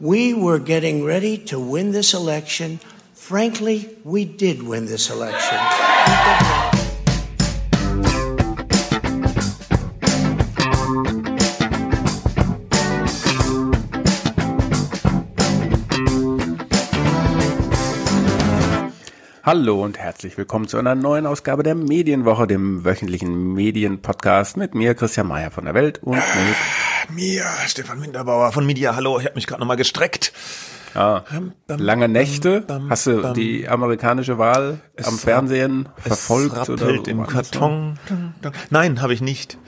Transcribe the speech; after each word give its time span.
We 0.00 0.34
were 0.34 0.58
getting 0.58 1.04
ready 1.04 1.38
to 1.46 1.60
win 1.60 1.92
this 1.92 2.14
election. 2.14 2.80
Frankly, 3.14 3.96
we 4.02 4.24
did 4.24 4.60
win 4.60 4.86
this 4.86 5.08
election. 5.08 5.56
Hallo 19.44 19.84
und 19.84 19.98
herzlich 19.98 20.36
willkommen 20.36 20.66
zu 20.66 20.76
einer 20.78 20.96
neuen 20.96 21.26
Ausgabe 21.26 21.62
der 21.62 21.76
Medienwoche, 21.76 22.48
dem 22.48 22.84
wöchentlichen 22.84 23.52
Medienpodcast 23.54 24.56
mit 24.56 24.74
mir, 24.74 24.96
Christian 24.96 25.28
Mayer 25.28 25.52
von 25.52 25.66
der 25.66 25.74
Welt 25.74 26.02
und 26.02 26.16
mit 26.16 26.56
mir, 27.10 27.44
Stefan 27.66 28.02
Winterbauer 28.02 28.52
von 28.52 28.66
Media. 28.66 28.96
Hallo, 28.96 29.18
ich 29.18 29.26
habe 29.26 29.34
mich 29.34 29.46
gerade 29.46 29.60
nochmal 29.60 29.76
gestreckt. 29.76 30.32
Ah, 30.94 31.22
lange 31.66 32.08
Nächte. 32.08 32.64
Hast 32.88 33.06
du 33.06 33.32
die 33.32 33.68
amerikanische 33.68 34.38
Wahl 34.38 34.80
Es 34.94 35.08
am 35.08 35.18
Fernsehen 35.18 35.88
verfolgt 35.96 36.56
es 36.56 36.70
oder 36.70 36.88
im? 37.08 37.26
Karton. 37.26 37.98
Nein, 38.70 39.02
habe 39.02 39.12
ich 39.12 39.20
nicht. 39.20 39.58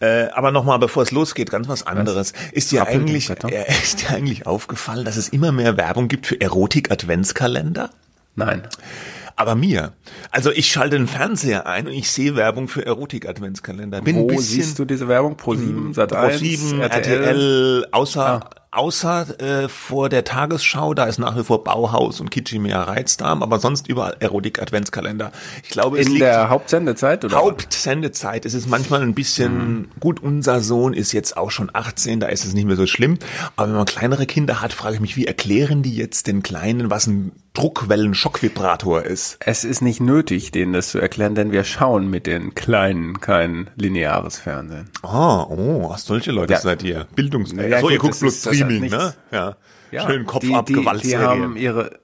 Äh, 0.00 0.28
aber 0.30 0.50
nochmal, 0.50 0.80
bevor 0.80 1.04
es 1.04 1.12
losgeht, 1.12 1.50
ganz 1.50 1.68
was 1.68 1.86
anderes. 1.86 2.32
Ist 2.50 2.72
dir 2.72 2.86
eigentlich, 2.88 3.30
äh, 3.30 3.64
ist 3.82 4.02
dir 4.02 4.10
eigentlich 4.10 4.46
aufgefallen, 4.46 5.04
dass 5.04 5.16
es 5.16 5.28
immer 5.28 5.52
mehr 5.52 5.76
Werbung 5.76 6.08
gibt 6.08 6.26
für 6.26 6.40
Erotik-Adventskalender? 6.40 7.90
Nein. 8.34 8.62
Aber 9.36 9.54
mir. 9.54 9.92
Also 10.30 10.50
ich 10.50 10.70
schalte 10.70 10.96
den 10.96 11.06
Fernseher 11.06 11.66
ein 11.66 11.86
und 11.86 11.92
ich 11.92 12.10
sehe 12.10 12.36
Werbung 12.36 12.68
für 12.68 12.84
Erotik-Adventskalender. 12.86 14.00
Bin 14.02 14.16
Wo 14.16 14.20
ein 14.22 14.26
bisschen 14.28 14.56
Hm, 14.58 14.62
siehst 14.64 14.78
du 14.78 14.84
diese 14.84 15.08
Werbung? 15.08 15.36
Pro 15.36 15.54
7, 15.54 15.94
Sat 15.94 16.12
1, 16.12 16.40
Pro7, 16.42 16.80
RTL? 16.80 17.22
RTL, 17.22 17.86
außer, 17.92 18.26
Ah. 18.26 18.50
Außer 18.72 19.40
äh, 19.40 19.68
vor 19.68 20.08
der 20.08 20.24
Tagesschau, 20.24 20.94
da 20.94 21.04
ist 21.04 21.18
nach 21.18 21.36
wie 21.36 21.44
vor 21.44 21.62
Bauhaus 21.62 22.20
und 22.20 22.30
Kitschimea 22.30 22.82
Reizdarm, 22.82 23.42
aber 23.42 23.58
sonst 23.60 23.86
überall 23.88 24.16
Erotik-Adventskalender. 24.18 25.30
Ich 25.62 25.68
glaube, 25.70 25.98
es 25.98 26.06
In 26.06 26.12
liegt 26.14 26.24
der 26.24 26.48
Hauptsendezeit 26.48 27.24
oder? 27.24 27.36
Hauptsendezeit. 27.36 28.44
Es 28.46 28.54
ist 28.54 28.68
manchmal 28.68 29.02
ein 29.02 29.14
bisschen, 29.14 29.88
gut, 30.00 30.20
unser 30.22 30.60
Sohn 30.60 30.94
ist 30.94 31.12
jetzt 31.12 31.36
auch 31.36 31.50
schon 31.50 31.70
18, 31.72 32.20
da 32.20 32.26
ist 32.28 32.44
es 32.44 32.54
nicht 32.54 32.66
mehr 32.66 32.76
so 32.76 32.86
schlimm. 32.86 33.18
Aber 33.56 33.68
wenn 33.68 33.76
man 33.76 33.86
kleinere 33.86 34.26
Kinder 34.26 34.60
hat, 34.62 34.72
frage 34.72 34.94
ich 34.96 35.00
mich, 35.00 35.16
wie 35.16 35.26
erklären 35.26 35.82
die 35.82 35.94
jetzt 35.94 36.26
den 36.26 36.42
Kleinen, 36.42 36.90
was 36.90 37.06
ein 37.06 37.32
Druckwellen-Schockvibrator 37.54 39.02
ist? 39.02 39.36
Es 39.40 39.64
ist 39.64 39.82
nicht 39.82 40.00
nötig, 40.00 40.52
denen 40.52 40.72
das 40.72 40.88
zu 40.90 40.98
erklären, 40.98 41.34
denn 41.34 41.52
wir 41.52 41.64
schauen 41.64 42.08
mit 42.08 42.26
den 42.26 42.54
Kleinen 42.54 43.20
kein 43.20 43.68
lineares 43.76 44.38
Fernsehen. 44.38 44.88
Ah, 45.02 45.42
oh, 45.44 45.94
solche 45.98 46.32
Leute 46.32 46.54
Ja. 46.54 46.60
seid 46.60 46.82
ihr. 46.82 47.06
Bildungs... 47.14 47.52
Ja, 47.52 47.80
so, 47.80 47.90
ihr 47.90 47.98
guckt 47.98 48.18
bloß 48.18 48.40
Streaming, 48.64 48.90
ne? 48.90 49.14
Ja. 49.30 49.56
Ja, 49.90 50.06
Schön 50.06 50.24
Kopf 50.24 50.42
die, 50.42 50.54
ab, 50.54 50.66
die, 50.66 50.74
die 51.02 51.16
haben 51.18 51.56
ihre 51.56 51.98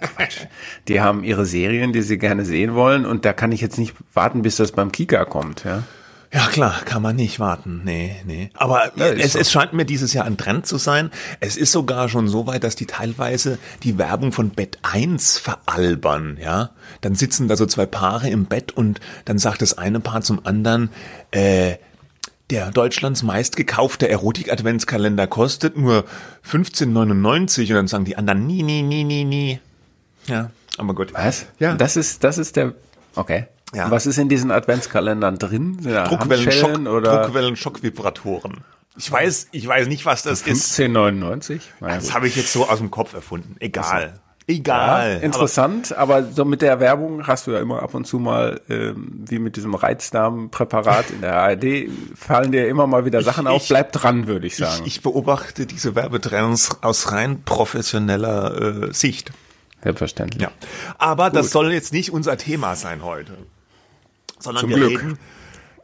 Quatsch. 0.00 0.40
Die 0.88 1.00
haben 1.00 1.24
ihre 1.24 1.46
Serien, 1.46 1.92
die 1.92 2.02
sie 2.02 2.18
gerne 2.18 2.44
sehen 2.44 2.74
wollen 2.74 3.06
und 3.06 3.24
da 3.24 3.32
kann 3.32 3.52
ich 3.52 3.60
jetzt 3.60 3.78
nicht 3.78 3.94
warten, 4.12 4.42
bis 4.42 4.56
das 4.56 4.72
beim 4.72 4.92
Kika 4.92 5.24
kommt, 5.24 5.64
ja. 5.64 5.84
Ja 6.32 6.48
klar, 6.48 6.80
kann 6.84 7.00
man 7.00 7.14
nicht 7.14 7.38
warten. 7.38 7.82
Nee, 7.84 8.16
nee. 8.26 8.50
Aber 8.54 8.90
Ja, 8.96 9.06
es, 9.06 9.34
so. 9.34 9.38
es 9.38 9.52
scheint 9.52 9.72
mir 9.72 9.84
dieses 9.84 10.12
Jahr 10.14 10.24
ein 10.24 10.36
Trend 10.36 10.66
zu 10.66 10.78
sein. 10.78 11.12
Es 11.38 11.56
ist 11.56 11.70
sogar 11.70 12.08
schon 12.08 12.26
so 12.26 12.48
weit, 12.48 12.64
dass 12.64 12.74
die 12.74 12.86
teilweise 12.86 13.56
die 13.84 13.98
Werbung 13.98 14.32
von 14.32 14.50
Bett 14.50 14.78
1 14.82 15.38
veralbern, 15.38 16.36
ja. 16.42 16.70
Dann 17.02 17.14
sitzen 17.14 17.46
da 17.46 17.56
so 17.56 17.66
zwei 17.66 17.86
Paare 17.86 18.28
im 18.30 18.46
Bett 18.46 18.72
und 18.72 18.98
dann 19.26 19.38
sagt 19.38 19.62
das 19.62 19.78
eine 19.78 20.00
Paar 20.00 20.22
zum 20.22 20.44
anderen, 20.44 20.90
äh, 21.30 21.76
der 22.50 22.70
Deutschlands 22.70 23.22
meistgekaufte 23.22 24.08
Erotik-Adventskalender 24.08 25.26
kostet 25.26 25.76
nur 25.76 26.04
15,99 26.48 27.62
und 27.62 27.74
dann 27.74 27.88
sagen 27.88 28.04
die 28.04 28.16
anderen, 28.16 28.46
nie, 28.46 28.62
nie, 28.62 28.82
nie, 28.82 29.04
nie, 29.04 29.24
nie. 29.24 29.60
Ja, 30.26 30.50
aber 30.78 30.94
gut. 30.94 31.14
Was? 31.14 31.46
Ja. 31.58 31.74
Das 31.74 31.96
ist, 31.96 32.24
das 32.24 32.38
ist 32.38 32.56
der, 32.56 32.74
okay. 33.14 33.46
Ja. 33.74 33.90
Was 33.90 34.06
ist 34.06 34.18
in 34.18 34.28
diesen 34.28 34.50
Adventskalendern 34.50 35.38
drin? 35.38 35.78
Da 35.82 36.06
Druckwellen, 36.06 36.52
Schock, 36.52 36.78
oder 36.86 37.22
Druckwellen, 37.22 37.56
Schockvibratoren. 37.56 38.58
Ich 38.96 39.10
weiß, 39.10 39.48
ich 39.50 39.66
weiß 39.66 39.88
nicht, 39.88 40.06
was 40.06 40.22
das 40.22 40.42
ist. 40.42 40.78
15,99? 40.78 41.60
Naja, 41.80 41.96
Das 41.96 42.14
habe 42.14 42.28
ich 42.28 42.36
jetzt 42.36 42.52
so 42.52 42.68
aus 42.68 42.78
dem 42.78 42.92
Kopf 42.92 43.14
erfunden. 43.14 43.56
Egal. 43.58 44.20
Ja, 44.46 44.54
Egal. 44.56 45.20
interessant, 45.22 45.96
aber, 45.96 46.22
so 46.24 46.44
mit 46.44 46.60
der 46.60 46.78
Werbung 46.78 47.26
hast 47.26 47.46
du 47.46 47.52
ja 47.52 47.60
immer 47.60 47.82
ab 47.82 47.94
und 47.94 48.06
zu 48.06 48.18
mal, 48.18 48.60
ähm, 48.68 49.22
wie 49.26 49.38
mit 49.38 49.56
diesem 49.56 49.74
Reizdarmpräparat 49.74 51.10
in 51.12 51.22
der 51.22 51.34
ARD, 51.36 51.88
fallen 52.14 52.52
dir 52.52 52.68
immer 52.68 52.86
mal 52.86 53.06
wieder 53.06 53.22
Sachen 53.22 53.46
auf. 53.46 53.62
ich- 53.62 53.68
Bleib 53.68 53.92
dran, 53.92 54.26
würde 54.26 54.46
ich 54.46 54.62
Aber 54.62 54.70
sagen. 54.70 54.82
ich, 54.86 54.96
ich 54.96 55.02
beobachte 55.02 55.64
diese 55.64 55.94
Werbetrends 55.94 56.76
aus 56.82 57.10
rein 57.12 57.42
professioneller 57.44 58.88
äh, 58.90 58.92
Sicht. 58.92 59.30
Selbstverständlich. 59.82 60.42
Ja. 60.42 60.50
Aber 60.98 61.30
das 61.30 61.50
soll 61.50 61.72
jetzt 61.72 61.92
nicht 61.94 62.10
unser 62.12 62.36
Thema 62.36 62.74
sein 62.76 63.02
heute. 63.02 63.32
Sondern 64.38 64.60
Zum 64.62 64.70
wir 64.70 64.76
Glück. 64.76 64.90
reden 65.00 65.18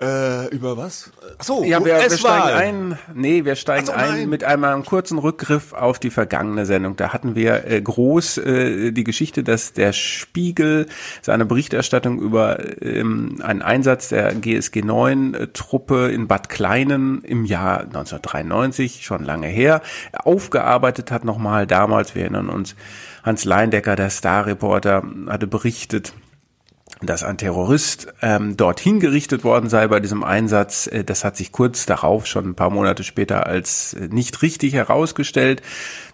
äh, 0.01 0.49
über 0.49 0.77
was? 0.77 1.11
Ach 1.39 1.45
so, 1.45 1.63
Ja, 1.63 1.85
wir, 1.85 1.97
wir 1.97 2.11
steigen 2.11 2.93
ein. 2.93 2.99
Nee, 3.15 3.45
wir 3.45 3.55
steigen 3.55 3.87
so, 3.87 3.93
ein 3.93 4.11
nein. 4.11 4.29
mit 4.29 4.45
einem 4.45 4.85
kurzen 4.85 5.19
Rückgriff 5.19 5.73
auf 5.73 5.99
die 5.99 6.11
vergangene 6.11 6.65
Sendung. 6.65 6.97
Da 6.97 7.13
hatten 7.13 7.35
wir 7.35 7.67
äh, 7.67 7.83
groß 7.83 8.39
äh, 8.39 8.93
die 8.93 9.05
Geschichte, 9.05 9.45
dass 9.45 9.75
der 9.75 9.93
Spiegel 9.93 10.87
seine 11.21 11.45
Berichterstattung 11.45 12.19
über 12.19 12.83
ähm, 12.83 13.41
einen 13.43 13.63
Einsatz 13.63 14.09
der 14.09 14.35
GSG 14.35 14.83
9 14.83 15.35
äh, 15.35 15.47
Truppe 15.49 16.11
in 16.11 16.29
Bad 16.29 16.49
Kleinen 16.49 17.23
im 17.23 17.45
Jahr 17.45 17.81
1993, 17.81 19.05
schon 19.05 19.25
lange 19.25 19.49
her, 19.49 19.83
aufgearbeitet 20.13 21.11
hat 21.11 21.25
nochmal 21.25 21.67
damals. 21.67 22.15
Wir 22.15 22.23
erinnern 22.23 22.49
uns, 22.49 22.75
Hans 23.23 23.45
Leindecker, 23.45 23.97
der 23.97 24.09
Star-Reporter, 24.09 25.03
hatte 25.29 25.47
berichtet, 25.47 26.15
dass 27.03 27.23
ein 27.23 27.39
Terrorist 27.39 28.13
ähm, 28.21 28.57
dorthin 28.57 29.01
gerichtet 29.01 29.45
worden 29.45 29.69
sei 29.69 29.89
bei 29.89 30.01
diesem 30.01 30.23
Einsatz. 30.23 30.87
Äh, 30.87 31.05
Das 31.05 31.25
hat 31.25 31.37
sich 31.37 31.53
kurz 31.53 31.87
darauf, 31.87 32.27
schon 32.27 32.51
ein 32.51 32.55
paar 32.55 32.71
Monate 32.71 33.05
später, 33.05 33.47
als 33.47 33.95
äh, 33.95 34.09
nicht 34.09 34.43
richtig 34.43 34.75
herausgestellt. 34.75 35.63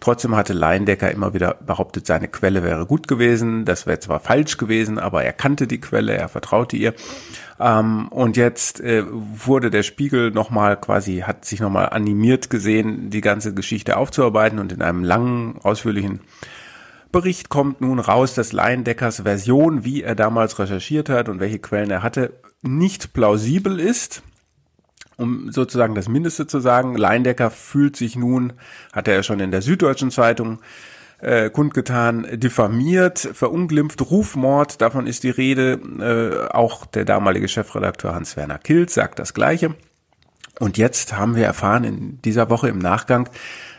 Trotzdem 0.00 0.36
hatte 0.36 0.52
Leindecker 0.52 1.10
immer 1.10 1.34
wieder 1.34 1.54
behauptet, 1.54 2.06
seine 2.06 2.28
Quelle 2.28 2.62
wäre 2.62 2.86
gut 2.86 3.08
gewesen. 3.08 3.64
Das 3.64 3.86
wäre 3.86 3.98
zwar 3.98 4.20
falsch 4.20 4.56
gewesen, 4.56 4.98
aber 4.98 5.24
er 5.24 5.32
kannte 5.32 5.66
die 5.66 5.80
Quelle, 5.80 6.14
er 6.14 6.28
vertraute 6.28 6.76
ihr. 6.76 6.94
Ähm, 7.58 8.08
und 8.08 8.36
jetzt 8.36 8.80
äh, 8.80 9.04
wurde 9.08 9.70
der 9.70 9.82
Spiegel 9.82 10.30
nochmal 10.30 10.76
quasi, 10.78 11.24
hat 11.26 11.44
sich 11.44 11.60
nochmal 11.60 11.88
animiert 11.90 12.50
gesehen, 12.50 13.10
die 13.10 13.20
ganze 13.22 13.54
Geschichte 13.54 13.96
aufzuarbeiten 13.96 14.58
und 14.58 14.72
in 14.72 14.82
einem 14.82 15.02
langen, 15.02 15.58
ausführlichen 15.62 16.20
Bericht 17.12 17.48
kommt 17.48 17.80
nun 17.80 17.98
raus, 17.98 18.34
dass 18.34 18.52
Leindeckers 18.52 19.22
Version, 19.22 19.84
wie 19.84 20.02
er 20.02 20.14
damals 20.14 20.58
recherchiert 20.58 21.08
hat 21.08 21.28
und 21.28 21.40
welche 21.40 21.58
Quellen 21.58 21.90
er 21.90 22.02
hatte, 22.02 22.34
nicht 22.62 23.12
plausibel 23.12 23.80
ist. 23.80 24.22
Um 25.16 25.50
sozusagen 25.50 25.94
das 25.94 26.08
Mindeste 26.08 26.46
zu 26.46 26.60
sagen, 26.60 26.96
Leindecker 26.96 27.50
fühlt 27.50 27.96
sich 27.96 28.16
nun, 28.16 28.52
hat 28.92 29.08
er 29.08 29.22
schon 29.22 29.40
in 29.40 29.50
der 29.50 29.62
Süddeutschen 29.62 30.10
Zeitung 30.10 30.58
äh, 31.20 31.48
kundgetan, 31.48 32.26
diffamiert, 32.32 33.18
verunglimpft, 33.18 34.02
Rufmord, 34.02 34.82
davon 34.82 35.06
ist 35.06 35.22
die 35.24 35.30
Rede. 35.30 35.80
Äh, 35.98 36.52
auch 36.54 36.84
der 36.84 37.06
damalige 37.06 37.48
Chefredakteur 37.48 38.14
Hans-Werner 38.14 38.58
Kilt 38.58 38.90
sagt 38.90 39.18
das 39.18 39.32
Gleiche. 39.32 39.74
Und 40.58 40.78
jetzt 40.78 41.16
haben 41.16 41.36
wir 41.36 41.44
erfahren 41.44 41.84
in 41.84 42.20
dieser 42.22 42.48
Woche 42.50 42.68
im 42.68 42.78
Nachgang, 42.78 43.28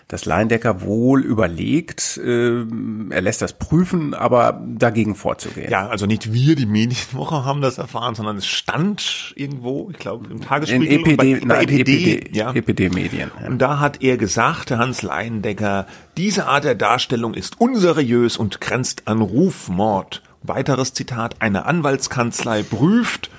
dass 0.08 0.24
Leindecker 0.24 0.82
wohl 0.82 1.22
überlegt, 1.22 2.20
ähm, 2.24 3.12
er 3.12 3.22
lässt 3.22 3.42
das 3.42 3.54
prüfen, 3.54 4.14
aber 4.14 4.64
dagegen 4.66 5.16
vorzugehen. 5.16 5.70
Ja, 5.70 5.88
also 5.88 6.06
nicht 6.06 6.32
wir, 6.32 6.56
die 6.56 6.66
Medienwoche, 6.66 7.44
haben 7.44 7.60
das 7.60 7.78
erfahren, 7.78 8.16
sondern 8.16 8.38
es 8.38 8.48
stand 8.48 9.34
irgendwo, 9.36 9.90
ich 9.92 10.00
glaube, 10.00 10.28
im 10.28 10.38
in 10.38 10.42
Tagesspiegel. 10.42 11.00
und 11.00 11.08
EPD, 11.08 11.16
bei, 11.16 11.40
bei 11.42 11.46
nein, 11.46 11.68
EPD, 11.68 12.14
EPD, 12.16 12.38
ja. 12.38 12.54
EPD 12.54 12.90
Medien. 12.90 13.32
Ja. 13.42 13.48
Und 13.48 13.58
da 13.58 13.80
hat 13.80 14.02
er 14.02 14.16
gesagt, 14.16 14.70
der 14.70 14.78
Hans 14.78 15.02
Leindecker, 15.02 15.88
diese 16.16 16.48
Art 16.48 16.64
der 16.64 16.76
Darstellung 16.76 17.34
ist 17.34 17.60
unseriös 17.60 18.38
und 18.38 18.62
grenzt 18.62 19.10
an 19.10 19.22
Rufmord. 19.22 20.24
Weiteres 20.42 20.94
Zitat, 20.94 21.36
eine 21.40 21.66
Anwaltskanzlei 21.66 22.64
prüft, 22.64 23.30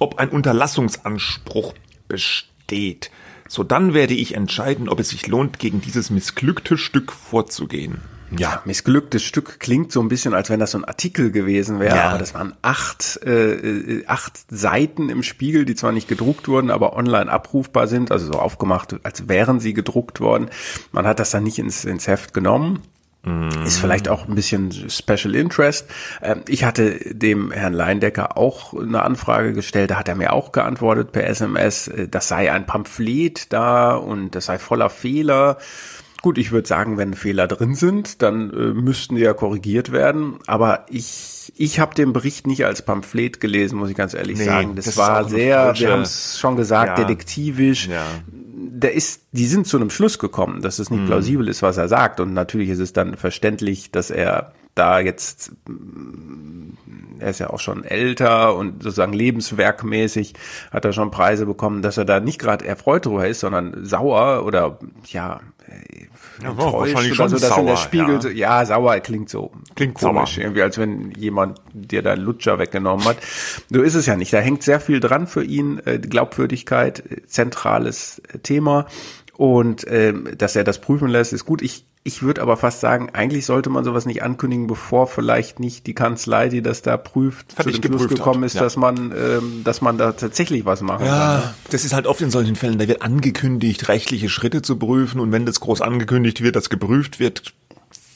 ob 0.00 0.18
ein 0.18 0.30
Unterlassungsanspruch 0.30 1.74
besteht. 2.08 3.12
So 3.48 3.62
dann 3.64 3.94
werde 3.94 4.14
ich 4.14 4.34
entscheiden, 4.34 4.88
ob 4.88 5.00
es 5.00 5.10
sich 5.10 5.26
lohnt, 5.26 5.58
gegen 5.58 5.80
dieses 5.80 6.10
missglückte 6.10 6.76
Stück 6.78 7.12
vorzugehen. 7.12 8.00
Ja, 8.36 8.60
missglücktes 8.64 9.22
Stück 9.22 9.60
klingt 9.60 9.92
so 9.92 10.00
ein 10.00 10.08
bisschen, 10.08 10.34
als 10.34 10.50
wenn 10.50 10.58
das 10.58 10.72
so 10.72 10.78
ein 10.78 10.84
Artikel 10.84 11.30
gewesen 11.30 11.78
wäre, 11.78 11.94
Ja. 11.96 12.08
aber 12.08 12.18
das 12.18 12.34
waren 12.34 12.54
acht, 12.60 13.20
äh, 13.24 13.52
äh, 13.52 14.06
acht 14.06 14.32
Seiten 14.50 15.10
im 15.10 15.22
Spiegel, 15.22 15.64
die 15.64 15.76
zwar 15.76 15.92
nicht 15.92 16.08
gedruckt 16.08 16.48
wurden, 16.48 16.70
aber 16.72 16.96
online 16.96 17.30
abrufbar 17.30 17.86
sind, 17.86 18.10
also 18.10 18.26
so 18.26 18.32
aufgemacht, 18.40 18.96
als 19.04 19.28
wären 19.28 19.60
sie 19.60 19.74
gedruckt 19.74 20.18
worden. 20.20 20.50
Man 20.90 21.06
hat 21.06 21.20
das 21.20 21.30
dann 21.30 21.44
nicht 21.44 21.60
ins, 21.60 21.84
ins 21.84 22.08
Heft 22.08 22.34
genommen. 22.34 22.80
Ist 23.64 23.78
vielleicht 23.78 24.08
auch 24.08 24.28
ein 24.28 24.36
bisschen 24.36 24.70
Special 24.88 25.34
Interest. 25.34 25.88
Ähm, 26.22 26.42
Ich 26.48 26.64
hatte 26.64 26.98
dem 27.12 27.50
Herrn 27.50 27.72
Leindecker 27.72 28.36
auch 28.36 28.72
eine 28.72 29.02
Anfrage 29.02 29.52
gestellt, 29.52 29.90
da 29.90 29.96
hat 29.96 30.08
er 30.08 30.14
mir 30.14 30.32
auch 30.32 30.52
geantwortet 30.52 31.10
per 31.10 31.26
SMS, 31.26 31.88
äh, 31.88 32.08
das 32.08 32.28
sei 32.28 32.52
ein 32.52 32.66
Pamphlet 32.66 33.52
da 33.52 33.94
und 33.94 34.34
das 34.34 34.46
sei 34.46 34.58
voller 34.58 34.90
Fehler. 34.90 35.58
Gut, 36.22 36.38
ich 36.38 36.50
würde 36.50 36.66
sagen, 36.66 36.96
wenn 36.98 37.14
Fehler 37.14 37.46
drin 37.46 37.74
sind, 37.74 38.22
dann 38.22 38.50
äh, 38.50 38.72
müssten 38.72 39.16
die 39.16 39.22
ja 39.22 39.34
korrigiert 39.34 39.92
werden. 39.92 40.38
Aber 40.46 40.86
ich, 40.88 41.52
ich 41.56 41.78
habe 41.78 41.94
den 41.94 42.12
Bericht 42.12 42.46
nicht 42.46 42.64
als 42.64 42.82
Pamphlet 42.82 43.40
gelesen, 43.40 43.78
muss 43.78 43.90
ich 43.90 43.96
ganz 43.96 44.14
ehrlich 44.14 44.38
nee, 44.38 44.44
sagen. 44.44 44.76
Das, 44.76 44.86
das 44.86 44.96
war 44.96 45.28
sehr, 45.28 45.74
wir 45.76 45.92
haben 45.92 46.02
es 46.02 46.38
schon 46.38 46.56
gesagt, 46.56 46.98
ja, 46.98 47.04
detektivisch. 47.04 47.88
Ja. 47.88 48.04
Der 48.78 48.92
ist, 48.92 49.22
die 49.32 49.46
sind 49.46 49.66
zu 49.66 49.78
einem 49.78 49.90
Schluss 49.90 50.18
gekommen, 50.18 50.60
dass 50.60 50.78
es 50.78 50.90
nicht 50.90 51.02
mhm. 51.02 51.06
plausibel 51.06 51.48
ist, 51.48 51.62
was 51.62 51.76
er 51.78 51.88
sagt. 51.88 52.20
Und 52.20 52.34
natürlich 52.34 52.68
ist 52.68 52.78
es 52.78 52.92
dann 52.92 53.16
verständlich, 53.16 53.90
dass 53.90 54.10
er 54.10 54.52
da 54.74 55.00
jetzt, 55.00 55.52
er 57.18 57.30
ist 57.30 57.40
ja 57.40 57.48
auch 57.50 57.60
schon 57.60 57.84
älter 57.84 58.54
und 58.54 58.82
sozusagen 58.82 59.14
lebenswerkmäßig 59.14 60.34
hat 60.70 60.84
er 60.84 60.92
schon 60.92 61.10
Preise 61.10 61.46
bekommen, 61.46 61.80
dass 61.80 61.96
er 61.96 62.04
da 62.04 62.20
nicht 62.20 62.38
gerade 62.38 62.66
erfreut 62.66 63.06
drüber 63.06 63.26
ist, 63.26 63.40
sondern 63.40 63.86
sauer 63.86 64.44
oder 64.44 64.78
ja, 65.06 65.40
ja, 66.42 66.56
wahrscheinlich 66.56 67.14
schon 67.14 67.28
so, 67.28 67.38
dass 67.38 67.48
sauer, 67.48 67.60
in 67.60 67.66
der 67.66 67.76
Spiegel, 67.76 68.20
ja. 68.36 68.60
ja, 68.60 68.66
sauer 68.66 68.98
klingt 69.00 69.28
so 69.28 69.52
klingt 69.74 69.94
komisch, 69.94 70.34
sauer. 70.34 70.44
irgendwie 70.44 70.62
als 70.62 70.78
wenn 70.78 71.10
jemand 71.12 71.60
dir 71.72 72.02
deinen 72.02 72.22
Lutscher 72.22 72.58
weggenommen 72.58 73.04
hat. 73.06 73.18
So 73.70 73.82
ist 73.82 73.94
es 73.94 74.06
ja 74.06 74.16
nicht. 74.16 74.32
Da 74.32 74.38
hängt 74.38 74.62
sehr 74.62 74.80
viel 74.80 75.00
dran 75.00 75.26
für 75.26 75.44
ihn, 75.44 75.80
äh, 75.84 75.98
Glaubwürdigkeit, 75.98 77.02
zentrales 77.26 78.22
Thema 78.42 78.86
und 79.36 79.86
äh, 79.86 80.14
dass 80.36 80.56
er 80.56 80.64
das 80.64 80.80
prüfen 80.80 81.08
lässt, 81.08 81.32
ist 81.32 81.44
gut. 81.44 81.62
Ich 81.62 81.84
ich 82.06 82.22
würde 82.22 82.40
aber 82.40 82.56
fast 82.56 82.78
sagen, 82.78 83.10
eigentlich 83.14 83.46
sollte 83.46 83.68
man 83.68 83.82
sowas 83.82 84.06
nicht 84.06 84.22
ankündigen, 84.22 84.68
bevor 84.68 85.08
vielleicht 85.08 85.58
nicht 85.58 85.88
die 85.88 85.92
Kanzlei, 85.92 86.48
die 86.48 86.62
das 86.62 86.80
da 86.80 86.96
prüft, 86.96 87.52
Fertig 87.52 87.74
zu 87.74 87.80
dem 87.80 87.98
Schluss 87.98 88.08
gekommen 88.08 88.42
hat. 88.42 88.46
ist, 88.46 88.54
ja. 88.54 88.60
dass 88.60 88.76
man, 88.76 89.10
ähm, 89.10 89.62
dass 89.64 89.80
man 89.80 89.98
da 89.98 90.12
tatsächlich 90.12 90.64
was 90.64 90.82
machen 90.82 91.04
ja, 91.04 91.10
kann. 91.10 91.42
Ja, 91.42 91.54
das 91.70 91.84
ist 91.84 91.94
halt 91.94 92.06
oft 92.06 92.20
in 92.20 92.30
solchen 92.30 92.54
Fällen, 92.54 92.78
da 92.78 92.86
wird 92.86 93.02
angekündigt, 93.02 93.88
rechtliche 93.88 94.28
Schritte 94.28 94.62
zu 94.62 94.78
prüfen 94.78 95.18
und 95.18 95.32
wenn 95.32 95.46
das 95.46 95.58
groß 95.58 95.80
angekündigt 95.80 96.42
wird, 96.42 96.54
dass 96.54 96.70
geprüft 96.70 97.18
wird, 97.18 97.54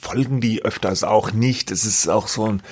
folgen 0.00 0.40
die 0.40 0.64
öfters 0.64 1.02
auch 1.02 1.32
nicht. 1.32 1.72
Es 1.72 1.84
ist 1.84 2.08
auch 2.08 2.28
so 2.28 2.44
ein, 2.44 2.62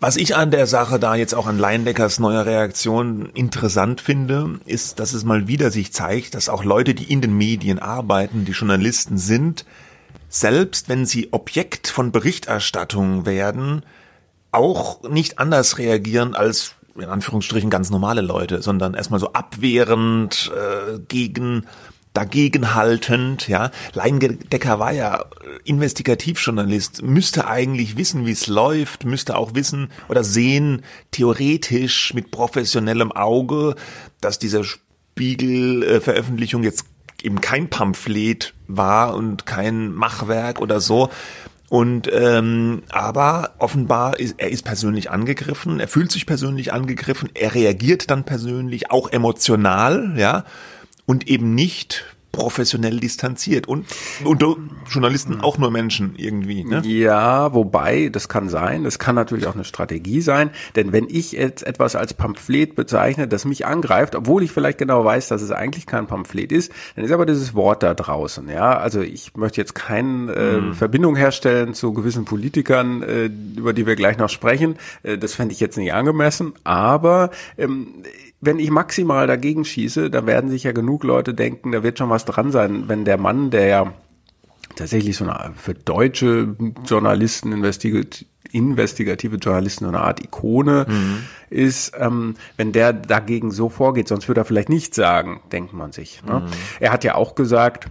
was 0.00 0.16
ich 0.16 0.34
an 0.34 0.50
der 0.50 0.66
Sache 0.66 0.98
da 0.98 1.14
jetzt 1.14 1.34
auch 1.34 1.46
an 1.46 1.58
Leindeckers 1.58 2.18
neuer 2.18 2.46
Reaktion 2.46 3.26
interessant 3.34 4.00
finde, 4.00 4.58
ist, 4.64 4.98
dass 4.98 5.12
es 5.12 5.24
mal 5.24 5.46
wieder 5.46 5.70
sich 5.70 5.92
zeigt, 5.92 6.34
dass 6.34 6.48
auch 6.48 6.64
Leute, 6.64 6.94
die 6.94 7.12
in 7.12 7.20
den 7.20 7.36
Medien 7.36 7.78
arbeiten, 7.78 8.46
die 8.46 8.52
Journalisten 8.52 9.18
sind, 9.18 9.66
selbst 10.28 10.88
wenn 10.88 11.04
sie 11.04 11.32
Objekt 11.32 11.88
von 11.88 12.12
Berichterstattung 12.12 13.26
werden, 13.26 13.82
auch 14.52 15.02
nicht 15.02 15.38
anders 15.38 15.76
reagieren 15.76 16.34
als 16.34 16.74
in 16.96 17.04
Anführungsstrichen 17.04 17.70
ganz 17.70 17.90
normale 17.90 18.20
Leute, 18.22 18.62
sondern 18.62 18.94
erstmal 18.94 19.20
so 19.20 19.32
abwehrend 19.32 20.50
äh, 20.54 20.98
gegen 21.08 21.66
dagegenhaltend, 22.12 23.48
ja. 23.48 23.70
Leindecker 23.92 24.78
war 24.78 24.92
ja 24.92 25.24
Investigativjournalist, 25.64 27.02
müsste 27.02 27.46
eigentlich 27.46 27.96
wissen, 27.96 28.26
wie 28.26 28.32
es 28.32 28.46
läuft, 28.46 29.04
müsste 29.04 29.36
auch 29.36 29.54
wissen 29.54 29.90
oder 30.08 30.24
sehen, 30.24 30.82
theoretisch 31.12 32.12
mit 32.14 32.30
professionellem 32.30 33.12
Auge, 33.12 33.76
dass 34.20 34.38
diese 34.38 34.64
Spiegel-Veröffentlichung 34.64 36.62
jetzt 36.62 36.84
eben 37.22 37.40
kein 37.40 37.68
Pamphlet 37.68 38.54
war 38.66 39.14
und 39.14 39.46
kein 39.46 39.92
Machwerk 39.92 40.60
oder 40.60 40.80
so. 40.80 41.10
Und 41.68 42.10
ähm, 42.12 42.82
aber 42.88 43.54
offenbar 43.58 44.18
ist 44.18 44.34
er 44.38 44.50
ist 44.50 44.64
persönlich 44.64 45.08
angegriffen, 45.10 45.78
er 45.78 45.86
fühlt 45.86 46.10
sich 46.10 46.26
persönlich 46.26 46.72
angegriffen, 46.72 47.30
er 47.34 47.54
reagiert 47.54 48.10
dann 48.10 48.24
persönlich, 48.24 48.90
auch 48.90 49.12
emotional, 49.12 50.14
ja, 50.16 50.44
und 51.06 51.28
eben 51.28 51.54
nicht 51.54 52.04
professionell 52.32 53.00
distanziert 53.00 53.66
und 53.66 53.86
unter 54.24 54.56
Journalisten 54.88 55.40
auch 55.40 55.58
nur 55.58 55.70
Menschen 55.70 56.14
irgendwie. 56.16 56.64
Ne? 56.64 56.80
Ja, 56.84 57.52
wobei, 57.52 58.08
das 58.08 58.28
kann 58.28 58.48
sein, 58.48 58.84
das 58.84 58.98
kann 58.98 59.16
natürlich 59.16 59.46
auch 59.46 59.54
eine 59.54 59.64
Strategie 59.64 60.20
sein, 60.20 60.50
denn 60.76 60.92
wenn 60.92 61.08
ich 61.08 61.32
jetzt 61.32 61.66
etwas 61.66 61.96
als 61.96 62.14
Pamphlet 62.14 62.76
bezeichne, 62.76 63.26
das 63.26 63.44
mich 63.44 63.66
angreift, 63.66 64.14
obwohl 64.14 64.44
ich 64.44 64.52
vielleicht 64.52 64.78
genau 64.78 65.04
weiß, 65.04 65.28
dass 65.28 65.42
es 65.42 65.50
eigentlich 65.50 65.86
kein 65.86 66.06
Pamphlet 66.06 66.52
ist, 66.52 66.72
dann 66.94 67.04
ist 67.04 67.10
aber 67.10 67.26
dieses 67.26 67.54
Wort 67.54 67.82
da 67.82 67.94
draußen. 67.94 68.48
Ja, 68.48 68.78
also 68.78 69.00
ich 69.00 69.34
möchte 69.36 69.60
jetzt 69.60 69.74
keine 69.74 70.32
äh, 70.32 70.54
hm. 70.56 70.74
Verbindung 70.74 71.16
herstellen 71.16 71.74
zu 71.74 71.92
gewissen 71.92 72.24
Politikern, 72.24 73.02
äh, 73.02 73.24
über 73.56 73.72
die 73.72 73.86
wir 73.86 73.96
gleich 73.96 74.18
noch 74.18 74.28
sprechen. 74.28 74.76
Äh, 75.02 75.18
das 75.18 75.34
fände 75.34 75.52
ich 75.52 75.60
jetzt 75.60 75.76
nicht 75.76 75.92
angemessen, 75.92 76.52
aber 76.62 77.30
ähm, 77.58 77.88
wenn 78.40 78.58
ich 78.58 78.70
maximal 78.70 79.26
dagegen 79.26 79.64
schieße, 79.64 80.10
da 80.10 80.26
werden 80.26 80.50
sich 80.50 80.64
ja 80.64 80.72
genug 80.72 81.04
Leute 81.04 81.34
denken, 81.34 81.72
da 81.72 81.82
wird 81.82 81.98
schon 81.98 82.10
was 82.10 82.24
dran 82.24 82.50
sein, 82.50 82.84
wenn 82.88 83.04
der 83.04 83.18
Mann, 83.18 83.50
der 83.50 83.66
ja 83.66 83.92
tatsächlich 84.76 85.16
so 85.16 85.24
eine 85.24 85.52
für 85.56 85.74
deutsche 85.74 86.56
Journalisten, 86.86 87.52
investigative 88.52 89.36
Journalisten 89.36 89.84
so 89.84 89.88
eine 89.90 90.00
Art 90.00 90.22
Ikone 90.22 90.86
mhm. 90.88 91.18
ist, 91.50 91.92
ähm, 91.98 92.36
wenn 92.56 92.72
der 92.72 92.92
dagegen 92.92 93.50
so 93.50 93.68
vorgeht, 93.68 94.08
sonst 94.08 94.28
würde 94.28 94.40
er 94.40 94.44
vielleicht 94.44 94.68
nichts 94.68 94.96
sagen, 94.96 95.40
denkt 95.52 95.72
man 95.72 95.92
sich. 95.92 96.22
Ne? 96.24 96.40
Mhm. 96.40 96.46
Er 96.80 96.92
hat 96.92 97.04
ja 97.04 97.14
auch 97.16 97.34
gesagt, 97.34 97.88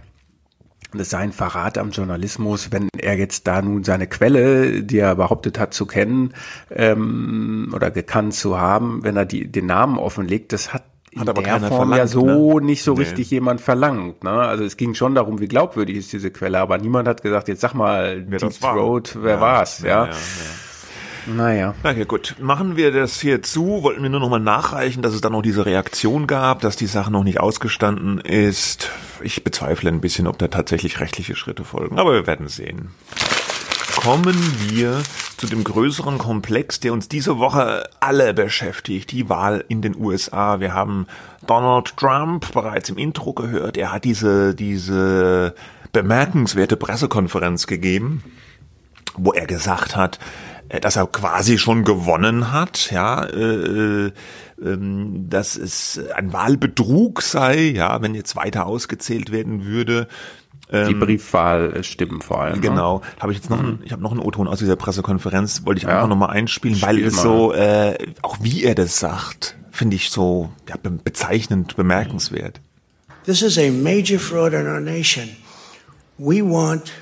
das 0.98 1.10
sei 1.10 1.18
ein 1.18 1.32
Verrat 1.32 1.78
am 1.78 1.90
Journalismus, 1.90 2.72
wenn 2.72 2.88
er 2.96 3.16
jetzt 3.16 3.46
da 3.46 3.62
nun 3.62 3.84
seine 3.84 4.06
Quelle, 4.06 4.82
die 4.82 4.98
er 4.98 5.16
behauptet 5.16 5.58
hat 5.58 5.74
zu 5.74 5.86
kennen 5.86 6.34
ähm, 6.70 7.72
oder 7.74 7.90
gekannt 7.90 8.34
zu 8.34 8.58
haben, 8.58 9.02
wenn 9.02 9.16
er 9.16 9.26
die, 9.26 9.50
den 9.50 9.66
Namen 9.66 9.98
offenlegt, 9.98 10.52
das 10.52 10.72
hat 10.72 10.84
in 11.12 11.20
hat 11.20 11.36
der 11.36 11.60
Form 11.62 11.92
ja 11.92 12.06
so 12.06 12.60
ne? 12.60 12.66
nicht 12.66 12.84
so 12.84 12.94
nee. 12.94 13.00
richtig 13.00 13.32
jemand 13.32 13.60
verlangt. 13.60 14.22
Ne? 14.22 14.30
Also 14.30 14.62
es 14.62 14.76
ging 14.76 14.94
schon 14.94 15.16
darum, 15.16 15.40
wie 15.40 15.48
glaubwürdig 15.48 15.96
ist 15.96 16.12
diese 16.12 16.30
Quelle, 16.30 16.60
aber 16.60 16.78
niemand 16.78 17.08
hat 17.08 17.22
gesagt, 17.22 17.48
jetzt 17.48 17.62
sag 17.62 17.74
mal, 17.74 18.24
wer 18.28 18.38
Deep 18.38 18.60
Throat, 18.60 19.18
wer 19.20 19.34
ja, 19.34 19.40
war's? 19.40 19.80
Ja. 19.80 19.88
ja, 19.88 20.06
ja 20.06 20.14
naja. 21.26 21.74
Okay, 21.82 22.04
gut. 22.04 22.36
Machen 22.40 22.76
wir 22.76 22.92
das 22.92 23.20
hier 23.20 23.42
zu. 23.42 23.82
Wollten 23.82 24.02
wir 24.02 24.10
nur 24.10 24.20
noch 24.20 24.28
mal 24.28 24.40
nachreichen, 24.40 25.02
dass 25.02 25.14
es 25.14 25.20
dann 25.20 25.32
noch 25.32 25.42
diese 25.42 25.66
Reaktion 25.66 26.26
gab, 26.26 26.60
dass 26.60 26.76
die 26.76 26.86
Sache 26.86 27.10
noch 27.10 27.24
nicht 27.24 27.40
ausgestanden 27.40 28.18
ist. 28.18 28.90
Ich 29.22 29.44
bezweifle 29.44 29.90
ein 29.90 30.00
bisschen, 30.00 30.26
ob 30.26 30.38
da 30.38 30.48
tatsächlich 30.48 31.00
rechtliche 31.00 31.36
Schritte 31.36 31.64
folgen, 31.64 31.98
aber 31.98 32.12
wir 32.12 32.26
werden 32.26 32.48
sehen. 32.48 32.90
Kommen 33.96 34.36
wir 34.68 35.02
zu 35.36 35.46
dem 35.46 35.64
größeren 35.64 36.16
Komplex, 36.18 36.80
der 36.80 36.92
uns 36.92 37.08
diese 37.08 37.38
Woche 37.38 37.88
alle 38.00 38.32
beschäftigt, 38.32 39.10
die 39.10 39.28
Wahl 39.28 39.64
in 39.68 39.82
den 39.82 39.94
USA. 39.96 40.60
Wir 40.60 40.72
haben 40.72 41.06
Donald 41.46 41.96
Trump 41.96 42.52
bereits 42.52 42.88
im 42.88 42.98
Intro 42.98 43.32
gehört. 43.32 43.76
Er 43.76 43.92
hat 43.92 44.04
diese, 44.04 44.54
diese 44.54 45.54
bemerkenswerte 45.92 46.76
Pressekonferenz 46.76 47.66
gegeben, 47.66 48.22
wo 49.16 49.32
er 49.32 49.46
gesagt 49.46 49.96
hat, 49.96 50.18
dass 50.78 50.96
er 50.96 51.06
quasi 51.06 51.58
schon 51.58 51.84
gewonnen 51.84 52.52
hat, 52.52 52.90
ja, 52.92 53.24
äh, 53.24 54.06
äh, 54.06 54.12
dass 54.58 55.56
es 55.56 56.00
ein 56.14 56.32
Wahlbetrug 56.32 57.22
sei, 57.22 57.70
ja, 57.70 58.00
wenn 58.02 58.14
jetzt 58.14 58.36
weiter 58.36 58.66
ausgezählt 58.66 59.32
werden 59.32 59.64
würde. 59.64 60.06
Die 60.70 60.76
ähm, 60.76 61.00
Briefwahlstimmen 61.00 62.22
vor 62.22 62.42
allem. 62.42 62.56
Ne? 62.56 62.60
Genau. 62.60 63.02
Habe 63.18 63.32
ich 63.32 63.38
jetzt 63.38 63.50
noch, 63.50 63.60
mhm. 63.60 63.68
einen, 63.68 63.82
ich 63.84 63.90
habe 63.90 64.02
noch 64.02 64.12
einen 64.12 64.20
O-Ton 64.20 64.46
aus 64.46 64.60
dieser 64.60 64.76
Pressekonferenz, 64.76 65.66
wollte 65.66 65.78
ich 65.78 65.84
ja. 65.84 65.96
einfach 65.96 66.08
nochmal 66.08 66.30
einspielen, 66.30 66.76
Spiel 66.76 66.88
weil 66.88 67.04
es 67.04 67.16
mal. 67.16 67.22
so, 67.22 67.52
äh, 67.52 67.98
auch 68.22 68.36
wie 68.40 68.62
er 68.62 68.76
das 68.76 69.00
sagt, 69.00 69.56
finde 69.72 69.96
ich 69.96 70.10
so 70.10 70.50
ja, 70.68 70.76
bezeichnend, 70.80 71.74
bemerkenswert. 71.74 72.60
This 73.24 73.42
is 73.42 73.58
a 73.58 73.70
major 73.70 74.20
fraud 74.20 74.52
in 74.52 74.66
our 74.68 74.80
nation. 74.80 75.30
We 76.18 76.42
want 76.42 76.92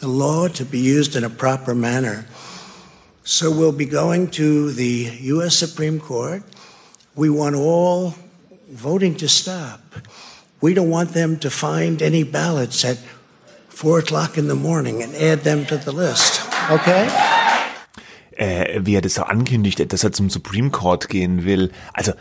the 0.00 0.06
law 0.06 0.48
to 0.48 0.64
be 0.64 0.78
used 0.78 1.14
in 1.14 1.24
a 1.24 1.28
proper 1.28 1.74
manner. 1.74 2.24
So 3.30 3.48
we'll 3.48 3.70
be 3.70 3.86
going 3.86 4.32
to 4.32 4.72
the 4.72 5.08
U.S. 5.34 5.56
Supreme 5.56 6.00
Court. 6.00 6.42
We 7.14 7.30
want 7.30 7.54
all 7.54 8.14
voting 8.68 9.14
to 9.18 9.28
stop. 9.28 9.80
We 10.60 10.74
don't 10.74 10.90
want 10.90 11.12
them 11.12 11.38
to 11.38 11.48
find 11.48 12.02
any 12.02 12.24
ballots 12.24 12.84
at 12.84 12.98
four 13.68 14.00
o'clock 14.00 14.36
in 14.36 14.48
the 14.48 14.56
morning 14.56 15.00
and 15.00 15.14
add 15.14 15.44
them 15.44 15.64
to 15.66 15.76
the 15.78 15.92
list. 15.92 16.42
Okay? 16.72 17.08
Äh, 18.36 18.80
wie 18.84 18.96
er 18.96 19.00
das 19.00 19.16
ankündigt, 19.20 19.92
dass 19.92 20.02
er 20.02 20.10
zum 20.10 20.28
Supreme 20.28 20.70
Court 20.70 21.08
gehen 21.08 21.44
will. 21.44 21.70
Also 21.94 22.14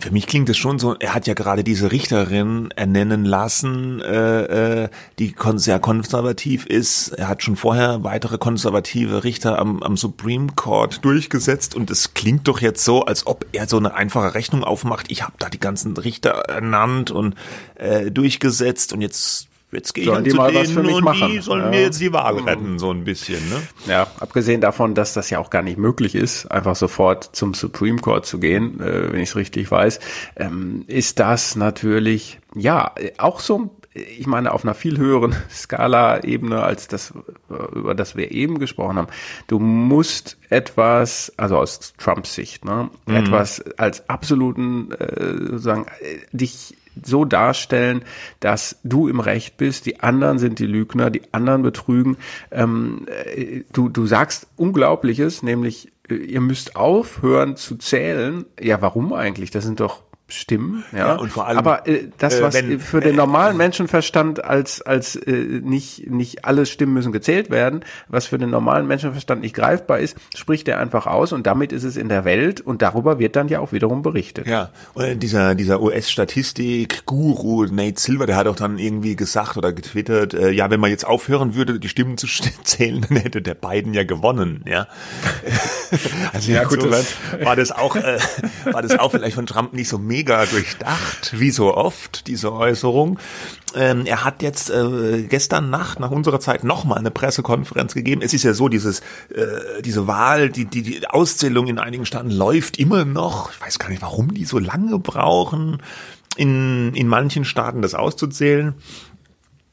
Für 0.00 0.10
mich 0.10 0.26
klingt 0.26 0.48
es 0.48 0.56
schon 0.56 0.80
so, 0.80 0.96
er 0.98 1.14
hat 1.14 1.28
ja 1.28 1.34
gerade 1.34 1.62
diese 1.62 1.92
Richterin 1.92 2.70
ernennen 2.74 3.24
lassen, 3.24 4.00
äh, 4.00 4.82
äh, 4.82 4.88
die 5.20 5.34
sehr 5.54 5.78
konservativ 5.78 6.66
ist. 6.66 7.08
Er 7.10 7.28
hat 7.28 7.44
schon 7.44 7.54
vorher 7.54 8.02
weitere 8.02 8.36
konservative 8.36 9.22
Richter 9.22 9.58
am, 9.58 9.82
am 9.84 9.96
Supreme 9.96 10.48
Court 10.56 11.04
durchgesetzt 11.04 11.76
und 11.76 11.90
es 11.92 12.12
klingt 12.12 12.48
doch 12.48 12.60
jetzt 12.60 12.84
so, 12.84 13.04
als 13.04 13.26
ob 13.26 13.46
er 13.52 13.68
so 13.68 13.76
eine 13.76 13.94
einfache 13.94 14.34
Rechnung 14.34 14.64
aufmacht. 14.64 15.10
Ich 15.12 15.22
habe 15.22 15.34
da 15.38 15.48
die 15.48 15.60
ganzen 15.60 15.96
Richter 15.96 16.30
ernannt 16.30 17.12
und 17.12 17.36
äh, 17.76 18.10
durchgesetzt 18.10 18.92
und 18.92 19.00
jetzt 19.00 19.48
jetzt 19.74 19.94
gehe 19.94 20.04
ich 20.04 20.22
die 20.22 20.30
zu 20.30 20.36
mal 20.36 20.52
denen 20.52 20.64
was 20.64 20.70
für 20.72 20.82
mich 20.82 20.94
und 20.94 21.04
machen. 21.04 21.30
die 21.30 21.38
sollen 21.40 21.64
ja. 21.64 21.70
mir 21.70 21.80
jetzt 21.82 22.00
die 22.00 22.12
Wahl 22.12 22.38
retten, 22.38 22.78
so 22.78 22.90
ein 22.90 23.04
bisschen. 23.04 23.48
Ne? 23.48 23.62
Ja, 23.86 24.06
abgesehen 24.20 24.60
davon, 24.60 24.94
dass 24.94 25.12
das 25.12 25.30
ja 25.30 25.38
auch 25.38 25.50
gar 25.50 25.62
nicht 25.62 25.78
möglich 25.78 26.14
ist, 26.14 26.46
einfach 26.46 26.76
sofort 26.76 27.24
zum 27.36 27.54
Supreme 27.54 27.98
Court 27.98 28.26
zu 28.26 28.38
gehen, 28.38 28.80
äh, 28.80 29.12
wenn 29.12 29.20
ich 29.20 29.30
es 29.30 29.36
richtig 29.36 29.70
weiß, 29.70 30.00
ähm, 30.36 30.84
ist 30.86 31.18
das 31.18 31.56
natürlich, 31.56 32.38
ja, 32.54 32.94
auch 33.18 33.40
so 33.40 33.70
ich 33.94 34.26
meine, 34.26 34.52
auf 34.52 34.64
einer 34.64 34.74
viel 34.74 34.98
höheren 34.98 35.34
Skala-Ebene 35.50 36.62
als 36.62 36.88
das, 36.88 37.14
über 37.48 37.94
das 37.94 38.16
wir 38.16 38.32
eben 38.32 38.58
gesprochen 38.58 38.96
haben. 38.96 39.08
Du 39.46 39.58
musst 39.58 40.36
etwas, 40.50 41.32
also 41.36 41.58
aus 41.58 41.94
Trumps 41.96 42.34
Sicht, 42.34 42.64
ne, 42.64 42.90
mhm. 43.06 43.14
etwas 43.14 43.60
als 43.78 44.08
absoluten, 44.08 44.90
äh, 44.92 45.46
sozusagen, 45.50 45.86
äh, 46.00 46.18
dich 46.32 46.76
so 47.02 47.24
darstellen, 47.24 48.04
dass 48.40 48.78
du 48.84 49.08
im 49.08 49.20
Recht 49.20 49.56
bist, 49.56 49.86
die 49.86 50.00
anderen 50.00 50.38
sind 50.38 50.58
die 50.58 50.66
Lügner, 50.66 51.10
die 51.10 51.22
anderen 51.32 51.62
betrügen. 51.62 52.16
Ähm, 52.50 53.06
äh, 53.34 53.62
du, 53.72 53.88
du 53.88 54.06
sagst 54.06 54.46
Unglaubliches, 54.56 55.42
nämlich 55.42 55.92
äh, 56.08 56.14
ihr 56.14 56.40
müsst 56.40 56.76
aufhören 56.76 57.56
zu 57.56 57.76
zählen. 57.76 58.44
Ja, 58.60 58.80
warum 58.80 59.12
eigentlich? 59.12 59.50
Das 59.50 59.64
sind 59.64 59.80
doch 59.80 60.02
stimmen, 60.34 60.84
ja. 60.92 60.98
ja 60.98 61.14
und 61.14 61.30
vor 61.30 61.46
allem, 61.46 61.58
aber 61.58 61.86
äh, 61.86 62.08
das, 62.18 62.38
äh, 62.38 62.42
was 62.42 62.54
äh, 62.54 62.68
wenn, 62.68 62.80
für 62.80 63.00
den 63.00 63.16
normalen 63.16 63.56
Menschenverstand 63.56 64.44
als 64.44 64.82
als 64.82 65.16
äh, 65.16 65.32
nicht 65.32 66.10
nicht 66.10 66.44
alle 66.44 66.66
Stimmen 66.66 66.94
müssen 66.94 67.12
gezählt 67.12 67.50
werden, 67.50 67.84
was 68.08 68.26
für 68.26 68.38
den 68.38 68.50
normalen 68.50 68.86
Menschenverstand 68.86 69.40
nicht 69.40 69.54
greifbar 69.54 69.98
ist, 69.98 70.16
spricht 70.34 70.68
er 70.68 70.78
einfach 70.78 71.06
aus 71.06 71.32
und 71.32 71.46
damit 71.46 71.72
ist 71.72 71.84
es 71.84 71.96
in 71.96 72.08
der 72.08 72.24
Welt 72.24 72.60
und 72.60 72.82
darüber 72.82 73.18
wird 73.18 73.36
dann 73.36 73.48
ja 73.48 73.60
auch 73.60 73.72
wiederum 73.72 74.02
berichtet. 74.02 74.46
Ja, 74.46 74.70
und 74.94 75.22
dieser 75.22 75.54
dieser 75.54 75.80
US-Statistik-Guru 75.80 77.66
Nate 77.66 78.00
Silver, 78.00 78.26
der 78.26 78.36
hat 78.36 78.46
auch 78.46 78.56
dann 78.56 78.78
irgendwie 78.78 79.16
gesagt 79.16 79.56
oder 79.56 79.72
getwittert, 79.72 80.34
äh, 80.34 80.50
ja, 80.50 80.70
wenn 80.70 80.80
man 80.80 80.90
jetzt 80.90 81.06
aufhören 81.06 81.54
würde, 81.54 81.78
die 81.78 81.88
Stimmen 81.88 82.18
zu 82.18 82.26
zählen, 82.64 83.04
dann 83.08 83.18
hätte 83.18 83.42
der 83.42 83.54
Biden 83.54 83.94
ja 83.94 84.04
gewonnen, 84.04 84.64
ja. 84.66 84.86
also 86.32 86.52
ja, 86.52 86.64
gut, 86.64 86.84
war 87.42 87.56
das 87.56 87.72
auch 87.72 87.96
äh, 87.96 88.18
war 88.64 88.82
das 88.82 88.98
auch 88.98 89.10
vielleicht 89.10 89.34
von 89.34 89.46
Trump 89.46 89.72
nicht 89.72 89.88
so 89.88 89.98
mega 89.98 90.23
durchdacht, 90.24 91.38
wie 91.38 91.50
so 91.50 91.74
oft, 91.74 92.26
diese 92.26 92.52
Äußerung. 92.52 93.18
Ähm, 93.74 94.06
er 94.06 94.24
hat 94.24 94.42
jetzt 94.42 94.70
äh, 94.70 95.22
gestern 95.28 95.70
Nacht 95.70 96.00
nach 96.00 96.10
unserer 96.10 96.40
Zeit 96.40 96.64
nochmal 96.64 96.98
eine 96.98 97.10
Pressekonferenz 97.10 97.94
gegeben. 97.94 98.22
Es 98.22 98.32
ist 98.32 98.44
ja 98.44 98.54
so, 98.54 98.68
dieses, 98.68 99.00
äh, 99.34 99.82
diese 99.84 100.06
Wahl, 100.06 100.50
die, 100.50 100.64
die, 100.64 100.82
die 100.82 101.06
Auszählung 101.08 101.66
in 101.66 101.78
einigen 101.78 102.06
Staaten 102.06 102.30
läuft 102.30 102.78
immer 102.78 103.04
noch. 103.04 103.50
Ich 103.52 103.60
weiß 103.60 103.78
gar 103.78 103.88
nicht, 103.88 104.02
warum 104.02 104.32
die 104.32 104.44
so 104.44 104.58
lange 104.58 104.98
brauchen, 104.98 105.82
in, 106.36 106.94
in 106.94 107.08
manchen 107.08 107.44
Staaten 107.44 107.82
das 107.82 107.94
auszuzählen. 107.94 108.74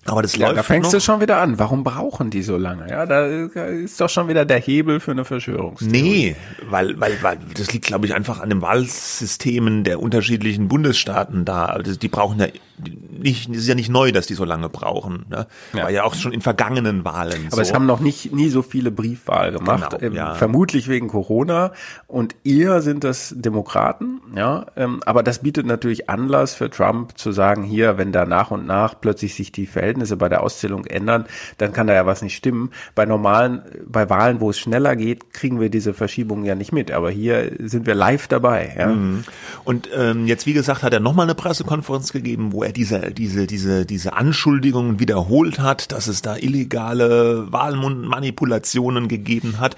Aber 0.06 0.24
das 0.24 0.36
ja, 0.36 0.48
läuft 0.48 0.60
da 0.60 0.64
fängst 0.64 0.88
noch. 0.88 1.00
du 1.00 1.00
schon 1.00 1.22
wieder 1.22 1.38
an. 1.38 1.60
Warum 1.60 1.84
brauchen 1.84 2.32
die 2.32 2.42
so 2.42 2.58
lange? 2.58 2.90
Ja, 2.90 3.06
da 3.06 3.26
ist 3.26 4.02
doch 4.02 4.10
schon 4.10 4.28
wieder 4.28 4.46
der 4.46 4.60
Hebel 4.60 5.00
für 5.00 5.12
eine 5.12 5.26
Verschwörungstheorie. 5.26 5.92
Nee, 5.92 6.36
weil, 6.70 7.00
weil, 7.00 7.22
weil 7.22 7.38
das 7.56 7.72
liegt, 7.72 7.86
glaube 7.86 8.08
ich, 8.08 8.16
einfach 8.16 8.40
an 8.40 8.50
den 8.50 8.62
Wahlsystemen 8.62 9.84
der 9.84 10.00
unterschiedlichen 10.00 10.68
Bundesstaaten 10.68 11.46
da. 11.46 11.66
Also 11.66 11.96
die 11.96 12.08
brauchen 12.08 12.40
ja 12.40 12.48
nicht, 13.22 13.50
es 13.50 13.58
ist 13.58 13.68
ja 13.68 13.76
nicht 13.76 13.90
neu, 13.90 14.12
dass 14.12 14.28
die 14.28 14.34
so 14.34 14.46
lange 14.46 14.70
brauchen. 14.70 15.26
Ne? 15.30 15.48
Ja. 15.74 15.84
War 15.84 15.90
ja 15.90 16.04
auch 16.04 16.16
schon 16.16 16.32
in 16.32 16.42
vergangenen 16.42 17.06
Wahlen. 17.06 17.48
Aber 17.48 17.58
so. 17.58 17.62
es 17.62 17.74
haben 17.74 17.86
noch 17.86 18.00
nicht 18.00 18.34
nie 18.34 18.50
so 18.50 18.62
viele 18.62 18.92
Briefwahl 18.92 19.52
gemacht. 19.52 19.98
Genau, 20.00 20.12
ähm, 20.12 20.14
ja. 20.14 20.34
Vermutlich 20.36 20.88
wegen 20.88 21.08
Corona. 21.08 21.72
Und 22.08 22.36
eher 22.44 22.82
sind 22.82 23.04
das 23.04 23.34
Demokraten. 23.38 24.22
Ja, 24.36 24.66
ähm, 24.76 25.02
aber 25.06 25.24
das 25.24 25.40
bietet 25.40 25.66
natürlich 25.66 26.10
Anlass 26.10 26.56
für 26.56 26.70
Trump 26.70 27.18
zu 27.18 27.32
sagen, 27.32 27.64
hier, 27.64 27.98
wenn 27.98 28.12
da 28.12 28.26
nach 28.26 28.52
und 28.52 28.66
nach 28.66 29.00
plötzlich 29.00 29.36
sich 29.36 29.52
die 29.52 29.68
Verhältnisse 29.68 30.18
bei 30.18 30.30
der 30.30 30.42
Auszählung 30.44 30.86
ändern, 30.86 31.26
dann 31.58 31.74
kann 31.74 31.88
da 31.88 31.94
ja 31.94 32.06
was 32.06 32.22
nicht 32.22 32.36
stimmen. 32.36 32.72
Bei 32.96 33.06
normalen, 33.06 33.62
bei 33.86 34.10
Wahlen, 34.10 34.40
wo 34.40 34.50
es 34.50 34.60
schneller 34.60 34.96
geht, 34.96 35.34
kriegen 35.34 35.60
wir 35.60 35.70
diese 35.70 35.94
Verschiebungen 35.94 36.46
ja 36.46 36.56
nicht 36.56 36.72
mit. 36.72 36.92
Aber 36.92 37.12
hier 37.12 37.52
sind 37.60 37.86
wir 37.86 37.96
live 37.96 38.28
dabei. 38.28 38.74
Ja? 38.78 38.88
Mhm. 38.88 39.24
Und 39.64 39.90
ähm, 39.96 40.28
jetzt, 40.28 40.46
wie 40.46 40.54
gesagt, 40.54 40.84
hat 40.84 40.94
er 40.94 41.00
nochmal 41.00 41.26
eine 41.26 41.36
Pressekonferenz 41.36 42.12
gegeben, 42.12 42.52
wo 42.52 42.64
er 42.64 42.71
diese, 42.72 43.12
diese, 43.12 43.48
diese, 43.48 43.86
diese 43.86 44.14
Anschuldigungen 44.14 45.00
wiederholt 45.00 45.60
hat, 45.60 45.92
dass 45.92 46.08
es 46.08 46.22
da 46.22 46.36
illegale 46.36 47.52
Wahlmanipulationen 47.52 49.08
gegeben 49.08 49.60
hat. 49.60 49.76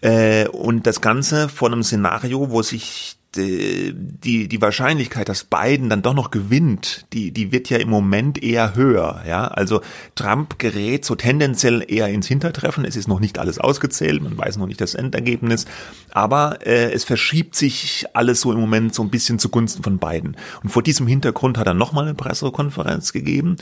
Äh, 0.00 0.48
und 0.48 0.86
das 0.86 1.00
Ganze 1.00 1.48
vor 1.48 1.70
einem 1.70 1.82
Szenario, 1.82 2.50
wo 2.50 2.62
sich 2.62 3.16
die, 3.36 4.48
die 4.48 4.60
Wahrscheinlichkeit, 4.60 5.28
dass 5.28 5.44
Biden 5.44 5.88
dann 5.88 6.02
doch 6.02 6.14
noch 6.14 6.30
gewinnt, 6.30 7.06
die, 7.12 7.30
die 7.30 7.50
wird 7.50 7.70
ja 7.70 7.78
im 7.78 7.88
Moment 7.88 8.42
eher 8.42 8.74
höher, 8.74 9.22
ja. 9.26 9.48
Also 9.48 9.80
Trump 10.14 10.58
gerät 10.58 11.04
so 11.04 11.14
tendenziell 11.14 11.84
eher 11.86 12.08
ins 12.08 12.26
Hintertreffen. 12.26 12.84
Es 12.84 12.96
ist 12.96 13.08
noch 13.08 13.20
nicht 13.20 13.38
alles 13.38 13.58
ausgezählt, 13.58 14.22
man 14.22 14.36
weiß 14.36 14.58
noch 14.58 14.66
nicht 14.66 14.80
das 14.80 14.94
Endergebnis, 14.94 15.66
aber 16.10 16.66
äh, 16.66 16.92
es 16.92 17.04
verschiebt 17.04 17.54
sich 17.54 18.04
alles 18.12 18.42
so 18.42 18.52
im 18.52 18.60
Moment 18.60 18.94
so 18.94 19.02
ein 19.02 19.10
bisschen 19.10 19.38
zugunsten 19.38 19.82
von 19.82 19.98
Biden. 19.98 20.36
Und 20.62 20.70
vor 20.70 20.82
diesem 20.82 21.06
Hintergrund 21.06 21.56
hat 21.56 21.66
er 21.66 21.74
nochmal 21.74 22.04
eine 22.04 22.14
Pressekonferenz 22.14 23.12
gegeben 23.12 23.56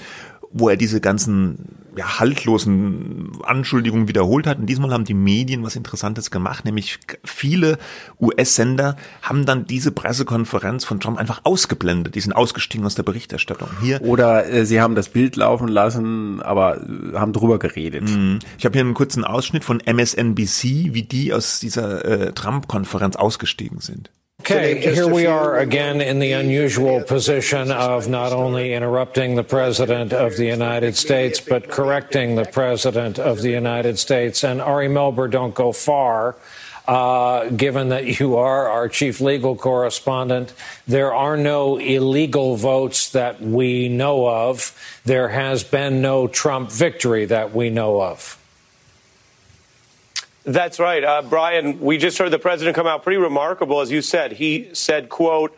wo 0.52 0.68
er 0.68 0.76
diese 0.76 1.00
ganzen 1.00 1.80
ja, 1.96 2.20
haltlosen 2.20 3.32
Anschuldigungen 3.42 4.08
wiederholt 4.08 4.46
hat. 4.46 4.58
Und 4.58 4.66
diesmal 4.66 4.92
haben 4.92 5.04
die 5.04 5.14
Medien 5.14 5.62
was 5.62 5.76
Interessantes 5.76 6.30
gemacht, 6.30 6.64
nämlich 6.64 6.98
viele 7.24 7.78
US-Sender 8.20 8.96
haben 9.22 9.44
dann 9.46 9.66
diese 9.66 9.90
Pressekonferenz 9.90 10.84
von 10.84 11.00
Trump 11.00 11.18
einfach 11.18 11.40
ausgeblendet. 11.44 12.14
Die 12.14 12.20
sind 12.20 12.32
ausgestiegen 12.32 12.86
aus 12.86 12.94
der 12.94 13.02
Berichterstattung. 13.02 13.68
Hier 13.80 14.02
Oder 14.02 14.48
äh, 14.48 14.64
sie 14.66 14.80
haben 14.80 14.94
das 14.94 15.08
Bild 15.08 15.36
laufen 15.36 15.68
lassen, 15.68 16.40
aber 16.42 16.78
äh, 16.78 17.16
haben 17.16 17.32
drüber 17.32 17.58
geredet. 17.58 18.08
Mhm. 18.08 18.38
Ich 18.58 18.64
habe 18.64 18.74
hier 18.74 18.84
einen 18.84 18.94
kurzen 18.94 19.24
Ausschnitt 19.24 19.64
von 19.64 19.80
MSNBC, 19.80 20.94
wie 20.94 21.02
die 21.02 21.32
aus 21.32 21.60
dieser 21.60 22.04
äh, 22.04 22.32
Trump-Konferenz 22.32 23.16
ausgestiegen 23.16 23.80
sind. 23.80 24.10
Okay, 24.40 24.80
here 24.80 25.06
we 25.06 25.26
are 25.26 25.58
again 25.58 26.00
in 26.00 26.18
the 26.18 26.32
unusual 26.32 27.02
position 27.02 27.70
of 27.70 28.08
not 28.08 28.32
only 28.32 28.72
interrupting 28.72 29.34
the 29.34 29.44
President 29.44 30.14
of 30.14 30.38
the 30.38 30.46
United 30.46 30.96
States, 30.96 31.42
but 31.42 31.68
correcting 31.68 32.36
the 32.36 32.46
President 32.46 33.18
of 33.18 33.42
the 33.42 33.50
United 33.50 33.98
States. 33.98 34.42
And 34.42 34.62
Ari 34.62 34.88
Melber, 34.88 35.30
don't 35.30 35.54
go 35.54 35.72
far. 35.72 36.36
Uh, 36.88 37.50
given 37.50 37.90
that 37.90 38.18
you 38.18 38.38
are 38.38 38.66
our 38.66 38.88
chief 38.88 39.20
legal 39.20 39.56
correspondent, 39.56 40.54
there 40.86 41.14
are 41.14 41.36
no 41.36 41.76
illegal 41.76 42.56
votes 42.56 43.10
that 43.10 43.42
we 43.42 43.90
know 43.90 44.26
of. 44.26 44.74
There 45.04 45.28
has 45.28 45.64
been 45.64 46.00
no 46.00 46.26
Trump 46.26 46.72
victory 46.72 47.26
that 47.26 47.54
we 47.54 47.68
know 47.68 48.00
of. 48.00 48.39
That's 50.44 50.78
right. 50.78 51.04
Uh, 51.04 51.22
Brian, 51.22 51.80
we 51.80 51.98
just 51.98 52.16
heard 52.16 52.30
the 52.30 52.38
president 52.38 52.74
come 52.74 52.86
out 52.86 53.02
pretty 53.02 53.18
remarkable. 53.18 53.80
As 53.80 53.90
you 53.90 54.00
said, 54.00 54.32
he 54.32 54.70
said, 54.72 55.10
quote, 55.10 55.56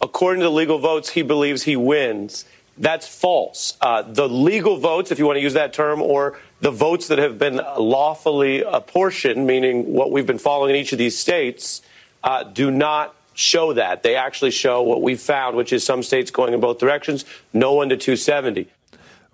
according 0.00 0.40
to 0.42 0.50
legal 0.50 0.78
votes, 0.78 1.10
he 1.10 1.22
believes 1.22 1.62
he 1.62 1.76
wins. 1.76 2.44
That's 2.76 3.06
false. 3.06 3.76
Uh, 3.80 4.02
the 4.02 4.28
legal 4.28 4.76
votes, 4.78 5.12
if 5.12 5.20
you 5.20 5.26
want 5.26 5.36
to 5.36 5.40
use 5.40 5.52
that 5.52 5.72
term, 5.72 6.02
or 6.02 6.36
the 6.60 6.72
votes 6.72 7.06
that 7.08 7.18
have 7.18 7.38
been 7.38 7.60
lawfully 7.78 8.62
apportioned, 8.62 9.46
meaning 9.46 9.92
what 9.92 10.10
we've 10.10 10.26
been 10.26 10.38
following 10.38 10.70
in 10.70 10.76
each 10.76 10.92
of 10.92 10.98
these 10.98 11.16
states, 11.16 11.82
uh, 12.24 12.42
do 12.42 12.72
not 12.72 13.14
show 13.34 13.72
that. 13.74 14.02
They 14.02 14.16
actually 14.16 14.50
show 14.50 14.82
what 14.82 15.02
we 15.02 15.14
found, 15.14 15.56
which 15.56 15.72
is 15.72 15.84
some 15.84 16.02
states 16.02 16.32
going 16.32 16.54
in 16.54 16.60
both 16.60 16.78
directions, 16.78 17.24
no 17.52 17.72
one 17.74 17.88
to 17.90 17.96
270. 17.96 18.66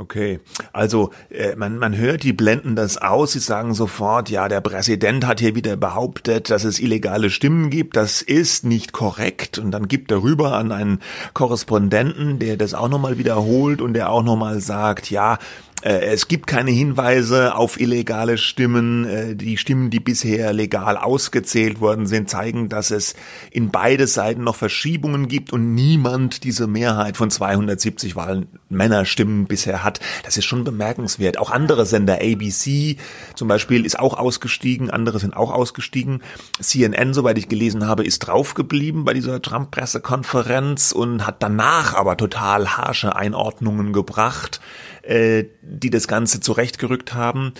Okay, 0.00 0.40
also 0.72 1.10
äh, 1.28 1.56
man, 1.56 1.76
man 1.76 1.94
hört, 1.94 2.22
die 2.22 2.32
blenden 2.32 2.74
das 2.74 2.96
aus, 2.96 3.32
sie 3.32 3.38
sagen 3.38 3.74
sofort, 3.74 4.30
ja, 4.30 4.48
der 4.48 4.62
Präsident 4.62 5.26
hat 5.26 5.40
hier 5.40 5.54
wieder 5.54 5.76
behauptet, 5.76 6.48
dass 6.48 6.64
es 6.64 6.80
illegale 6.80 7.28
Stimmen 7.28 7.68
gibt, 7.68 7.98
das 7.98 8.22
ist 8.22 8.64
nicht 8.64 8.92
korrekt. 8.92 9.58
Und 9.58 9.72
dann 9.72 9.88
gibt 9.88 10.10
er 10.10 10.22
rüber 10.22 10.54
an 10.54 10.72
einen 10.72 11.00
Korrespondenten, 11.34 12.38
der 12.38 12.56
das 12.56 12.72
auch 12.72 12.88
nochmal 12.88 13.18
wiederholt 13.18 13.82
und 13.82 13.92
der 13.92 14.08
auch 14.08 14.22
nochmal 14.22 14.60
sagt, 14.60 15.10
ja, 15.10 15.36
es 15.88 16.28
gibt 16.28 16.46
keine 16.46 16.70
Hinweise 16.70 17.54
auf 17.54 17.80
illegale 17.80 18.36
Stimmen. 18.36 19.04
Äh, 19.06 19.36
die 19.36 19.56
Stimmen, 19.56 19.88
die 19.88 20.00
bisher 20.00 20.52
legal 20.52 20.96
ausgezählt 20.96 21.80
worden 21.80 22.06
sind, 22.06 22.28
zeigen, 22.28 22.68
dass 22.68 22.90
es 22.90 23.14
in 23.50 23.70
beide 23.70 24.06
Seiten 24.06 24.44
noch 24.44 24.56
Verschiebungen 24.56 25.28
gibt 25.28 25.52
und 25.52 25.74
niemand 25.74 26.44
diese 26.44 26.66
Mehrheit 26.66 27.16
von 27.16 27.30
270 27.30 28.14
Wahlmännerstimmen 28.14 29.46
bisher 29.46 29.82
hat. 29.82 30.00
Das 30.24 30.36
ist 30.36 30.44
schon 30.44 30.64
bemerkenswert. 30.64 31.38
Auch 31.38 31.50
andere 31.50 31.86
Sender, 31.86 32.20
ABC 32.20 32.96
zum 33.34 33.48
Beispiel, 33.48 33.86
ist 33.86 33.98
auch 33.98 34.18
ausgestiegen, 34.18 34.90
andere 34.90 35.18
sind 35.18 35.34
auch 35.34 35.50
ausgestiegen. 35.50 36.22
CNN, 36.60 37.14
soweit 37.14 37.38
ich 37.38 37.48
gelesen 37.48 37.86
habe, 37.86 38.04
ist 38.04 38.20
draufgeblieben 38.20 39.04
bei 39.04 39.14
dieser 39.14 39.40
Trump-Pressekonferenz 39.40 40.92
und 40.92 41.26
hat 41.26 41.42
danach 41.42 41.94
aber 41.94 42.18
total 42.18 42.76
harsche 42.76 43.16
Einordnungen 43.16 43.94
gebracht 43.94 44.60
äh, 45.10 45.46
die 45.62 45.90
das 45.90 46.06
Ganze 46.06 46.38
zurechtgerückt 46.38 47.14
haben. 47.14 47.52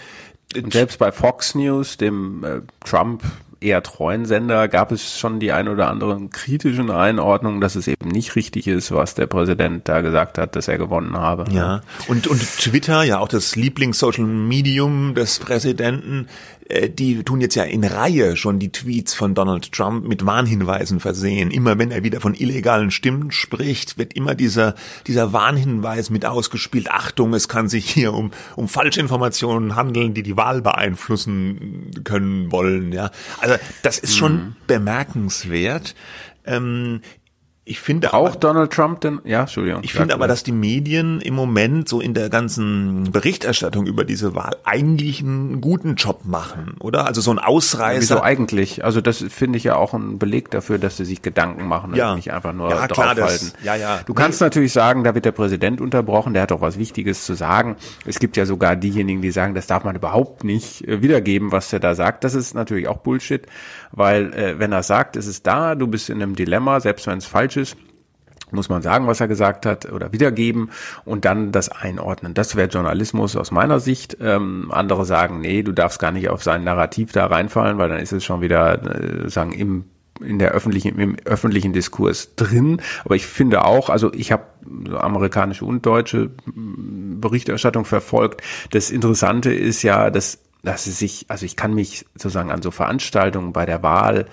Und 0.54 0.73
selbst 0.73 1.00
bei 1.00 1.11
Fox 1.11 1.57
News, 1.57 1.97
dem 1.97 2.45
äh, 2.45 2.61
Trump 2.85 3.25
eher 3.61 3.83
treuen 3.83 4.25
Sender, 4.25 4.69
gab 4.69 4.92
es 4.92 5.19
schon 5.19 5.40
die 5.40 5.50
ein 5.50 5.66
oder 5.66 5.88
anderen 5.88 6.30
kritischen 6.30 6.92
Einordnungen, 6.92 7.61
dass 7.61 7.75
es 7.75 7.88
eben 7.88 8.09
nicht 8.09 8.37
richtig 8.37 8.69
ist, 8.69 8.92
was 8.92 9.14
der 9.14 9.26
Präsident 9.26 9.88
da 9.88 10.00
gesagt 10.00 10.38
hat, 10.38 10.54
dass 10.54 10.69
er 10.69 10.78
gewonnen 10.78 11.16
habe. 11.16 11.45
Ja, 11.50 11.83
und, 12.07 12.28
und 12.28 12.40
Twitter, 12.40 13.02
ja 13.02 13.19
auch 13.19 13.28
das 13.28 13.57
Lieblings-Social-Medium 13.57 15.16
des 15.16 15.40
Präsidenten, 15.40 16.28
die 16.89 17.23
tun 17.25 17.41
jetzt 17.41 17.55
ja 17.55 17.65
in 17.65 17.85
Reihe 17.85 18.37
schon 18.37 18.59
die 18.59 18.71
Tweets 18.71 19.15
von 19.15 19.35
Donald 19.35 19.73
Trump 19.73 20.07
mit 20.07 20.25
Warnhinweisen 20.25 21.00
versehen. 21.00 21.50
Immer 21.50 21.79
wenn 21.79 21.91
er 21.91 22.05
wieder 22.05 22.21
von 22.21 22.35
illegalen 22.35 22.91
Stimmen 22.91 23.31
spricht, 23.33 23.99
wird 23.99 24.12
immer 24.15 24.35
dieser, 24.35 24.75
dieser 25.07 25.33
Warnhinweis 25.33 26.11
mit 26.11 26.25
ausgespielt. 26.25 26.91
Achtung, 26.91 27.35
es 27.35 27.49
kann 27.49 27.69
sich 27.69 27.91
hier 27.91 28.15
um, 28.15 28.31
um 28.57 28.69
Falschinformationen 28.69 29.77
handeln, 29.77 30.15
die 30.15 30.23
die 30.23 30.37
Wahl 30.37 30.62
beeinflussen 30.62 31.91
können 32.05 32.53
wollen, 32.53 32.93
ja. 32.93 33.11
Also, 33.41 33.57
das 33.83 33.99
ist 33.99 34.17
schon 34.17 34.33
mhm. 34.33 34.57
bemerkenswert. 34.67 35.95
Ähm, 36.47 37.00
ich 37.71 37.79
finde 37.79 38.15
auch 38.15 38.31
aber, 38.31 38.37
Donald 38.37 38.73
Trump 38.73 39.00
denn 39.00 39.21
ja, 39.23 39.43
Entschuldigung. 39.43 39.83
Ich 39.85 39.93
finde 39.93 40.12
aber, 40.12 40.27
dass 40.27 40.43
die 40.43 40.50
Medien 40.50 41.21
im 41.21 41.35
Moment 41.35 41.89
so 41.89 42.00
in 42.00 42.15
der 42.15 42.29
ganzen 42.29 43.12
Berichterstattung 43.12 43.87
über 43.87 44.03
diese 44.03 44.35
Wahl 44.35 44.57
eigentlich 44.65 45.21
einen 45.21 45.61
guten 45.61 45.95
Job 45.95 46.23
machen, 46.25 46.75
oder? 46.81 47.07
Also 47.07 47.21
so 47.21 47.31
ein 47.31 47.39
Ausreißer. 47.39 48.00
Wieso 48.00 48.23
eigentlich? 48.23 48.85
Also 48.85 49.00
das 49.00 49.25
finde 49.29 49.57
ich 49.57 49.62
ja 49.62 49.77
auch 49.77 49.95
ein 49.95 50.19
Beleg 50.19 50.50
dafür, 50.50 50.79
dass 50.79 50.97
sie 50.97 51.05
sich 51.05 51.23
Gedanken 51.23 51.69
machen 51.69 51.95
ja. 51.95 52.11
und 52.11 52.17
nicht 52.17 52.33
einfach 52.33 52.53
nur 52.53 52.71
ja, 52.71 52.89
draufhalten. 52.89 53.53
Ja, 53.62 53.77
ja. 53.77 54.00
Du 54.05 54.15
kannst 54.15 54.41
nee. 54.41 54.47
natürlich 54.47 54.73
sagen, 54.73 55.05
da 55.05 55.15
wird 55.15 55.25
der 55.25 55.31
Präsident 55.31 55.81
unterbrochen, 55.81 56.33
der 56.33 56.43
hat 56.43 56.50
doch 56.50 56.62
was 56.62 56.77
Wichtiges 56.77 57.25
zu 57.25 57.35
sagen. 57.35 57.77
Es 58.05 58.19
gibt 58.19 58.37
ja 58.37 58.47
sogar 58.47 58.75
diejenigen, 58.75 59.23
die 59.23 59.31
sagen, 59.31 59.55
das 59.55 59.69
darf 59.69 59.85
man 59.85 59.95
überhaupt 59.95 60.43
nicht 60.43 60.89
äh, 60.89 61.03
wiedergeben, 61.03 61.53
was 61.53 61.73
er 61.73 61.79
da 61.79 61.95
sagt. 61.95 62.25
Das 62.25 62.35
ist 62.35 62.53
natürlich 62.53 62.89
auch 62.89 62.99
Bullshit, 62.99 63.47
weil 63.93 64.35
äh, 64.35 64.59
wenn 64.59 64.73
er 64.73 64.83
sagt, 64.83 65.15
es 65.15 65.29
ist 65.29 65.47
da, 65.47 65.77
du 65.77 65.87
bist 65.87 66.11
in 66.11 66.21
einem 66.21 66.35
Dilemma, 66.35 66.81
selbst 66.81 67.07
wenn 67.07 67.19
es 67.19 67.27
falsch 67.27 67.59
ist, 67.59 67.60
muss 68.52 68.69
man 68.69 68.83
sagen, 68.83 69.07
was 69.07 69.21
er 69.21 69.29
gesagt 69.29 69.67
hat 69.67 69.90
oder 69.93 70.12
wiedergeben 70.12 70.71
und 71.05 71.25
dann 71.25 71.52
das 71.52 71.69
einordnen. 71.69 72.35
Das 72.35 72.57
wäre 72.57 72.69
Journalismus 72.69 73.37
aus 73.37 73.50
meiner 73.50 73.81
Sicht. 73.81 74.17
Ähm, 74.21 74.71
andere 74.73 75.05
sagen, 75.05 75.40
nee, 75.40 75.62
du 75.62 75.73
darfst 75.73 75.99
gar 75.99 76.12
nicht 76.12 76.29
auf 76.29 76.43
sein 76.43 76.64
Narrativ 76.64 77.12
da 77.12 77.26
reinfallen, 77.26 77.79
weil 77.79 77.88
dann 77.88 78.00
ist 78.00 78.12
es 78.12 78.25
schon 78.25 78.40
wieder 78.40 79.25
äh, 79.25 79.29
sagen 79.29 79.52
im 79.52 79.85
in 80.23 80.38
der 80.38 80.50
öffentlichen 80.50 80.99
im 80.99 81.17
öffentlichen 81.25 81.73
Diskurs 81.73 82.35
drin. 82.35 82.83
Aber 83.07 83.17
ich 83.17 83.26
finde 83.26 83.64
auch, 83.64 83.88
also 83.88 84.12
ich 84.12 84.33
habe 84.33 84.45
amerikanische 84.99 85.64
und 85.64 85.87
deutsche 85.87 86.31
Berichterstattung 86.45 87.87
verfolgt. 87.87 88.43
Das 88.71 88.90
Interessante 88.90 89.55
ist 89.55 89.83
ja, 89.83 90.11
dass 90.11 90.40
dass 90.62 90.87
es 90.87 90.99
sich, 90.99 91.25
also 91.29 91.47
ich 91.47 91.57
kann 91.57 91.75
mich 91.75 92.05
sozusagen 92.14 92.50
an 92.50 92.61
so 92.61 92.71
Veranstaltungen 92.71 93.55
bei 93.55 93.64
der 93.64 93.83
Wahl 93.83 94.26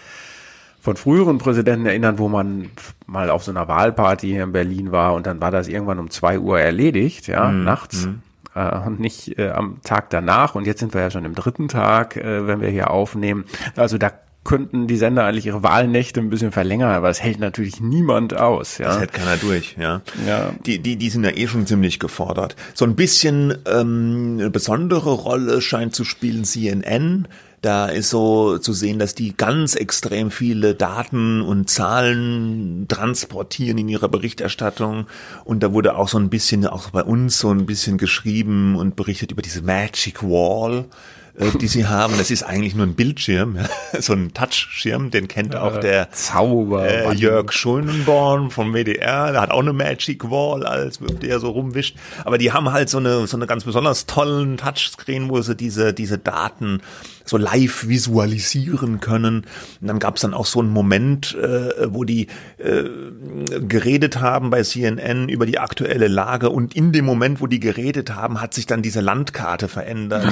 von 0.87 0.95
früheren 0.95 1.37
Präsidenten 1.37 1.85
erinnern, 1.85 2.17
wo 2.17 2.29
man 2.29 2.69
mal 3.07 3.29
auf 3.29 3.43
so 3.43 3.51
einer 3.51 3.67
Wahlparty 3.67 4.29
hier 4.29 4.43
in 4.43 4.53
Berlin 4.53 4.93
war 4.93 5.15
und 5.15 5.27
dann 5.27 5.41
war 5.41 5.51
das 5.51 5.67
irgendwann 5.67 5.99
um 5.99 6.09
zwei 6.09 6.39
Uhr 6.39 6.61
erledigt, 6.61 7.27
ja, 7.27 7.49
mhm. 7.49 7.65
nachts. 7.65 8.05
Mhm. 8.05 8.21
Äh, 8.55 8.77
und 8.85 8.97
nicht 9.01 9.37
äh, 9.37 9.49
am 9.49 9.81
Tag 9.83 10.09
danach. 10.11 10.55
Und 10.55 10.65
jetzt 10.65 10.79
sind 10.79 10.93
wir 10.93 11.01
ja 11.01 11.11
schon 11.11 11.25
im 11.25 11.35
dritten 11.35 11.67
Tag, 11.67 12.15
äh, 12.15 12.47
wenn 12.47 12.61
wir 12.61 12.69
hier 12.69 12.89
aufnehmen. 12.89 13.43
Also 13.75 13.97
da 13.97 14.13
könnten 14.45 14.87
die 14.87 14.95
Sender 14.95 15.25
eigentlich 15.25 15.45
ihre 15.45 15.61
Wahlnächte 15.61 16.21
ein 16.21 16.29
bisschen 16.29 16.53
verlängern, 16.53 16.91
aber 16.91 17.09
es 17.09 17.21
hält 17.21 17.41
natürlich 17.41 17.81
niemand 17.81 18.37
aus. 18.37 18.77
Ja? 18.77 18.85
Das 18.85 18.99
hält 18.99 19.11
keiner 19.11 19.35
durch, 19.35 19.75
ja. 19.77 19.99
ja. 20.25 20.51
Die, 20.65 20.79
die, 20.79 20.95
die 20.95 21.09
sind 21.09 21.25
ja 21.25 21.31
eh 21.31 21.47
schon 21.47 21.67
ziemlich 21.67 21.99
gefordert. 21.99 22.55
So 22.73 22.85
ein 22.85 22.95
bisschen 22.95 23.57
ähm, 23.69 24.37
eine 24.39 24.49
besondere 24.49 25.11
Rolle 25.11 25.59
scheint 25.59 25.93
zu 25.93 26.05
spielen 26.05 26.45
CNN 26.45 27.27
da 27.61 27.87
ist 27.87 28.09
so 28.09 28.59
zu 28.59 28.71
sehen, 28.71 28.99
dass 28.99 29.15
die 29.15 29.35
ganz 29.35 29.75
extrem 29.75 30.29
viele 30.29 30.75
Daten 30.75 31.41
und 31.41 31.69
Zahlen 31.69 32.85
transportieren 32.87 33.79
in 33.79 33.89
ihrer 33.89 34.09
Berichterstattung. 34.09 35.07
Und 35.43 35.63
da 35.63 35.73
wurde 35.73 35.95
auch 35.95 36.07
so 36.07 36.19
ein 36.19 36.29
bisschen, 36.29 36.67
auch 36.67 36.91
bei 36.91 37.03
uns 37.03 37.39
so 37.39 37.49
ein 37.49 37.65
bisschen 37.65 37.97
geschrieben 37.97 38.75
und 38.75 38.95
berichtet 38.95 39.31
über 39.31 39.41
diese 39.41 39.63
Magic 39.63 40.21
Wall 40.21 40.85
äh, 41.37 41.51
die 41.59 41.67
sie 41.67 41.85
haben. 41.87 42.15
Das 42.17 42.31
ist 42.31 42.43
eigentlich 42.43 42.75
nur 42.75 42.85
ein 42.85 42.95
Bildschirm, 42.95 43.57
so 43.99 44.13
ein 44.13 44.33
Touchschirm, 44.33 45.11
den 45.11 45.27
kennt 45.27 45.55
auch 45.55 45.79
der 45.79 46.11
Zauber 46.11 46.87
äh, 46.87 47.13
Jörg 47.13 47.51
Schönenborn 47.51 48.49
vom 48.49 48.73
WDR, 48.73 49.31
der 49.31 49.41
hat 49.41 49.51
auch 49.51 49.61
eine 49.61 49.73
Magic 49.73 50.29
Wall, 50.29 50.65
als 50.65 50.99
der 50.99 51.39
so 51.39 51.51
rumwischt. 51.51 51.95
Aber 52.23 52.37
die 52.37 52.51
haben 52.51 52.71
halt 52.71 52.89
so 52.89 52.97
eine 52.97 53.27
so 53.27 53.37
eine 53.37 53.47
ganz 53.47 53.63
besonders 53.63 54.05
tollen 54.05 54.57
Touchscreen, 54.57 55.29
wo 55.29 55.41
sie 55.41 55.55
diese 55.55 55.93
diese 55.93 56.17
Daten 56.17 56.81
so 57.27 57.37
live 57.37 57.87
visualisieren 57.87 58.99
können. 58.99 59.45
Und 59.81 59.87
dann 59.87 59.99
gab 59.99 60.15
es 60.15 60.21
dann 60.21 60.33
auch 60.33 60.45
so 60.45 60.59
einen 60.59 60.69
Moment, 60.69 61.35
äh, 61.35 61.93
wo 61.93 62.03
die 62.03 62.27
äh, 62.57 62.83
geredet 63.67 64.21
haben 64.21 64.49
bei 64.49 64.63
CNN 64.63 65.29
über 65.29 65.45
die 65.45 65.59
aktuelle 65.59 66.07
Lage 66.07 66.49
und 66.49 66.75
in 66.75 66.91
dem 66.91 67.05
Moment, 67.05 67.41
wo 67.41 67.47
die 67.47 67.59
geredet 67.59 68.15
haben, 68.15 68.41
hat 68.41 68.53
sich 68.53 68.65
dann 68.65 68.81
diese 68.81 69.01
Landkarte 69.01 69.67
verändert, 69.67 70.25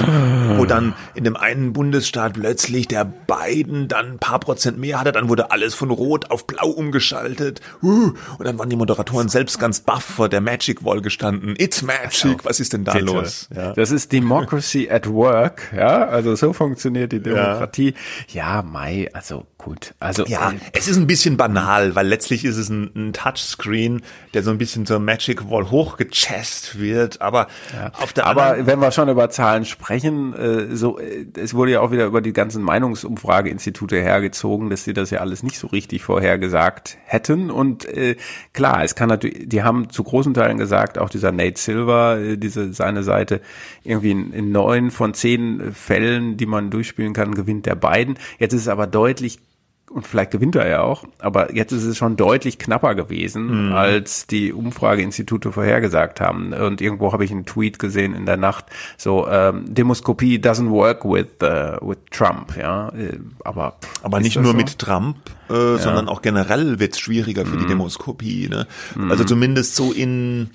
wo 0.56 0.64
dann 0.64 0.94
in 1.14 1.24
dem 1.24 1.36
einen 1.36 1.72
Bundesstaat 1.72 2.34
plötzlich 2.34 2.88
der 2.88 3.04
Biden 3.04 3.88
dann 3.88 4.12
ein 4.12 4.18
paar 4.18 4.40
Prozent 4.40 4.78
mehr 4.78 5.00
hatte, 5.00 5.12
dann 5.12 5.28
wurde 5.28 5.50
alles 5.50 5.74
von 5.74 5.90
Rot 5.90 6.30
auf 6.30 6.46
Blau 6.46 6.68
umgeschaltet 6.68 7.60
uh, 7.82 8.12
und 8.38 8.44
dann 8.44 8.58
waren 8.58 8.70
die 8.70 8.76
Moderatoren 8.76 9.28
selbst 9.28 9.58
ganz 9.58 9.80
baff 9.80 10.04
vor 10.04 10.28
der 10.28 10.40
Magic 10.40 10.84
Wall 10.84 11.02
gestanden. 11.02 11.54
It's 11.58 11.82
Magic, 11.82 12.44
was 12.44 12.60
ist 12.60 12.72
denn 12.72 12.84
da 12.84 12.94
Bitte. 12.94 13.04
los? 13.04 13.48
Ja. 13.54 13.72
Das 13.74 13.90
ist 13.90 14.12
Democracy 14.12 14.88
at 14.90 15.08
Work, 15.08 15.72
ja, 15.76 16.06
also 16.06 16.34
so 16.34 16.52
funktioniert 16.52 16.85
funktioniert 16.86 17.12
die 17.12 17.20
Demokratie. 17.20 17.94
Ja, 18.28 18.56
ja 18.56 18.62
Mai, 18.62 19.08
also 19.12 19.46
gut. 19.66 19.94
Also 19.98 20.24
ja, 20.26 20.50
äh, 20.50 20.54
es 20.72 20.86
ist 20.86 20.96
ein 20.96 21.06
bisschen 21.06 21.36
banal, 21.36 21.94
weil 21.94 22.06
letztlich 22.06 22.44
ist 22.44 22.56
es 22.56 22.68
ein, 22.68 22.90
ein 22.94 23.12
Touchscreen, 23.12 24.02
der 24.32 24.42
so 24.42 24.50
ein 24.50 24.58
bisschen 24.58 24.86
zur 24.86 25.00
Magic 25.00 25.50
Wall 25.50 25.70
hochgechest 25.70 26.78
wird. 26.78 27.20
Aber 27.20 27.48
ja. 27.74 27.90
auf 28.00 28.12
der 28.12 28.26
aber 28.26 28.66
wenn 28.66 28.78
wir 28.78 28.92
schon 28.92 29.08
über 29.08 29.28
Zahlen 29.30 29.64
sprechen, 29.64 30.34
äh, 30.34 30.76
so 30.76 30.98
äh, 30.98 31.26
es 31.36 31.54
wurde 31.54 31.72
ja 31.72 31.80
auch 31.80 31.90
wieder 31.90 32.06
über 32.06 32.20
die 32.20 32.32
ganzen 32.32 32.62
Meinungsumfrageinstitute 32.62 33.96
hergezogen, 33.96 34.70
dass 34.70 34.84
sie 34.84 34.92
das 34.92 35.10
ja 35.10 35.18
alles 35.18 35.42
nicht 35.42 35.58
so 35.58 35.66
richtig 35.66 36.02
vorhergesagt 36.02 36.96
hätten. 37.04 37.50
Und 37.50 37.84
äh, 37.86 38.16
klar, 38.52 38.84
es 38.84 38.94
kann 38.94 39.08
natürlich, 39.08 39.48
die 39.48 39.62
haben 39.62 39.90
zu 39.90 40.04
großen 40.04 40.34
Teilen 40.34 40.58
gesagt, 40.58 40.98
auch 40.98 41.10
dieser 41.10 41.32
Nate 41.32 41.60
Silver, 41.60 42.18
äh, 42.18 42.36
diese 42.36 42.72
seine 42.72 43.02
Seite, 43.02 43.40
irgendwie 43.82 44.12
in, 44.12 44.32
in 44.32 44.52
neun 44.52 44.92
von 44.92 45.14
zehn 45.14 45.72
Fällen, 45.72 46.36
die 46.36 46.46
man 46.46 46.70
durchspielen 46.76 47.14
kann, 47.14 47.34
gewinnt 47.34 47.66
der 47.66 47.74
beiden. 47.74 48.18
Jetzt 48.38 48.52
ist 48.52 48.62
es 48.62 48.68
aber 48.68 48.86
deutlich 48.86 49.40
und 49.90 50.06
vielleicht 50.06 50.32
gewinnt 50.32 50.56
er 50.56 50.68
ja 50.68 50.82
auch, 50.82 51.04
aber 51.20 51.54
jetzt 51.54 51.72
ist 51.72 51.84
es 51.84 51.96
schon 51.96 52.16
deutlich 52.16 52.58
knapper 52.58 52.94
gewesen, 52.94 53.68
mhm. 53.68 53.72
als 53.72 54.26
die 54.26 54.52
Umfrageinstitute 54.52 55.52
vorhergesagt 55.52 56.20
haben. 56.20 56.52
Und 56.52 56.80
irgendwo 56.80 57.12
habe 57.12 57.24
ich 57.24 57.30
einen 57.30 57.46
Tweet 57.46 57.78
gesehen 57.78 58.14
in 58.14 58.26
der 58.26 58.36
Nacht, 58.36 58.66
so 58.96 59.28
ähm, 59.28 59.72
Demoskopie 59.72 60.38
doesn't 60.38 60.70
work 60.70 61.04
with 61.04 61.26
uh, 61.42 61.78
with 61.86 61.98
Trump, 62.10 62.56
ja. 62.56 62.88
Äh, 62.90 63.20
aber 63.44 63.76
aber 64.02 64.20
nicht 64.20 64.36
nur 64.36 64.52
so? 64.52 64.56
mit 64.56 64.78
Trump, 64.78 65.18
äh, 65.48 65.54
ja. 65.54 65.78
sondern 65.78 66.08
auch 66.08 66.20
generell 66.20 66.80
wird 66.80 66.94
es 66.94 66.98
schwieriger 66.98 67.46
für 67.46 67.54
mhm. 67.54 67.60
die 67.60 67.66
Demoskopie. 67.66 68.48
Ne? 68.48 68.66
Mhm. 68.96 69.10
Also 69.10 69.22
zumindest 69.22 69.76
so 69.76 69.92
in 69.92 70.50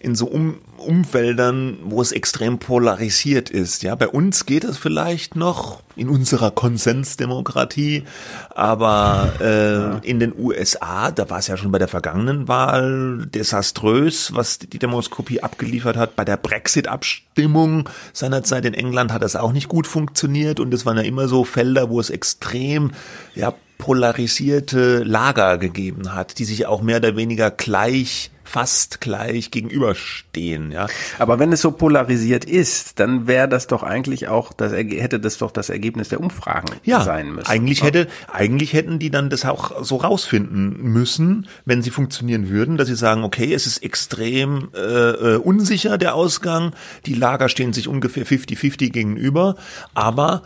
in 0.00 0.14
so 0.14 0.26
um, 0.26 0.58
Umfeldern, 0.78 1.78
wo 1.84 2.00
es 2.00 2.12
extrem 2.12 2.58
polarisiert 2.58 3.50
ist. 3.50 3.82
Ja, 3.82 3.94
bei 3.96 4.08
uns 4.08 4.46
geht 4.46 4.64
es 4.64 4.78
vielleicht 4.78 5.34
noch 5.34 5.82
in 5.96 6.08
unserer 6.08 6.52
Konsensdemokratie, 6.52 8.04
aber 8.50 9.32
äh, 9.40 9.72
ja. 9.72 10.00
in 10.04 10.20
den 10.20 10.32
USA, 10.38 11.10
da 11.10 11.28
war 11.30 11.40
es 11.40 11.48
ja 11.48 11.56
schon 11.56 11.72
bei 11.72 11.78
der 11.78 11.88
vergangenen 11.88 12.46
Wahl 12.46 13.26
desaströs, 13.26 14.32
was 14.34 14.60
die 14.60 14.78
Demoskopie 14.78 15.42
abgeliefert 15.42 15.96
hat. 15.96 16.14
Bei 16.14 16.24
der 16.24 16.36
Brexit-Abstimmung 16.36 17.88
seinerzeit 18.12 18.64
in 18.64 18.74
England 18.74 19.12
hat 19.12 19.22
das 19.22 19.34
auch 19.34 19.52
nicht 19.52 19.68
gut 19.68 19.88
funktioniert 19.88 20.60
und 20.60 20.72
es 20.72 20.86
waren 20.86 20.96
ja 20.96 21.02
immer 21.02 21.26
so 21.26 21.42
Felder, 21.42 21.90
wo 21.90 21.98
es 21.98 22.10
extrem 22.10 22.92
ja 23.34 23.52
polarisierte 23.78 25.04
Lager 25.04 25.56
gegeben 25.56 26.14
hat, 26.14 26.38
die 26.38 26.44
sich 26.44 26.66
auch 26.66 26.82
mehr 26.82 26.98
oder 26.98 27.16
weniger 27.16 27.50
gleich 27.50 28.30
fast 28.48 29.00
gleich 29.00 29.50
gegenüberstehen, 29.50 30.72
ja. 30.72 30.86
Aber 31.18 31.38
wenn 31.38 31.52
es 31.52 31.60
so 31.60 31.70
polarisiert 31.70 32.46
ist, 32.46 32.98
dann 32.98 33.26
wäre 33.26 33.48
das 33.48 33.66
doch 33.66 33.82
eigentlich 33.82 34.28
auch, 34.28 34.52
das 34.54 34.72
hätte 34.72 35.20
das 35.20 35.38
doch 35.38 35.50
das 35.50 35.68
Ergebnis 35.68 36.08
der 36.08 36.20
Umfragen 36.20 36.68
ja, 36.82 37.02
sein 37.02 37.34
müssen. 37.34 37.46
Eigentlich 37.46 37.82
hätte, 37.82 38.08
eigentlich 38.32 38.72
hätten 38.72 38.98
die 38.98 39.10
dann 39.10 39.28
das 39.28 39.44
auch 39.44 39.84
so 39.84 39.96
rausfinden 39.96 40.82
müssen, 40.82 41.46
wenn 41.66 41.82
sie 41.82 41.90
funktionieren 41.90 42.48
würden, 42.48 42.78
dass 42.78 42.88
sie 42.88 42.96
sagen, 42.96 43.22
okay, 43.22 43.52
es 43.52 43.66
ist 43.66 43.82
extrem 43.82 44.70
äh, 44.74 44.78
äh 44.78 45.36
unsicher 45.36 45.98
der 45.98 46.14
Ausgang, 46.14 46.72
die 47.04 47.14
Lager 47.14 47.48
stehen 47.50 47.74
sich 47.74 47.86
ungefähr 47.86 48.26
50-50 48.26 48.90
gegenüber, 48.90 49.56
aber 49.92 50.42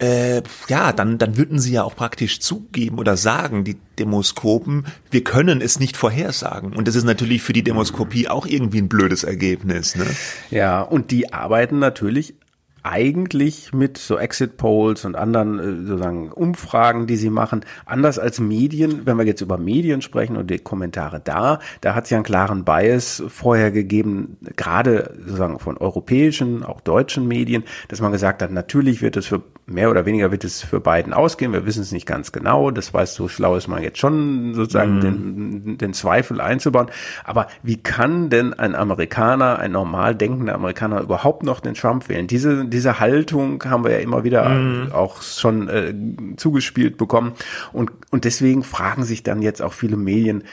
äh, 0.00 0.42
ja, 0.68 0.92
dann, 0.92 1.18
dann 1.18 1.36
würden 1.36 1.58
sie 1.58 1.72
ja 1.72 1.82
auch 1.82 1.96
praktisch 1.96 2.40
zugeben 2.40 2.98
oder 2.98 3.16
sagen, 3.16 3.64
die 3.64 3.76
Demoskopen, 3.98 4.86
wir 5.10 5.24
können 5.24 5.60
es 5.60 5.80
nicht 5.80 5.96
vorhersagen. 5.96 6.74
Und 6.74 6.86
das 6.86 6.94
ist 6.94 7.04
natürlich 7.04 7.42
für 7.42 7.52
die 7.52 7.64
Demoskopie 7.64 8.28
auch 8.28 8.46
irgendwie 8.46 8.78
ein 8.78 8.88
blödes 8.88 9.24
Ergebnis. 9.24 9.96
Ne? 9.96 10.06
Ja, 10.50 10.82
und 10.82 11.10
die 11.10 11.32
arbeiten 11.32 11.78
natürlich 11.78 12.34
eigentlich 12.82 13.72
mit 13.72 13.98
so 13.98 14.18
Exit 14.18 14.56
Polls 14.56 15.04
und 15.04 15.16
anderen 15.16 15.58
äh, 15.58 15.86
sozusagen 15.86 16.32
Umfragen, 16.32 17.06
die 17.06 17.16
sie 17.16 17.30
machen, 17.30 17.64
anders 17.86 18.18
als 18.18 18.40
Medien, 18.40 19.06
wenn 19.06 19.18
wir 19.18 19.24
jetzt 19.24 19.40
über 19.40 19.58
Medien 19.58 20.02
sprechen 20.02 20.36
und 20.36 20.50
die 20.50 20.58
Kommentare 20.58 21.20
da, 21.22 21.60
da 21.80 21.94
hat 21.94 22.04
es 22.04 22.10
ja 22.10 22.18
einen 22.18 22.24
klaren 22.24 22.64
Bias 22.64 23.22
vorher 23.28 23.70
gegeben, 23.70 24.36
gerade 24.56 25.14
sozusagen 25.18 25.58
von 25.58 25.76
europäischen, 25.76 26.64
auch 26.64 26.80
deutschen 26.80 27.28
Medien, 27.28 27.64
dass 27.88 28.00
man 28.00 28.12
gesagt 28.12 28.42
hat, 28.42 28.50
natürlich 28.50 29.02
wird 29.02 29.16
es 29.16 29.26
für 29.26 29.42
mehr 29.68 29.90
oder 29.90 30.06
weniger 30.06 30.30
wird 30.30 30.44
es 30.44 30.62
für 30.62 30.80
beiden 30.80 31.12
ausgehen. 31.12 31.52
Wir 31.52 31.66
wissen 31.66 31.82
es 31.82 31.92
nicht 31.92 32.06
ganz 32.06 32.32
genau. 32.32 32.70
Das 32.70 32.94
weiß 32.94 33.14
so 33.14 33.28
schlau 33.28 33.56
ist 33.56 33.68
man 33.68 33.82
jetzt 33.82 33.98
schon 33.98 34.54
sozusagen 34.54 34.96
mhm. 34.96 35.00
den, 35.00 35.78
den 35.78 35.92
Zweifel 35.92 36.40
einzubauen. 36.40 36.88
Aber 37.24 37.48
wie 37.62 37.76
kann 37.76 38.30
denn 38.30 38.54
ein 38.54 38.74
Amerikaner, 38.74 39.58
ein 39.58 39.72
normal 39.72 40.14
denkender 40.14 40.54
Amerikaner 40.54 41.02
überhaupt 41.02 41.42
noch 41.42 41.60
den 41.60 41.74
Trump 41.74 42.08
wählen? 42.08 42.26
Diese, 42.26 42.64
diese 42.68 43.00
Haltung 43.00 43.62
haben 43.64 43.84
wir 43.84 43.92
ja 43.92 43.98
immer 43.98 44.24
wieder 44.24 44.48
mhm. 44.48 44.92
auch 44.92 45.22
schon 45.22 45.68
äh, 45.68 45.94
zugespielt 46.36 46.96
bekommen. 46.96 47.32
Und, 47.72 47.90
und 48.10 48.24
deswegen 48.24 48.62
fragen 48.62 49.04
sich 49.04 49.22
dann 49.22 49.42
jetzt 49.42 49.62
auch 49.62 49.72
viele 49.72 49.96
Medien, 49.96 50.44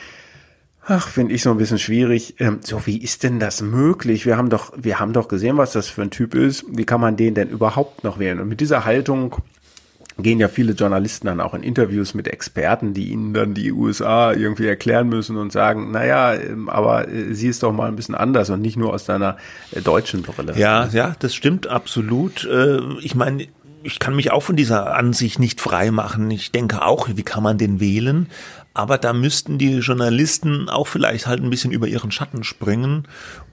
Ach, 0.87 1.07
finde 1.07 1.33
ich 1.33 1.41
so 1.41 1.49
ein 1.49 1.57
bisschen 1.57 1.79
schwierig. 1.79 2.35
Ähm, 2.37 2.59
so, 2.61 2.85
wie 2.85 3.01
ist 3.01 3.23
denn 3.23 3.39
das 3.39 3.63
möglich? 3.63 4.27
Wir 4.27 4.37
haben 4.37 4.51
doch, 4.51 4.71
wir 4.77 4.99
haben 4.99 5.13
doch 5.13 5.27
gesehen, 5.27 5.57
was 5.57 5.73
das 5.73 5.87
für 5.87 6.03
ein 6.03 6.11
Typ 6.11 6.35
ist. 6.35 6.63
Wie 6.69 6.85
kann 6.85 7.01
man 7.01 7.17
den 7.17 7.33
denn 7.33 7.49
überhaupt 7.49 8.03
noch 8.03 8.19
wählen? 8.19 8.39
Und 8.39 8.49
mit 8.49 8.61
dieser 8.61 8.85
Haltung 8.85 9.35
gehen 10.17 10.39
ja 10.39 10.47
viele 10.47 10.73
Journalisten 10.73 11.27
dann 11.27 11.41
auch 11.41 11.53
in 11.53 11.63
Interviews 11.63 12.13
mit 12.13 12.27
Experten, 12.27 12.93
die 12.93 13.11
ihnen 13.11 13.33
dann 13.33 13.53
die 13.53 13.71
USA 13.71 14.33
irgendwie 14.33 14.67
erklären 14.67 15.09
müssen 15.09 15.37
und 15.37 15.51
sagen, 15.51 15.91
naja, 15.91 16.33
ähm, 16.35 16.69
aber 16.69 17.09
äh, 17.09 17.33
sie 17.33 17.47
ist 17.47 17.63
doch 17.63 17.73
mal 17.73 17.87
ein 17.87 17.95
bisschen 17.95 18.15
anders 18.15 18.49
und 18.49 18.61
nicht 18.61 18.77
nur 18.77 18.93
aus 18.93 19.05
deiner 19.05 19.37
äh, 19.71 19.81
deutschen 19.81 20.21
Brille. 20.21 20.53
Ja, 20.57 20.87
ja, 20.87 21.15
das 21.19 21.35
stimmt 21.35 21.67
absolut. 21.67 22.45
Äh, 22.45 22.79
ich 23.01 23.15
meine, 23.15 23.47
ich 23.85 23.99
kann 23.99 24.15
mich 24.15 24.31
auch 24.31 24.41
von 24.41 24.55
dieser 24.55 24.95
Ansicht 24.95 25.37
nicht 25.39 25.61
frei 25.61 25.91
machen. 25.91 26.31
Ich 26.31 26.51
denke 26.51 26.83
auch, 26.83 27.07
wie 27.13 27.23
kann 27.23 27.43
man 27.43 27.57
den 27.57 27.79
wählen? 27.79 28.27
Aber 28.75 28.97
da 28.97 29.13
müssten 29.13 29.57
die 29.57 29.77
Journalisten 29.77 30.67
auch 30.67 30.87
vielleicht 30.87 31.27
halt 31.27 31.41
ein 31.41 31.49
bisschen 31.49 31.71
über 31.71 31.87
ihren 31.87 32.11
Schatten 32.11 32.43
springen 32.43 33.07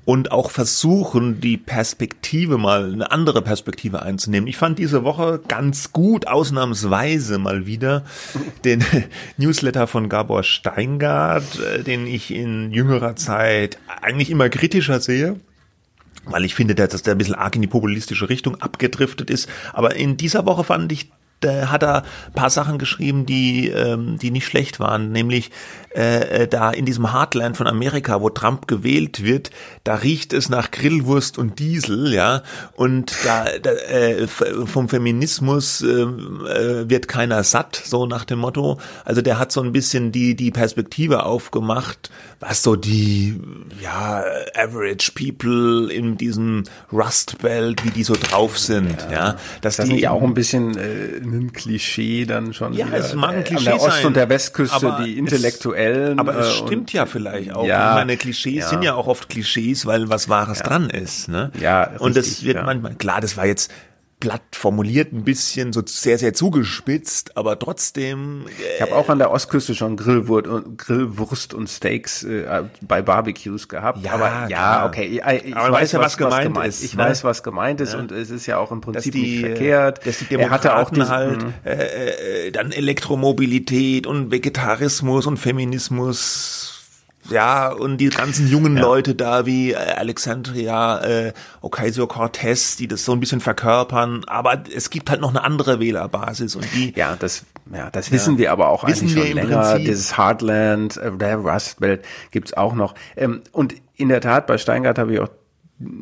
und 0.05 0.33
auch 0.33 0.51
versuchen, 0.51 1.41
die 1.41 1.57
Perspektive 1.57 2.59
mal, 2.59 2.93
eine 2.93 3.13
andere 3.13 3.41
Perspektive 3.41 4.03
einzunehmen. 4.03 4.49
Ich 4.49 4.57
fand 4.57 4.81
diese 4.81 5.05
Woche 5.05 5.41
ganz 5.47 5.93
gut, 5.93 6.27
ausnahmsweise 6.27 7.39
mal 7.39 7.67
wieder, 7.67 8.05
den 8.65 8.85
Newsletter 9.37 9.87
von 9.87 10.09
Gabor 10.09 10.43
Steingart, 10.43 11.61
äh, 11.61 11.85
den 11.85 12.09
ich 12.09 12.33
in 12.33 12.73
jüngerer 12.73 13.15
Zeit 13.15 13.79
eigentlich 14.03 14.29
immer 14.29 14.49
kritischer 14.49 15.01
sehe 15.01 15.37
weil 16.25 16.45
ich 16.45 16.55
finde, 16.55 16.77
dass 16.77 17.03
der 17.03 17.17
ein 17.17 17.19
bisschen 17.19 17.35
arg 17.35 17.57
in 17.57 17.63
die 17.63 17.67
populistische 17.67 18.29
Richtung 18.29 18.61
abgedriftet 18.61 19.29
ist. 19.29 19.49
Aber 19.73 19.97
in 19.97 20.17
dieser 20.17 20.47
Woche 20.47 20.63
fand 20.63 20.93
ich 20.93 21.11
da 21.44 21.70
hat 21.70 21.83
er 21.83 22.05
paar 22.35 22.50
Sachen 22.50 22.78
geschrieben, 22.78 23.26
die, 23.26 23.68
ähm, 23.68 24.18
die 24.18 24.31
nicht 24.31 24.46
schlecht 24.46 24.81
waren. 24.81 25.12
Nämlich 25.12 25.50
äh, 25.94 26.42
äh, 26.42 26.48
da 26.48 26.70
in 26.70 26.87
diesem 26.87 27.12
Heartland 27.12 27.57
von 27.57 27.66
Amerika, 27.66 28.20
wo 28.20 28.31
Trump 28.31 28.66
gewählt 28.66 29.22
wird, 29.22 29.50
da 29.85 29.96
riecht 29.96 30.33
es 30.33 30.48
nach 30.48 30.70
Grillwurst 30.70 31.37
und 31.37 31.59
Diesel, 31.59 32.14
ja. 32.14 32.42
Und 32.74 33.14
da, 33.24 33.44
da 33.62 33.70
äh, 33.70 34.26
vom 34.26 34.88
Feminismus 34.88 35.83
äh, 35.83 35.87
äh, 35.87 36.88
wird 36.88 37.09
keiner 37.09 37.44
satt, 37.44 37.76
so 37.85 38.07
nach 38.07 38.24
dem 38.24 38.38
Motto. 38.38 38.78
Also 39.05 39.20
der 39.20 39.38
hat 39.38 39.52
so 39.52 39.61
ein 39.61 39.72
bisschen 39.72 40.12
die, 40.12 40.35
die 40.35 40.50
Perspektive 40.50 41.24
aufgemacht, 41.24 42.11
was 42.40 42.62
so 42.62 42.74
die 42.74 43.38
ja, 43.83 44.24
Average 44.57 45.12
People 45.12 45.92
in 45.92 46.16
diesem 46.16 46.64
Rust 46.92 47.38
Belt, 47.38 47.85
wie 47.85 47.90
die 47.90 48.05
so 48.05 48.14
drauf 48.14 48.59
sind, 48.59 48.96
ja. 49.11 49.12
ja 49.12 49.37
dass 49.61 49.76
das 49.76 49.88
die 49.88 50.09
auch 50.09 50.22
ein 50.22 50.35
bisschen 50.35 50.76
äh, 50.76 51.20
ein 51.33 51.53
Klischee 51.53 52.25
dann 52.25 52.53
schon 52.55 52.73
ja, 52.73 52.87
wieder, 52.87 52.99
es 52.99 53.14
mag 53.14 53.35
ein 53.35 53.45
Klischee 53.45 53.71
an 53.71 53.79
der 53.79 53.87
Ost- 53.87 53.97
sein, 53.97 54.07
und 54.07 54.16
der 54.16 54.29
Westküste, 54.29 54.97
die 55.05 55.18
Intellektuellen. 55.18 56.12
Es, 56.12 56.18
aber 56.18 56.38
es 56.38 56.47
äh, 56.47 56.66
stimmt 56.66 56.92
ja 56.92 57.07
vielleicht 57.07 57.53
auch. 57.53 57.66
Ja, 57.66 57.90
ich 57.90 57.95
meine, 57.97 58.16
Klischees 58.16 58.64
ja. 58.64 58.68
sind 58.68 58.83
ja 58.83 58.95
auch 58.95 59.07
oft 59.07 59.29
Klischees, 59.29 59.87
weil 59.87 60.09
was 60.09 60.29
Wahres 60.29 60.59
ja. 60.61 60.66
dran 60.66 60.90
ist. 60.90 61.29
Ne? 61.29 61.51
Ja, 61.61 61.90
und 61.99 62.16
das 62.16 62.42
wird 62.45 62.62
manchmal, 62.64 62.95
klar, 62.95 63.21
das 63.21 63.37
war 63.37 63.47
jetzt 63.47 63.71
platt 64.23 64.43
formuliert, 64.53 65.13
ein 65.13 65.25
bisschen 65.25 65.73
so 65.73 65.83
sehr, 65.85 66.17
sehr 66.17 66.33
zugespitzt, 66.33 67.37
aber 67.37 67.59
trotzdem. 67.59 68.47
Äh, 68.47 68.77
ich 68.77 68.83
habe 68.83 68.95
auch 68.95 69.09
an 69.09 69.19
der 69.19 69.33
Ostküste 69.33 69.75
schon 69.75 69.97
Grillwurst 69.97 70.47
und, 70.47 70.79
Grillwurst 70.79 71.55
und 71.55 71.69
Steaks 71.69 72.23
äh, 72.23 72.63
bei 72.83 73.03
Barbecues 73.03 73.67
gehabt. 73.67 73.99
Ja, 74.05 74.13
aber 74.13 74.29
klar. 74.29 74.51
ja, 74.51 74.87
okay. 74.87 75.07
Ich, 75.07 75.47
ich 75.49 75.57
aber 75.57 75.73
weiß 75.73 75.91
ja, 75.91 75.99
was, 75.99 76.13
was 76.13 76.19
gemeint 76.19 76.55
was 76.55 76.69
ist. 76.69 76.85
Ich 76.85 76.95
ne? 76.95 77.03
weiß, 77.03 77.25
was 77.25 77.43
gemeint 77.43 77.81
ist 77.81 77.95
ja. 77.95 77.99
und 77.99 78.13
es 78.13 78.31
ist 78.31 78.47
ja 78.47 78.59
auch 78.59 78.71
im 78.71 78.81
Prinzip 78.81 79.13
die, 79.13 79.23
nicht 79.23 79.41
verkehrt. 79.41 80.07
Dass 80.07 80.19
die 80.19 80.27
Demokraten 80.27 80.69
er 80.69 80.73
hatte 80.73 80.87
auch 80.87 80.91
diesen, 80.91 81.09
halt 81.09 81.45
äh, 81.65 82.47
äh, 82.47 82.51
dann 82.53 82.71
Elektromobilität 82.71 84.07
und 84.07 84.31
Vegetarismus 84.31 85.27
und 85.27 85.39
Feminismus 85.39 86.82
ja, 87.31 87.71
und 87.71 87.99
die 87.99 88.09
ganzen 88.09 88.49
jungen 88.49 88.77
ja. 88.77 88.83
Leute 88.83 89.15
da 89.15 89.47
wie 89.47 89.73
äh, 89.73 89.77
Alexandria 89.77 91.01
äh, 91.03 91.33
Ocasio-Cortez, 91.61 92.77
die 92.77 92.89
das 92.89 93.05
so 93.05 93.13
ein 93.13 93.21
bisschen 93.21 93.41
verkörpern, 93.41 94.25
aber 94.27 94.63
es 94.75 94.91
gibt 94.91 95.11
halt 95.11 95.21
noch 95.21 95.31
eine 95.31 95.45
andere 95.45 95.81
Wählerbasis 95.81 96.57
und 96.57 96.67
die 96.75 96.93
Ja, 96.97 97.17
das 97.19 97.45
ja, 97.73 97.91
das 97.91 98.11
wissen 98.11 98.35
ja. 98.35 98.39
wir 98.41 98.53
aber 98.53 98.69
auch 98.69 98.87
wissen 98.87 99.09
eigentlich 99.09 99.27
schon 99.27 99.37
länger. 99.37 99.63
Prinzip. 99.63 99.87
Dieses 99.87 100.19
Heartland, 100.19 100.97
äh, 100.97 101.13
der 101.13 101.37
Rust 101.37 101.81
Belt 101.81 102.05
gibt's 102.31 102.55
auch 102.55 102.75
noch. 102.75 102.95
Ähm, 103.17 103.43
und 103.53 103.75
in 103.97 104.09
der 104.09 104.21
Tat, 104.21 104.47
bei 104.47 104.59
Steingart 104.59 104.99
habe 104.99 105.15
ich 105.15 105.21
auch 105.21 105.29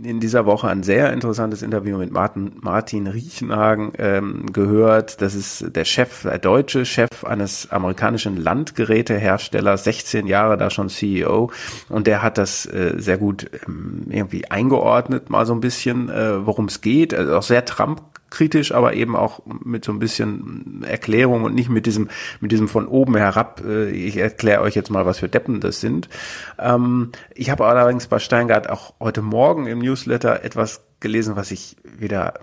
in 0.02 0.20
dieser 0.20 0.46
Woche 0.46 0.68
ein 0.68 0.82
sehr 0.82 1.12
interessantes 1.12 1.62
Interview 1.62 1.98
mit 1.98 2.10
Martin, 2.10 2.52
Martin 2.60 3.06
Riechenhagen 3.06 3.92
ähm, 3.98 4.46
gehört. 4.52 5.20
Das 5.20 5.34
ist 5.34 5.74
der 5.74 5.84
Chef, 5.84 6.22
der 6.22 6.38
deutsche 6.38 6.84
Chef 6.84 7.24
eines 7.24 7.70
amerikanischen 7.70 8.36
Landgeräteherstellers, 8.36 9.84
16 9.84 10.26
Jahre 10.26 10.56
da 10.56 10.70
schon 10.70 10.88
CEO. 10.88 11.50
Und 11.88 12.06
der 12.06 12.22
hat 12.22 12.38
das 12.38 12.66
äh, 12.66 12.94
sehr 12.96 13.18
gut 13.18 13.50
ähm, 13.66 14.06
irgendwie 14.08 14.50
eingeordnet, 14.50 15.30
mal 15.30 15.46
so 15.46 15.54
ein 15.54 15.60
bisschen, 15.60 16.08
äh, 16.08 16.46
worum 16.46 16.66
es 16.66 16.80
geht. 16.80 17.14
Also 17.14 17.36
auch 17.36 17.42
sehr 17.42 17.64
Trump 17.64 18.02
kritisch, 18.30 18.72
aber 18.72 18.94
eben 18.94 19.16
auch 19.16 19.42
mit 19.46 19.84
so 19.84 19.92
ein 19.92 19.98
bisschen 19.98 20.84
Erklärung 20.86 21.44
und 21.44 21.54
nicht 21.54 21.68
mit 21.68 21.86
diesem, 21.86 22.08
mit 22.40 22.52
diesem 22.52 22.68
von 22.68 22.86
oben 22.86 23.16
herab, 23.16 23.62
äh, 23.66 23.90
ich 23.90 24.16
erkläre 24.16 24.62
euch 24.62 24.74
jetzt 24.74 24.90
mal, 24.90 25.06
was 25.06 25.18
für 25.18 25.28
Deppen 25.28 25.60
das 25.60 25.80
sind. 25.80 26.08
Ähm, 26.58 27.10
ich 27.34 27.50
habe 27.50 27.66
allerdings 27.66 28.06
bei 28.06 28.18
Steingart 28.18 28.70
auch 28.70 28.94
heute 29.00 29.22
Morgen 29.22 29.66
im 29.66 29.80
Newsletter 29.80 30.44
etwas 30.44 30.82
gelesen, 31.00 31.36
was 31.36 31.50
ich 31.50 31.76
wieder 31.98 32.34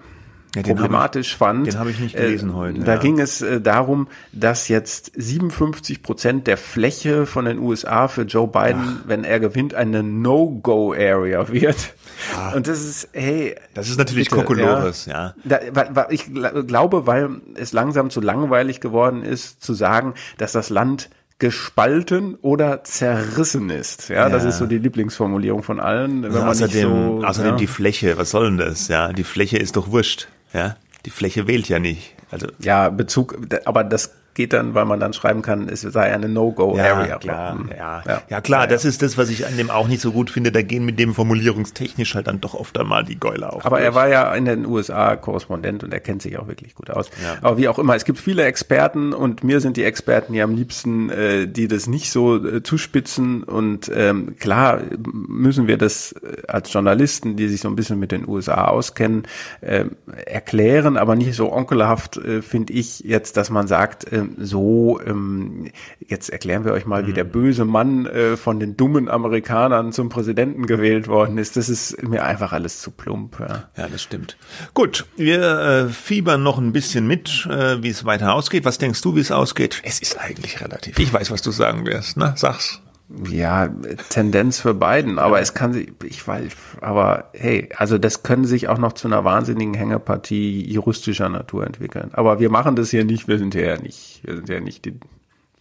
ja, 0.56 0.62
problematisch 0.64 1.32
ich, 1.32 1.38
fand. 1.38 1.68
Den 1.68 1.80
habe 1.80 1.92
ich 1.92 2.00
nicht 2.00 2.16
gelesen 2.16 2.50
äh, 2.50 2.54
heute. 2.54 2.80
Da 2.82 2.96
ja. 2.96 3.00
ging 3.00 3.20
es 3.20 3.42
äh, 3.42 3.62
darum, 3.62 4.08
dass 4.32 4.68
jetzt 4.68 5.12
57 5.16 6.02
Prozent 6.02 6.48
der 6.48 6.58
Fläche 6.58 7.26
von 7.26 7.46
den 7.46 7.60
USA 7.60 8.08
für 8.08 8.24
Joe 8.24 8.48
Biden, 8.48 9.00
Ach. 9.02 9.08
wenn 9.08 9.24
er 9.24 9.40
gewinnt, 9.40 9.74
eine 9.74 10.04
No-Go-Area 10.04 11.50
wird. 11.50 11.94
Ah. 12.36 12.54
Und 12.54 12.68
das 12.68 12.84
ist, 12.84 13.10
hey. 13.14 13.56
Das 13.74 13.90
ist 13.90 13.98
natürlich 13.98 14.30
bitte, 14.30 14.42
Kokolores, 14.42 15.06
ja. 15.06 15.36
ja. 15.50 15.60
Da, 15.70 16.08
ich 16.10 16.26
glaube, 16.26 17.08
weil 17.08 17.30
es 17.56 17.74
langsam 17.74 18.10
zu 18.10 18.22
langweilig 18.22 18.82
geworden 18.82 19.24
ist, 19.24 19.64
zu 19.64 19.74
sagen, 19.74 20.14
dass 20.38 20.52
das 20.52 20.70
Land 20.70 21.10
gespalten 21.40 22.36
oder 22.42 22.84
zerrissen 22.84 23.70
ist. 23.70 24.10
Ja, 24.10 24.16
ja, 24.16 24.30
das 24.30 24.44
ist 24.44 24.58
so 24.58 24.66
die 24.66 24.80
Lieblingsformulierung 24.80 25.62
von 25.62 25.80
allen. 25.80 26.24
Wenn 26.24 26.32
man 26.32 26.48
außerdem, 26.48 26.90
so, 26.90 27.24
außerdem 27.24 27.58
die 27.58 27.68
Fläche, 27.68 28.18
was 28.18 28.32
soll 28.32 28.46
denn 28.46 28.58
das? 28.58 28.88
Ja, 28.88 29.14
die 29.14 29.24
Fläche 29.24 29.58
ist 29.58 29.76
doch 29.76 29.92
wurscht. 29.92 30.28
Ja, 30.54 30.78
die 31.06 31.12
Fläche 31.12 31.48
wählt 31.48 31.70
ja 31.70 31.78
nicht. 31.78 32.16
Also 32.32 32.48
ja, 32.60 32.90
Bezug, 32.90 33.38
aber 33.66 33.84
das 33.84 34.14
geht 34.38 34.54
dann, 34.54 34.76
weil 34.76 34.86
man 34.86 35.00
dann 35.00 35.14
schreiben 35.14 35.42
kann, 35.42 35.68
es 35.68 35.82
sei 35.82 36.14
eine 36.14 36.30
No-Go-Area. 36.30 37.08
Ja, 37.08 37.18
klar, 37.18 37.56
hm. 37.56 37.70
ja. 37.76 38.04
ja. 38.08 38.22
ja, 38.30 38.40
klar, 38.40 38.68
das 38.68 38.86
ist 38.86 39.02
das, 39.02 39.18
was 39.18 39.30
ich 39.30 39.48
an 39.48 39.58
dem 39.58 39.72
auch 39.72 39.88
nicht 39.88 40.00
so 40.00 40.12
gut 40.12 40.30
finde. 40.30 40.52
Da 40.52 40.62
gehen 40.62 40.86
mit 40.86 41.00
dem 41.00 41.16
formulierungstechnisch 41.16 42.14
halt 42.14 42.28
dann 42.28 42.40
doch 42.40 42.54
oft 42.54 42.80
einmal 42.80 43.04
die 43.04 43.20
Gäule 43.20 43.52
auf. 43.52 43.66
Aber 43.66 43.78
durch. 43.78 43.86
er 43.86 43.96
war 43.96 44.08
ja 44.08 44.34
in 44.36 44.46
den 44.46 44.66
USA 44.68 45.16
Korrespondent 45.16 45.84
und 45.84 45.92
er 45.92 46.00
kennt 46.00 46.22
sich 46.22 46.38
auch 46.38 46.48
wirklich 46.48 46.76
gut 46.76 46.92
aus. 46.92 47.10
Ja. 47.22 47.38
Aber 47.42 47.58
wie 47.58 47.68
auch 47.68 47.80
immer, 47.80 47.96
es 47.96 48.06
gibt 48.06 48.20
viele 48.20 48.44
Experten 48.44 49.12
und 49.12 49.44
mir 49.44 49.60
sind 49.60 49.76
die 49.76 49.84
Experten 49.84 50.36
ja 50.36 50.44
am 50.44 50.56
liebsten, 50.56 51.10
äh, 51.10 51.48
die 51.48 51.68
das 51.68 51.88
nicht 51.88 52.12
so 52.12 52.36
äh, 52.36 52.62
zuspitzen 52.62 53.42
und 53.42 53.92
ähm, 53.94 54.36
klar 54.40 54.82
müssen 55.12 55.66
wir 55.66 55.80
das 55.80 56.12
äh, 56.12 56.44
als 56.48 56.72
Journalisten, 56.72 57.38
die 57.38 57.48
sich 57.48 57.62
so 57.62 57.70
ein 57.70 57.76
bisschen 57.76 57.98
mit 57.98 58.12
den 58.12 58.28
USA 58.28 58.66
auskennen, 58.66 59.24
äh, 59.62 59.86
erklären, 60.28 60.96
aber 60.96 61.16
nicht 61.16 61.34
so 61.34 61.52
onkelhaft, 61.52 62.18
äh, 62.18 62.44
finde 62.44 62.74
ich 62.74 63.00
jetzt, 63.00 63.36
dass 63.36 63.50
man 63.50 63.68
sagt, 63.68 64.12
äh, 64.12 64.27
so, 64.38 65.00
ähm, 65.06 65.72
jetzt 66.06 66.30
erklären 66.30 66.66
wir 66.66 66.74
euch 66.74 66.86
mal, 66.86 67.04
mhm. 67.04 67.08
wie 67.08 67.14
der 67.14 67.24
böse 67.24 67.66
Mann 67.66 68.06
äh, 68.06 68.38
von 68.38 68.60
den 68.60 68.78
dummen 68.78 69.10
Amerikanern 69.10 69.92
zum 69.92 70.10
Präsidenten 70.10 70.66
gewählt 70.66 71.08
worden 71.08 71.38
ist. 71.38 71.58
Das 71.58 71.70
ist 71.70 72.02
mir 72.04 72.24
einfach 72.24 72.54
alles 72.54 72.82
zu 72.82 72.92
plump. 72.92 73.40
Ja, 73.40 73.70
ja 73.78 73.88
das 73.88 74.02
stimmt. 74.02 74.38
Gut, 74.74 75.06
wir 75.16 75.42
äh, 75.42 75.90
fiebern 75.90 76.44
noch 76.44 76.58
ein 76.58 76.74
bisschen 76.74 77.08
mit, 77.08 77.48
äh, 77.50 77.82
wie 77.82 77.90
es 77.90 78.06
weiter 78.06 78.34
ausgeht. 78.34 78.66
Was 78.66 78.78
denkst 78.78 79.02
du, 79.02 79.16
wie 79.16 79.22
es 79.22 79.32
ausgeht? 79.32 79.82
Es 79.84 80.00
ist 80.00 80.20
eigentlich 80.20 80.62
relativ. 80.62 81.00
Ich 81.00 81.14
weiß, 81.14 81.32
was 81.32 81.42
du 81.42 81.52
sagen 81.52 81.86
wirst. 81.86 82.18
Na, 82.18 82.36
sag's. 82.36 82.82
Ja, 83.30 83.70
Tendenz 84.10 84.60
für 84.60 84.74
beiden, 84.74 85.18
aber 85.18 85.40
es 85.40 85.54
kann 85.54 85.72
sich, 85.72 85.94
ich 86.04 86.28
weiß, 86.28 86.52
aber 86.82 87.30
hey, 87.34 87.70
also 87.78 87.98
das 87.98 88.22
können 88.22 88.44
sich 88.44 88.68
auch 88.68 88.78
noch 88.78 88.94
zu 88.94 89.08
einer 89.08 89.24
wahnsinnigen 89.24 89.74
Hängepartie 89.74 90.70
juristischer 90.70 91.30
Natur 91.30 91.66
entwickeln. 91.66 92.10
Aber 92.14 92.42
wir 92.42 92.50
machen 92.50 92.76
das 92.76 92.90
hier 92.90 93.06
nicht, 93.06 93.30
wir 93.30 93.38
sind 93.38 93.56
ja 93.56 93.78
nicht, 93.78 94.22
wir 94.24 94.36
sind 94.36 94.50
ja 94.50 94.60
nicht 94.60 94.84
die 94.84 95.00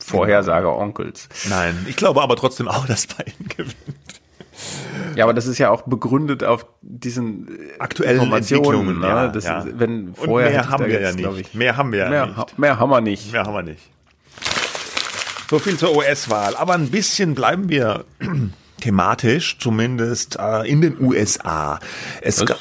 Vorhersage-Onkels. 0.00 1.28
Nein, 1.48 1.86
ich 1.88 1.94
glaube 1.94 2.20
aber 2.20 2.34
trotzdem 2.34 2.66
auch, 2.66 2.84
dass 2.84 3.06
Biden 3.06 3.46
gewinnt. 3.56 3.76
Ja, 5.14 5.24
aber 5.24 5.34
das 5.34 5.46
ist 5.46 5.58
ja 5.58 5.70
auch 5.70 5.82
begründet 5.82 6.42
auf 6.42 6.66
diesen 6.82 7.48
äh, 7.48 7.78
aktuellen 7.78 8.22
Informationen. 8.22 9.00
Ne? 9.00 9.06
Ja, 9.06 9.32
ja. 9.32 9.58
Ist, 9.60 9.78
wenn 9.78 10.14
vorher 10.14 10.50
mehr 10.50 10.68
haben 10.68 10.86
wir 10.86 11.00
jetzt, 11.00 11.20
ja 11.20 11.30
nicht. 11.30 11.54
Mehr 11.54 11.76
haben 11.76 11.92
wir 11.92 11.98
ja 12.00 12.08
mehr, 12.08 12.26
nicht. 12.26 12.58
Mehr 12.58 12.78
haben 12.78 12.90
wir 12.90 13.00
nicht. 13.00 13.32
Mehr 13.32 13.44
haben 13.44 13.54
wir 13.54 13.62
nicht. 13.62 13.90
So 15.48 15.58
viel 15.58 15.76
zur 15.78 15.96
US-Wahl. 15.96 16.56
Aber 16.56 16.74
ein 16.74 16.90
bisschen 16.90 17.34
bleiben 17.34 17.68
wir 17.68 18.04
thematisch, 18.80 19.58
zumindest 19.58 20.36
äh, 20.38 20.68
in 20.68 20.80
den 20.80 21.00
USA. 21.00 21.78
Es 22.20 22.44
ga- 22.44 22.56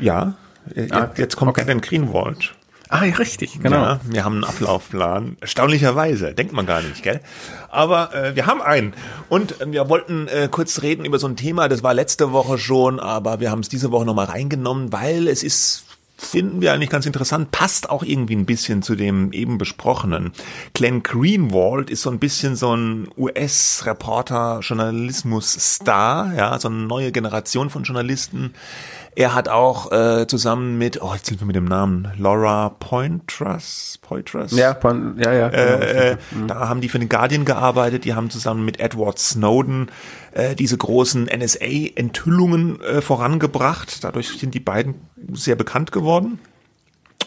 ja, 0.00 0.34
jetzt, 0.74 0.92
Ah, 0.92 1.10
jetzt 1.16 1.36
kommt 1.36 1.50
okay. 1.50 1.64
Glenn 1.64 1.80
Greenwald. 1.80 2.54
Ah, 2.90 3.04
ja, 3.04 3.16
richtig, 3.16 3.60
genau. 3.62 3.76
Ja, 3.82 4.00
wir 4.04 4.24
haben 4.24 4.36
einen 4.36 4.44
Ablaufplan. 4.44 5.36
Erstaunlicherweise, 5.42 6.32
denkt 6.32 6.54
man 6.54 6.64
gar 6.64 6.80
nicht, 6.80 7.02
gell? 7.02 7.20
Aber 7.68 8.14
äh, 8.14 8.34
wir 8.34 8.46
haben 8.46 8.62
einen. 8.62 8.94
Und 9.28 9.60
äh, 9.60 9.70
wir 9.70 9.90
wollten 9.90 10.26
äh, 10.28 10.48
kurz 10.50 10.80
reden 10.80 11.04
über 11.04 11.18
so 11.18 11.26
ein 11.28 11.36
Thema, 11.36 11.68
das 11.68 11.82
war 11.82 11.92
letzte 11.92 12.32
Woche 12.32 12.56
schon, 12.56 12.98
aber 12.98 13.40
wir 13.40 13.50
haben 13.50 13.60
es 13.60 13.68
diese 13.68 13.90
Woche 13.92 14.06
nochmal 14.06 14.24
reingenommen, 14.26 14.90
weil 14.90 15.28
es 15.28 15.42
ist, 15.42 15.84
finden 16.18 16.60
wir 16.60 16.72
eigentlich 16.72 16.90
ganz 16.90 17.06
interessant, 17.06 17.52
passt 17.52 17.88
auch 17.88 18.02
irgendwie 18.02 18.34
ein 18.34 18.44
bisschen 18.44 18.82
zu 18.82 18.96
dem 18.96 19.32
eben 19.32 19.56
besprochenen. 19.56 20.32
Glenn 20.74 21.04
Greenwald 21.04 21.90
ist 21.90 22.02
so 22.02 22.10
ein 22.10 22.18
bisschen 22.18 22.56
so 22.56 22.74
ein 22.74 23.08
US-Reporter, 23.16 24.58
Journalismus-Star, 24.60 26.34
ja, 26.34 26.58
so 26.58 26.68
eine 26.68 26.78
neue 26.78 27.12
Generation 27.12 27.70
von 27.70 27.84
Journalisten. 27.84 28.52
Er 29.18 29.34
hat 29.34 29.48
auch 29.48 29.90
äh, 29.90 30.28
zusammen 30.28 30.78
mit, 30.78 31.02
oh, 31.02 31.12
jetzt 31.12 31.26
sind 31.26 31.40
wir 31.40 31.46
mit 31.48 31.56
dem 31.56 31.64
Namen, 31.64 32.12
Laura 32.18 32.68
Poitras, 32.68 33.98
Poitras? 34.00 34.52
Ja, 34.52 34.76
von, 34.76 35.18
ja, 35.18 35.32
ja. 35.32 35.48
Äh, 35.48 36.12
äh, 36.12 36.16
da 36.46 36.68
haben 36.68 36.80
die 36.80 36.88
für 36.88 37.00
den 37.00 37.08
Guardian 37.08 37.44
gearbeitet, 37.44 38.04
die 38.04 38.14
haben 38.14 38.30
zusammen 38.30 38.64
mit 38.64 38.78
Edward 38.78 39.18
Snowden 39.18 39.90
äh, 40.30 40.54
diese 40.54 40.76
großen 40.76 41.24
NSA-Enthüllungen 41.36 42.80
äh, 42.80 43.00
vorangebracht. 43.00 44.04
Dadurch 44.04 44.38
sind 44.38 44.54
die 44.54 44.60
beiden 44.60 44.94
sehr 45.32 45.56
bekannt 45.56 45.90
geworden. 45.90 46.38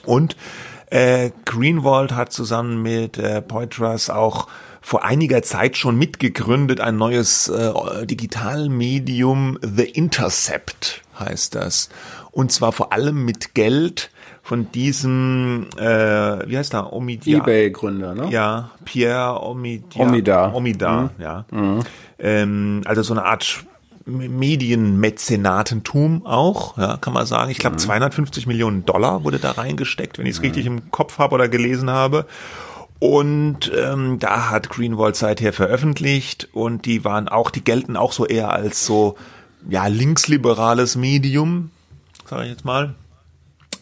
Und 0.06 0.38
äh, 0.92 1.32
Greenwald 1.44 2.14
hat 2.14 2.32
zusammen 2.32 2.82
mit 2.82 3.18
äh, 3.18 3.42
Poitras 3.42 4.10
auch 4.10 4.48
vor 4.82 5.06
einiger 5.06 5.42
Zeit 5.44 5.78
schon 5.78 5.98
mitgegründet 5.98 6.82
ein 6.82 6.98
neues 6.98 7.48
äh, 7.48 8.06
Digitalmedium, 8.06 9.58
The 9.62 9.84
Intercept 9.84 11.04
heißt 11.20 11.56
das. 11.56 11.90
Und 12.32 12.52
zwar 12.52 12.72
vor 12.72 12.92
allem 12.92 13.24
mit 13.24 13.54
Geld 13.54 14.10
von 14.42 14.72
diesem, 14.72 15.68
äh, 15.78 16.50
wie 16.50 16.58
heißt 16.58 16.74
er, 16.74 16.92
Omidia? 16.94 17.38
Ebay-Gründer, 17.38 18.16
ne? 18.16 18.32
Ja, 18.32 18.72
Pierre 18.84 19.40
Omidia. 19.44 20.02
Omidar. 20.02 20.56
Omidar, 20.56 21.12
ja. 21.20 21.46
Ähm, 22.18 22.82
also 22.86 23.04
so 23.04 23.14
eine 23.14 23.26
Art 23.26 23.64
Medienmäzenatentum 24.06 26.26
auch, 26.26 26.76
ja, 26.78 26.98
kann 26.98 27.14
man 27.14 27.28
sagen. 27.28 27.52
Ich 27.52 27.60
glaube, 27.60 27.78
250 27.78 28.48
Millionen 28.48 28.84
Dollar 28.86 29.24
wurde 29.24 29.38
da 29.38 29.52
reingesteckt, 29.52 30.18
wenn 30.18 30.26
ich 30.26 30.38
es 30.38 30.42
richtig 30.42 30.66
im 30.66 30.90
Kopf 30.92 31.20
habe 31.20 31.36
oder 31.36 31.48
gelesen 31.48 31.92
habe. 31.92 32.26
Und 33.02 33.72
ähm, 33.76 34.20
da 34.20 34.52
hat 34.52 34.70
Greenwald 34.70 35.16
seither 35.16 35.54
veröffentlicht 35.54 36.50
und 36.54 36.86
die 36.86 37.04
waren 37.04 37.28
auch, 37.28 37.50
die 37.50 37.64
gelten 37.64 37.98
auch 37.98 38.12
so 38.12 38.28
eher 38.28 38.52
als 38.52 38.86
so 38.86 39.18
ja 39.68 39.88
linksliberales 39.88 40.98
Medium, 40.98 41.72
sage 42.28 42.44
ich 42.44 42.50
jetzt 42.52 42.64
mal. 42.64 42.94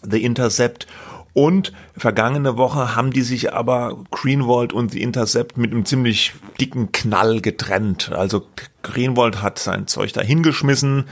The 0.10 0.24
Intercept. 0.24 0.88
Und 1.34 1.74
vergangene 1.98 2.56
Woche 2.56 2.96
haben 2.96 3.12
die 3.12 3.22
sich 3.22 3.54
aber 3.54 4.06
Greenwald 4.10 4.72
und 4.72 4.94
The 4.94 5.02
Intercept 5.02 5.58
mit 5.58 5.74
einem 5.74 5.84
ziemlich 5.84 6.32
dicken 6.62 6.94
Knall 6.94 7.42
getrennt. 7.42 8.14
Also 8.14 8.48
Greenwald 8.84 9.42
hat 9.42 9.60
sein 9.60 9.88
Zeug 9.88 10.14
da 10.14 10.22
hingeschmissen, 10.22 11.10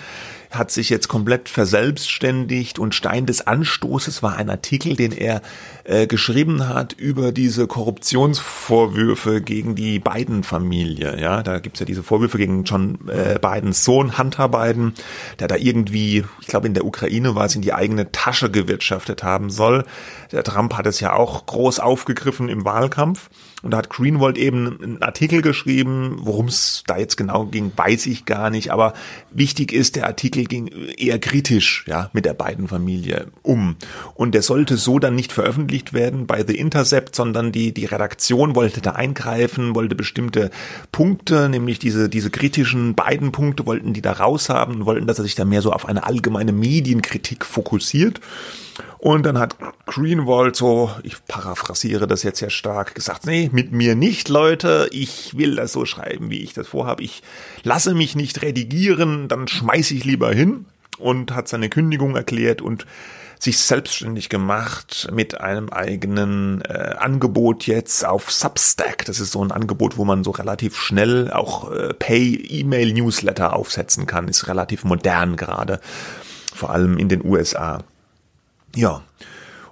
hat 0.52 0.72
sich 0.72 0.90
jetzt 0.90 1.08
komplett 1.08 1.50
verselbstständigt 1.50 2.80
und 2.80 2.96
Stein 2.96 3.26
des 3.26 3.46
Anstoßes 3.46 4.24
war 4.24 4.38
ein 4.38 4.50
Artikel, 4.50 4.96
den 4.96 5.12
er 5.12 5.42
äh, 5.84 6.08
geschrieben 6.08 6.68
hat 6.68 6.94
über 6.94 7.32
diese 7.32 7.68
Korruptionsvorwürfe 7.68 9.42
gegen 9.42 9.76
die 9.76 10.00
Biden-Familie. 10.00 11.20
Ja, 11.20 11.44
da 11.44 11.60
gibt's 11.60 11.80
ja 11.80 11.86
diese 11.86 12.04
Vorwürfe 12.04 12.38
gegen 12.38 12.64
John 12.64 12.98
äh, 13.08 13.40
Bidens 13.40 13.84
Sohn, 13.84 14.18
Hunter 14.18 14.50
Biden, 14.50 14.94
der 15.40 15.48
da 15.48 15.56
irgendwie, 15.56 16.26
ich 16.42 16.48
glaube 16.48 16.68
in 16.68 16.74
der 16.74 16.86
Ukraine 16.86 17.36
war 17.36 17.46
es, 17.46 17.56
in 17.56 17.62
die 17.62 17.74
eigene 17.74 18.12
Tasche 18.12 18.50
gewirtschaftet 18.50 19.24
haben 19.24 19.50
soll. 19.50 19.86
Der 20.32 20.44
Trump 20.44 20.76
hat 20.76 20.86
es 20.86 21.00
ja 21.00 21.14
auch 21.14 21.46
groß 21.46 21.80
aufgegriffen 21.80 22.50
im 22.50 22.66
Wahlkampf. 22.66 23.30
Und 23.64 23.72
da 23.72 23.78
hat 23.78 23.90
Greenwald 23.90 24.38
eben 24.38 24.80
einen 24.84 25.02
Artikel 25.02 25.42
geschrieben, 25.42 26.18
worum 26.22 26.48
es 26.48 26.84
da 26.86 26.98
jetzt 26.98 27.18
genau 27.18 27.46
ging, 27.46 27.72
weiß 27.76 28.06
ich 28.06 28.26
gar 28.26 28.52
nicht. 28.52 28.72
Aber 28.72 28.94
wichtig 29.32 29.74
ist, 29.74 29.96
der 29.96 30.06
Artikel 30.06 30.44
ging 30.46 30.68
eher 30.96 31.18
kritisch 31.18 31.84
ja, 31.88 32.12
mit 32.14 32.26
der 32.26 32.36
beiden 32.36 32.68
Familie 32.68 33.28
um. 33.42 33.76
Und 34.14 34.36
der 34.36 34.44
sollte 34.44 34.78
so 34.78 35.00
dann 35.00 35.16
nicht 35.16 35.32
veröffentlicht 35.32 35.94
werden 35.94 36.28
bei 36.28 36.46
The 36.46 36.56
Intercept, 36.56 37.16
sondern 37.16 37.52
die, 37.52 37.74
die 37.74 37.86
Redaktion 37.86 38.56
wollte 38.56 38.80
da 38.80 38.92
eingreifen, 38.92 39.74
wollte 39.74 39.96
bestimmte 39.96 40.52
Punkte, 40.92 41.50
nämlich 41.50 41.80
diese, 41.80 42.10
diese 42.10 42.30
kritischen 42.30 42.94
beiden 42.94 43.32
Punkte 43.32 43.66
wollten 43.66 43.94
die 43.94 44.04
da 44.04 44.12
raushaben 44.12 44.76
und 44.76 44.86
wollten, 44.86 45.08
dass 45.08 45.18
er 45.18 45.24
sich 45.24 45.36
da 45.36 45.46
mehr 45.46 45.64
so 45.64 45.72
auf 45.72 45.88
eine 45.88 46.06
allgemeine 46.06 46.52
Medienkritik 46.52 47.44
fokussiert. 47.44 48.22
Und 48.98 49.26
dann 49.26 49.38
hat 49.38 49.56
Greenwald 49.86 50.56
so, 50.56 50.92
ich 51.04 51.16
paraphrasiere 51.28 52.08
das 52.08 52.24
jetzt 52.24 52.40
sehr 52.40 52.50
stark, 52.50 52.96
gesagt, 52.96 53.26
nee, 53.26 53.50
mit 53.52 53.72
mir 53.72 53.96
nicht, 53.96 54.30
Leute, 54.30 54.88
ich 54.92 55.38
will 55.38 55.56
das 55.56 55.72
so 55.72 55.86
schreiben, 55.86 56.30
wie 56.30 56.44
ich 56.44 56.54
das 56.54 56.68
vorhabe. 56.68 57.04
Ich 57.04 57.24
lasse 57.64 57.94
mich 57.94 58.16
nicht 58.16 58.42
redigieren, 58.42 59.28
dann 59.28 59.48
schmeiße 59.48 59.94
ich 59.94 60.04
lieber 60.04 60.32
hin 60.32 60.66
und 60.98 61.34
hat 61.34 61.48
seine 61.48 61.70
Kündigung 61.70 62.16
erklärt 62.16 62.62
und 62.62 62.86
sich 63.40 63.60
selbstständig 63.60 64.30
gemacht 64.30 65.10
mit 65.14 65.40
einem 65.40 65.70
eigenen 65.70 66.62
äh, 66.62 66.96
Angebot 66.98 67.68
jetzt 67.68 68.06
auf 68.06 68.32
Substack. 68.32 69.06
Das 69.06 69.20
ist 69.20 69.32
so 69.32 69.44
ein 69.44 69.52
Angebot, 69.52 69.98
wo 69.98 70.06
man 70.06 70.24
so 70.24 70.32
relativ 70.32 70.76
schnell 70.76 71.32
auch 71.32 71.72
äh, 71.72 71.94
Pay-E-Mail-Newsletter 71.94 73.54
aufsetzen 73.54 74.08
kann. 74.08 74.28
Ist 74.28 74.48
relativ 74.48 74.84
modern 74.84 75.36
gerade, 75.36 75.80
vor 76.54 76.72
allem 76.72 76.98
in 76.98 77.10
den 77.10 77.24
USA. 77.24 77.84
Ja. 78.76 79.02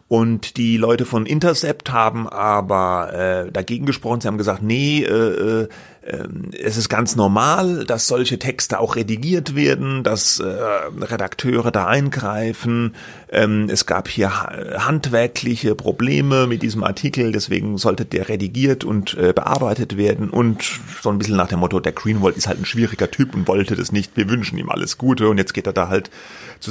Und 0.08 0.58
die 0.58 0.77
Leute 0.77 1.03
von 1.03 1.25
Intercept 1.25 1.91
haben 1.91 2.29
aber 2.29 3.12
äh, 3.47 3.51
dagegen 3.51 3.88
gesprochen. 3.88 4.21
Sie 4.21 4.27
haben 4.27 4.38
gesagt, 4.38 4.62
nee, 4.62 5.01
äh, 5.03 5.63
äh, 5.63 6.27
es 6.62 6.77
ist 6.77 6.89
ganz 6.89 7.15
normal, 7.15 7.86
dass 7.86 8.08
solche 8.08 8.38
Texte 8.38 8.79
auch 8.79 8.95
redigiert 8.95 9.55
werden, 9.55 10.03
dass 10.03 10.39
äh, 10.39 10.45
Redakteure 10.45 11.71
da 11.71 11.88
eingreifen. 11.88 12.93
Ähm, 13.31 13.67
es 13.67 13.88
gab 13.88 14.08
hier 14.08 14.43
ha- 14.43 14.86
handwerkliche 14.86 15.73
Probleme 15.73 16.45
mit 16.45 16.62
diesem 16.62 16.84
Artikel, 16.84 17.31
deswegen 17.31 17.79
sollte 17.79 18.05
der 18.05 18.29
redigiert 18.29 18.84
und 18.84 19.15
äh, 19.15 19.34
bearbeitet 19.34 19.97
werden. 19.97 20.29
Und 20.29 20.79
so 21.01 21.10
ein 21.10 21.17
bisschen 21.17 21.36
nach 21.36 21.47
dem 21.47 21.60
Motto, 21.62 21.79
der 21.79 21.93
Greenwald 21.93 22.38
ist 22.38 22.47
halt 22.47 22.60
ein 22.60 22.65
schwieriger 22.65 23.10
Typ 23.10 23.34
und 23.34 23.47
wollte 23.47 23.75
das 23.75 23.91
nicht. 23.91 24.15
Wir 24.15 24.29
wünschen 24.29 24.60
ihm 24.60 24.69
alles 24.69 24.99
Gute 24.99 25.29
und 25.29 25.39
jetzt 25.39 25.55
geht 25.55 25.65
er 25.65 25.73
da 25.73 25.89
halt 25.89 26.12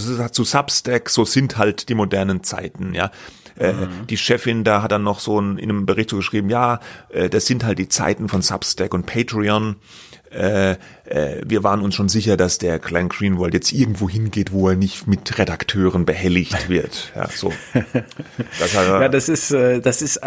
zu, 0.01 0.31
zu 0.31 0.45
Substack. 0.45 1.11
So 1.11 1.25
sind 1.25 1.57
halt 1.57 1.89
die 1.89 1.95
modernen 1.95 2.43
Zeiten, 2.43 2.95
ja. 2.95 3.11
Äh, 3.57 3.73
Die 4.09 4.17
Chefin 4.17 4.65
da 4.65 4.83
hat 4.83 4.93
dann 4.93 5.05
noch 5.05 5.21
so 5.21 5.41
ein, 5.41 5.59
in 5.59 5.71
einem 5.71 5.87
Bericht 5.87 6.11
so 6.11 6.17
geschrieben, 6.17 6.51
ja, 6.51 6.81
äh, 7.11 7.29
das 7.31 7.47
sind 7.47 7.65
halt 7.65 7.79
die 7.79 7.89
Zeiten 7.89 8.29
von 8.29 8.43
Substack 8.43 8.93
und 8.95 9.07
Patreon. 9.07 9.77
Äh, 10.35 10.73
äh, 11.05 11.43
wir 11.47 11.63
waren 11.63 11.81
uns 11.81 11.95
schon 11.95 12.09
sicher, 12.09 12.37
dass 12.37 12.59
der 12.59 12.79
Glenn 12.79 13.09
Greenwald 13.09 13.55
jetzt 13.55 13.73
irgendwo 13.73 14.09
hingeht, 14.09 14.53
wo 14.53 14.69
er 14.69 14.77
nicht 14.77 15.07
mit 15.07 15.39
Redakteuren 15.39 16.05
behelligt 16.05 16.69
wird. 16.69 17.13
Ja, 17.15 17.29
so. 17.29 17.53
Das 18.59 18.77
hat 18.77 18.89
Ja, 18.89 19.09
das 19.09 19.29
ist, 19.29 19.51
äh, 19.53 19.81
das 19.81 20.03
ist, 20.03 20.21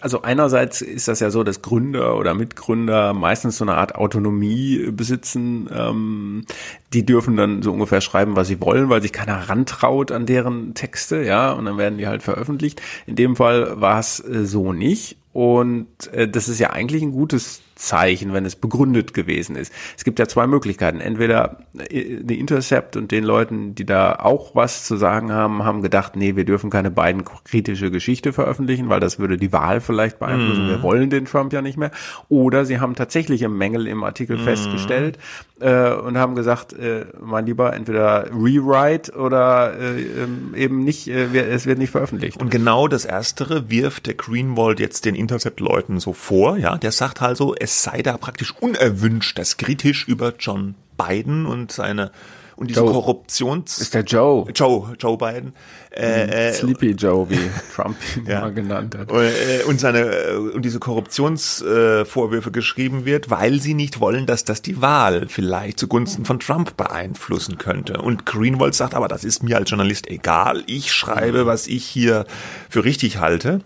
also 0.00 0.22
einerseits 0.22 0.80
ist 0.80 1.08
das 1.08 1.20
ja 1.20 1.30
so, 1.30 1.44
dass 1.44 1.62
Gründer 1.62 2.16
oder 2.16 2.34
Mitgründer 2.34 3.14
meistens 3.14 3.58
so 3.58 3.64
eine 3.64 3.74
Art 3.74 3.94
Autonomie 3.94 4.90
besitzen. 4.90 5.68
Ähm, 5.74 6.44
die 6.92 7.04
dürfen 7.04 7.36
dann 7.36 7.62
so 7.62 7.72
ungefähr 7.72 8.00
schreiben, 8.00 8.36
was 8.36 8.48
sie 8.48 8.60
wollen, 8.60 8.88
weil 8.88 9.02
sich 9.02 9.12
keiner 9.12 9.48
rantraut 9.48 10.10
an 10.10 10.26
deren 10.26 10.74
Texte, 10.74 11.22
ja, 11.22 11.52
und 11.52 11.66
dann 11.66 11.78
werden 11.78 11.98
die 11.98 12.06
halt 12.06 12.22
veröffentlicht. 12.22 12.80
In 13.06 13.16
dem 13.16 13.36
Fall 13.36 13.80
war 13.80 14.00
es 14.00 14.16
so 14.16 14.72
nicht. 14.72 15.16
Und 15.32 16.12
äh, 16.12 16.26
das 16.26 16.48
ist 16.48 16.58
ja 16.58 16.70
eigentlich 16.70 17.02
ein 17.02 17.12
gutes 17.12 17.62
Zeichen, 17.78 18.32
wenn 18.32 18.44
es 18.44 18.56
begründet 18.56 19.14
gewesen 19.14 19.56
ist. 19.56 19.72
Es 19.96 20.04
gibt 20.04 20.18
ja 20.18 20.26
zwei 20.26 20.46
Möglichkeiten. 20.46 21.00
Entweder 21.00 21.60
äh, 21.88 22.18
die 22.20 22.38
Intercept 22.38 22.96
und 22.96 23.12
den 23.12 23.24
Leuten, 23.24 23.74
die 23.74 23.86
da 23.86 24.16
auch 24.16 24.54
was 24.54 24.84
zu 24.84 24.96
sagen 24.96 25.32
haben, 25.32 25.64
haben 25.64 25.80
gedacht, 25.80 26.16
nee, 26.16 26.36
wir 26.36 26.44
dürfen 26.44 26.70
keine 26.70 26.90
beiden 26.90 27.24
kritische 27.44 27.90
Geschichte 27.90 28.32
veröffentlichen, 28.32 28.88
weil 28.88 29.00
das 29.00 29.18
würde 29.18 29.36
die 29.36 29.52
Wahl 29.52 29.80
vielleicht 29.80 30.18
beeinflussen. 30.18 30.66
Mm. 30.66 30.70
Wir 30.70 30.82
wollen 30.82 31.08
den 31.08 31.24
Trump 31.24 31.52
ja 31.52 31.62
nicht 31.62 31.78
mehr. 31.78 31.92
Oder 32.28 32.64
sie 32.64 32.80
haben 32.80 32.94
tatsächliche 32.94 33.48
Mängel 33.48 33.86
im 33.86 34.02
Artikel 34.02 34.38
mm. 34.38 34.44
festgestellt 34.44 35.18
äh, 35.60 35.92
und 35.92 36.18
haben 36.18 36.34
gesagt, 36.34 36.72
äh, 36.72 37.06
mein 37.20 37.46
Lieber, 37.46 37.72
entweder 37.72 38.26
rewrite 38.32 39.12
oder 39.12 39.78
äh, 39.78 40.02
ähm, 40.02 40.54
eben 40.56 40.84
nicht, 40.84 41.08
äh, 41.08 41.26
es 41.48 41.66
wird 41.66 41.78
nicht 41.78 41.90
veröffentlicht. 41.90 42.40
Und 42.40 42.50
genau 42.50 42.88
das 42.88 43.04
Erstere 43.04 43.70
wirft 43.70 44.06
der 44.06 44.14
Greenwald 44.14 44.80
jetzt 44.80 45.04
den 45.04 45.14
Intercept-Leuten 45.14 46.00
so 46.00 46.12
vor. 46.12 46.58
Ja, 46.58 46.76
der 46.76 46.92
sagt 46.92 47.22
also, 47.22 47.54
es 47.68 47.82
sei 47.82 48.00
da 48.00 48.16
praktisch 48.16 48.54
unerwünscht, 48.60 49.38
dass 49.38 49.58
kritisch 49.58 50.08
über 50.08 50.32
John 50.38 50.74
Biden 50.96 51.44
und 51.44 51.70
seine 51.70 52.10
und 52.58 52.68
diese 52.68 52.80
Joe. 52.80 52.92
Korruptions 52.92 53.78
ist 53.78 53.94
der 53.94 54.02
Joe. 54.02 54.50
Joe 54.52 54.92
Joe 54.98 55.16
Biden. 55.16 55.52
Äh, 55.90 56.48
äh, 56.48 56.52
Sleepy 56.52 56.90
Joe 56.90 57.30
wie 57.30 57.38
Trump 57.74 57.96
ihn 58.16 58.26
ja. 58.26 58.40
mal 58.40 58.52
genannt 58.52 58.96
hat. 58.98 59.12
Und, 59.12 59.22
äh, 59.22 59.78
seine 59.78 60.00
äh, 60.00 60.36
und 60.36 60.64
diese 60.64 60.80
Korruptionsvorwürfe 60.80 62.50
geschrieben 62.50 63.04
wird 63.04 63.30
weil 63.30 63.60
sie 63.60 63.74
nicht 63.74 64.00
wollen 64.00 64.26
dass 64.26 64.44
das 64.44 64.60
die 64.60 64.82
Wahl 64.82 65.28
vielleicht 65.28 65.78
zugunsten 65.78 66.24
von 66.24 66.40
Trump 66.40 66.76
beeinflussen 66.76 67.58
könnte. 67.58 68.02
Und 68.02 68.26
Greenwald 68.26 68.74
sagt 68.74 68.94
aber 68.94 69.06
das 69.06 69.22
ist 69.22 69.44
mir 69.44 69.56
als 69.56 69.70
Journalist 69.70 70.08
egal. 70.08 70.64
Ich 70.66 70.92
schreibe 70.92 71.46
was 71.46 71.68
ich 71.68 71.84
hier 71.84 72.26
für 72.68 72.84
richtig 72.84 73.18
halte. 73.18 73.60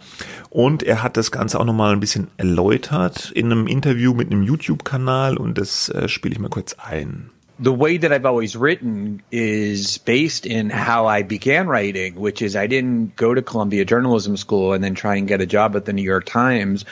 Und 0.51 0.83
er 0.83 1.03
hat 1.03 1.17
das 1.17 1.31
Ganze 1.31 1.59
auch 1.59 1.65
nochmal 1.65 1.95
ein 1.95 2.01
bisschen 2.01 2.29
erläutert 2.37 3.31
in 3.35 3.51
einem 3.51 3.67
Interview 3.67 4.13
mit 4.13 4.31
einem 4.31 4.43
YouTube-Kanal. 4.43 5.39
Und 5.39 5.57
das 5.57 5.89
äh, 5.89 6.09
spiele 6.09 6.35
ich 6.35 6.39
mal 6.39 6.51
kurz 6.51 6.75
ein. 6.75 7.31
The 7.63 7.73
way 7.73 7.97
that 7.97 8.13
I've 8.13 8.27
always 8.27 8.57
written 8.57 9.23
is 9.31 9.99
based 9.99 10.47
in 10.47 10.69
how 10.69 11.07
I 11.07 11.23
began 11.23 11.69
writing, 11.69 12.17
which 12.17 12.43
is 12.43 12.57
I 12.57 12.67
didn't 12.67 13.15
go 13.15 13.33
to 13.33 13.41
Columbia 13.41 13.85
Journalism 13.85 14.37
School 14.37 14.73
and 14.73 14.83
then 14.83 14.97
try 14.97 15.17
and 15.17 15.29
get 15.29 15.41
a 15.41 15.47
job 15.47 15.77
at 15.77 15.85
the 15.85 15.93
New 15.93 16.03
York 16.03 16.27
Times. 16.27 16.85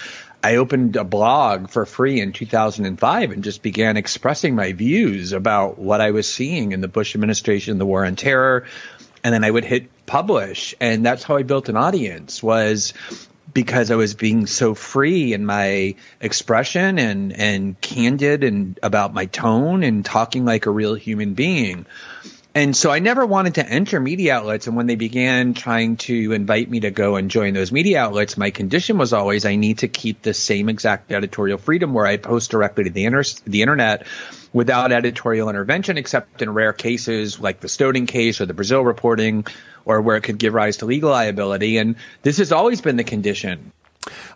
I 0.45 0.57
opened 0.57 0.95
a 0.95 1.03
blog 1.03 1.71
for 1.71 1.85
free 1.85 2.21
in 2.21 2.33
2005 2.33 3.33
and 3.33 3.43
just 3.43 3.63
began 3.63 3.97
expressing 3.97 4.55
my 4.55 4.73
views 4.73 5.33
about 5.33 5.77
what 5.77 6.01
I 6.01 6.13
was 6.13 6.33
seeing 6.33 6.71
in 6.71 6.81
the 6.81 6.89
Bush 6.89 7.17
administration, 7.17 7.79
the 7.79 7.87
war 7.87 8.07
on 8.07 8.15
terror. 8.15 8.65
And 9.25 9.35
then 9.35 9.43
I 9.43 9.51
would 9.51 9.65
hit 9.65 10.07
publish. 10.07 10.77
And 10.81 11.05
that's 11.05 11.25
how 11.25 11.37
I 11.37 11.43
built 11.43 11.69
an 11.69 11.77
audience 11.77 12.43
was 12.45 12.95
because 13.53 13.91
I 13.91 13.97
was 13.97 14.15
being 14.15 14.47
so 14.47 14.75
free 14.75 15.33
in 15.33 15.47
my 15.47 15.95
expression 16.21 16.99
and 16.99 17.33
and 17.33 17.81
candid 17.81 18.45
and 18.45 18.79
about 18.83 19.15
my 19.15 19.27
tone 19.27 19.83
and 19.83 20.05
talking 20.05 20.45
like 20.45 20.67
a 20.67 20.71
real 20.71 20.95
human 20.95 21.35
being. 21.35 21.87
And 22.53 22.77
so 22.77 22.91
I 22.91 22.99
never 22.99 23.25
wanted 23.25 23.55
to 23.57 23.67
enter 23.67 24.01
media 24.01 24.35
outlets. 24.35 24.67
And 24.67 24.77
when 24.77 24.89
they 24.89 24.97
began 24.97 25.55
trying 25.55 25.97
to 25.99 26.33
invite 26.33 26.69
me 26.69 26.81
to 26.81 26.91
go 26.91 27.15
and 27.15 27.31
join 27.31 27.55
those 27.55 27.71
media 27.71 28.01
outlets, 28.01 28.37
my 28.37 28.51
condition 28.51 28.99
was 28.99 29.13
always 29.13 29.45
I 29.45 29.55
need 29.55 29.79
to 29.79 29.89
keep 29.89 30.23
the 30.23 30.35
same 30.35 30.69
exact 30.69 31.13
editorial 31.13 31.59
freedom 31.59 31.95
where 31.95 32.07
I 32.07 32.17
post 32.17 32.51
directly 32.51 32.85
to 32.85 32.91
the, 32.91 33.05
inter- 33.05 33.23
the 33.45 33.63
internet 33.63 34.07
without 34.53 34.91
editorial 34.91 35.49
intervention, 35.49 35.97
except 35.97 36.43
in 36.43 36.53
rare 36.53 36.73
cases 36.73 37.39
like 37.39 37.61
the 37.61 37.69
Snowden 37.69 38.07
case 38.07 38.41
or 38.41 38.47
the 38.47 38.55
Brazil 38.55 38.83
reporting 38.83 39.47
or 39.85 40.01
where 40.01 40.17
it 40.17 40.23
could 40.23 40.39
give 40.39 40.53
rise 40.53 40.79
to 40.79 40.87
legal 40.87 41.11
liability. 41.11 41.79
And 41.79 41.95
this 42.23 42.39
has 42.39 42.51
always 42.51 42.81
been 42.81 42.97
the 42.97 43.05
condition. 43.05 43.73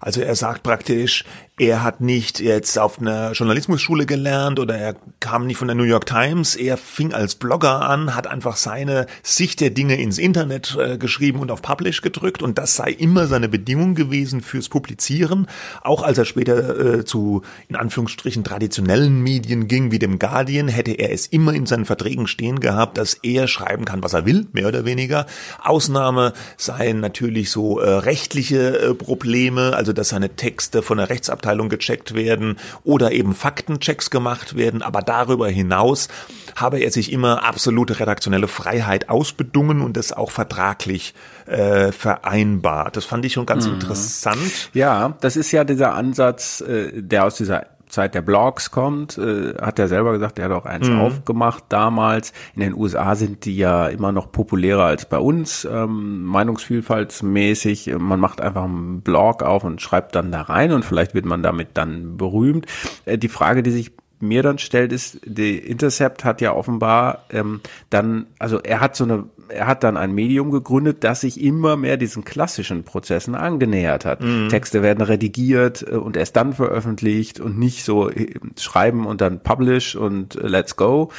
Also 0.00 0.22
er 0.22 0.34
sagt 0.34 0.62
praktisch, 0.62 1.24
er 1.56 1.84
hat 1.84 2.00
nicht 2.00 2.40
jetzt 2.40 2.80
auf 2.80 3.00
einer 3.00 3.30
Journalismusschule 3.30 4.06
gelernt 4.06 4.58
oder 4.58 4.76
er 4.76 4.96
kam 5.20 5.46
nicht 5.46 5.56
von 5.56 5.68
der 5.68 5.76
New 5.76 5.84
York 5.84 6.04
Times. 6.04 6.56
Er 6.56 6.76
fing 6.76 7.14
als 7.14 7.36
Blogger 7.36 7.88
an, 7.88 8.16
hat 8.16 8.26
einfach 8.26 8.56
seine 8.56 9.06
Sicht 9.22 9.60
der 9.60 9.70
Dinge 9.70 9.94
ins 9.94 10.18
Internet 10.18 10.76
äh, 10.76 10.98
geschrieben 10.98 11.38
und 11.38 11.52
auf 11.52 11.62
Publish 11.62 12.02
gedrückt 12.02 12.42
und 12.42 12.58
das 12.58 12.74
sei 12.74 12.90
immer 12.90 13.28
seine 13.28 13.48
Bedingung 13.48 13.94
gewesen 13.94 14.40
fürs 14.40 14.68
Publizieren. 14.68 15.46
Auch 15.82 16.02
als 16.02 16.18
er 16.18 16.24
später 16.24 16.98
äh, 16.98 17.04
zu, 17.04 17.42
in 17.68 17.76
Anführungsstrichen, 17.76 18.42
traditionellen 18.42 19.22
Medien 19.22 19.68
ging, 19.68 19.92
wie 19.92 20.00
dem 20.00 20.18
Guardian, 20.18 20.66
hätte 20.66 20.90
er 20.90 21.12
es 21.12 21.28
immer 21.28 21.54
in 21.54 21.66
seinen 21.66 21.84
Verträgen 21.84 22.26
stehen 22.26 22.58
gehabt, 22.58 22.98
dass 22.98 23.14
er 23.22 23.46
schreiben 23.46 23.84
kann, 23.84 24.02
was 24.02 24.12
er 24.12 24.26
will, 24.26 24.48
mehr 24.52 24.66
oder 24.66 24.84
weniger. 24.84 25.26
Ausnahme 25.62 26.32
seien 26.56 26.98
natürlich 26.98 27.52
so 27.52 27.78
äh, 27.78 27.88
rechtliche 27.88 28.76
äh, 28.76 28.94
Probleme, 28.94 29.76
also 29.76 29.92
dass 29.92 30.08
seine 30.08 30.34
Texte 30.34 30.82
von 30.82 30.98
der 30.98 31.10
Rechtsabteilung 31.10 31.43
Rechtsabteilung 31.44 31.68
gecheckt 31.68 32.14
werden 32.14 32.56
oder 32.82 33.12
eben 33.12 33.34
Faktenchecks 33.34 34.10
gemacht 34.10 34.56
werden. 34.56 34.82
Aber 34.82 35.02
darüber 35.02 35.48
hinaus 35.48 36.08
habe 36.56 36.78
er 36.78 36.90
sich 36.90 37.12
immer 37.12 37.44
absolute 37.44 38.00
redaktionelle 38.00 38.48
Freiheit 38.48 39.08
ausbedungen 39.08 39.80
und 39.80 39.96
das 39.96 40.12
auch 40.12 40.30
vertraglich 40.30 41.14
äh, 41.46 41.92
vereinbart. 41.92 42.96
Das 42.96 43.04
fand 43.04 43.24
ich 43.24 43.32
schon 43.32 43.46
ganz 43.46 43.66
mhm. 43.66 43.74
interessant. 43.74 44.70
Ja, 44.72 45.16
das 45.20 45.36
ist 45.36 45.52
ja 45.52 45.64
dieser 45.64 45.94
Ansatz, 45.94 46.60
äh, 46.60 47.02
der 47.02 47.24
aus 47.24 47.36
dieser 47.36 47.73
Zeit 47.94 48.14
der 48.14 48.22
Blogs 48.22 48.70
kommt, 48.70 49.18
äh, 49.18 49.54
hat 49.60 49.78
er 49.78 49.88
selber 49.88 50.12
gesagt, 50.12 50.38
er 50.38 50.46
hat 50.46 50.52
auch 50.52 50.66
eins 50.66 50.88
mhm. 50.88 51.00
aufgemacht 51.00 51.64
damals. 51.68 52.32
In 52.54 52.60
den 52.60 52.74
USA 52.74 53.14
sind 53.14 53.44
die 53.44 53.56
ja 53.56 53.86
immer 53.88 54.12
noch 54.12 54.30
populärer 54.30 54.84
als 54.84 55.06
bei 55.06 55.18
uns, 55.18 55.66
ähm, 55.70 56.24
meinungsvielfaltsmäßig. 56.24 57.94
Man 57.98 58.20
macht 58.20 58.40
einfach 58.40 58.64
einen 58.64 59.00
Blog 59.00 59.42
auf 59.42 59.64
und 59.64 59.80
schreibt 59.80 60.14
dann 60.14 60.32
da 60.32 60.42
rein 60.42 60.72
und 60.72 60.84
vielleicht 60.84 61.14
wird 61.14 61.24
man 61.24 61.42
damit 61.42 61.68
dann 61.74 62.16
berühmt. 62.16 62.66
Äh, 63.04 63.18
die 63.18 63.28
Frage, 63.28 63.62
die 63.62 63.70
sich 63.70 63.92
mir 64.20 64.42
dann 64.42 64.58
stellt, 64.58 64.92
ist, 64.92 65.20
die 65.24 65.58
Intercept 65.58 66.24
hat 66.24 66.40
ja 66.40 66.54
offenbar 66.54 67.24
ähm, 67.30 67.60
dann, 67.90 68.26
also 68.38 68.58
er 68.60 68.80
hat 68.80 68.96
so 68.96 69.04
eine 69.04 69.24
er 69.48 69.66
hat 69.66 69.84
dann 69.84 69.96
ein 69.96 70.12
Medium 70.12 70.50
gegründet, 70.50 71.04
das 71.04 71.22
sich 71.22 71.40
immer 71.40 71.76
mehr 71.76 71.96
diesen 71.96 72.24
klassischen 72.24 72.84
Prozessen 72.84 73.34
angenähert 73.34 74.04
hat. 74.04 74.22
Mhm. 74.22 74.48
Texte 74.48 74.82
werden 74.82 75.02
redigiert 75.02 75.84
äh, 75.88 75.96
und 75.96 76.16
erst 76.16 76.36
dann 76.36 76.52
veröffentlicht 76.52 77.40
und 77.40 77.58
nicht 77.58 77.84
so 77.84 78.10
äh, 78.10 78.34
schreiben 78.58 79.06
und 79.06 79.20
dann 79.20 79.40
publish 79.40 79.96
und 79.96 80.36
äh, 80.36 80.46
let's 80.46 80.76
go. 80.76 81.10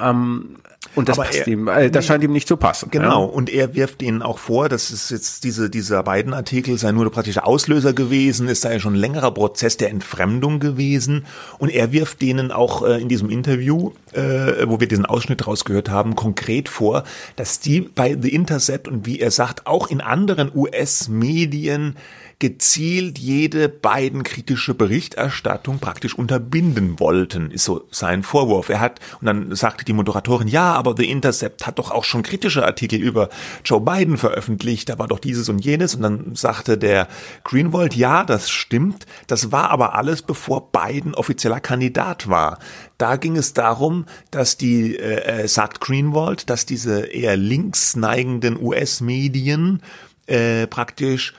Ähm, 0.00 0.56
und 0.94 1.08
das, 1.08 1.16
passt 1.16 1.34
er, 1.34 1.48
ihm, 1.48 1.68
äh, 1.68 1.90
das 1.90 2.06
scheint 2.06 2.24
ihm 2.24 2.32
nicht 2.32 2.48
zu 2.48 2.56
passen. 2.56 2.90
Genau. 2.90 3.26
Ja. 3.26 3.32
Und 3.32 3.50
er 3.50 3.74
wirft 3.74 4.02
ihnen 4.02 4.22
auch 4.22 4.38
vor, 4.38 4.68
dass 4.68 4.90
es 4.90 5.10
jetzt 5.10 5.44
diese, 5.44 5.70
dieser 5.70 6.02
beiden 6.02 6.34
Artikel 6.34 6.78
sei 6.78 6.92
nur 6.92 7.04
der 7.04 7.10
praktische 7.10 7.44
Auslöser 7.44 7.92
gewesen, 7.92 8.48
es 8.48 8.60
sei 8.60 8.74
ja 8.74 8.80
schon 8.80 8.94
ein 8.94 9.00
längerer 9.00 9.30
Prozess 9.32 9.76
der 9.76 9.90
Entfremdung 9.90 10.60
gewesen. 10.60 11.26
Und 11.58 11.70
er 11.70 11.92
wirft 11.92 12.22
denen 12.22 12.50
auch 12.50 12.82
äh, 12.82 13.00
in 13.00 13.08
diesem 13.08 13.30
Interview, 13.30 13.92
äh, 14.12 14.66
wo 14.66 14.80
wir 14.80 14.88
diesen 14.88 15.06
Ausschnitt 15.06 15.46
rausgehört 15.46 15.90
haben, 15.90 16.16
konkret 16.16 16.68
vor, 16.68 17.04
dass 17.36 17.60
die 17.60 17.80
bei 17.80 18.16
The 18.20 18.34
Intercept 18.34 18.88
und 18.88 19.06
wie 19.06 19.20
er 19.20 19.30
sagt, 19.30 19.66
auch 19.66 19.88
in 19.88 20.00
anderen 20.00 20.50
US-Medien 20.54 21.96
gezielt 22.40 23.18
jede 23.18 23.68
beiden 23.68 24.22
kritische 24.22 24.72
Berichterstattung 24.72 25.80
praktisch 25.80 26.14
unterbinden 26.14 27.00
wollten, 27.00 27.50
ist 27.50 27.64
so 27.64 27.88
sein 27.90 28.22
Vorwurf. 28.22 28.68
Er 28.68 28.78
hat, 28.78 29.00
und 29.20 29.26
dann 29.26 29.54
sagte 29.56 29.84
die 29.84 29.92
Moderatorin, 29.92 30.46
ja, 30.46 30.72
aber 30.74 30.94
The 30.96 31.10
Intercept 31.10 31.66
hat 31.66 31.80
doch 31.80 31.90
auch 31.90 32.04
schon 32.04 32.22
kritische 32.22 32.64
Artikel 32.64 33.00
über 33.00 33.28
Joe 33.64 33.80
Biden 33.80 34.16
veröffentlicht, 34.16 34.88
da 34.88 35.00
war 35.00 35.08
doch 35.08 35.18
dieses 35.18 35.48
und 35.48 35.64
jenes. 35.64 35.96
Und 35.96 36.02
dann 36.02 36.36
sagte 36.36 36.78
der 36.78 37.08
Greenwald, 37.42 37.96
ja, 37.96 38.22
das 38.22 38.50
stimmt, 38.50 39.06
das 39.26 39.50
war 39.50 39.70
aber 39.70 39.96
alles, 39.96 40.22
bevor 40.22 40.70
Biden 40.70 41.14
offizieller 41.14 41.60
Kandidat 41.60 42.28
war. 42.28 42.60
Da 42.98 43.16
ging 43.16 43.36
es 43.36 43.52
darum, 43.52 44.06
dass 44.30 44.56
die, 44.56 44.96
äh, 44.96 45.42
äh 45.42 45.48
sagt 45.48 45.80
Greenwald, 45.80 46.50
dass 46.50 46.66
diese 46.66 47.06
eher 47.06 47.36
links 47.36 47.96
neigenden 47.96 48.56
US-Medien 48.62 49.82
äh, 50.26 50.68
praktisch 50.68 51.34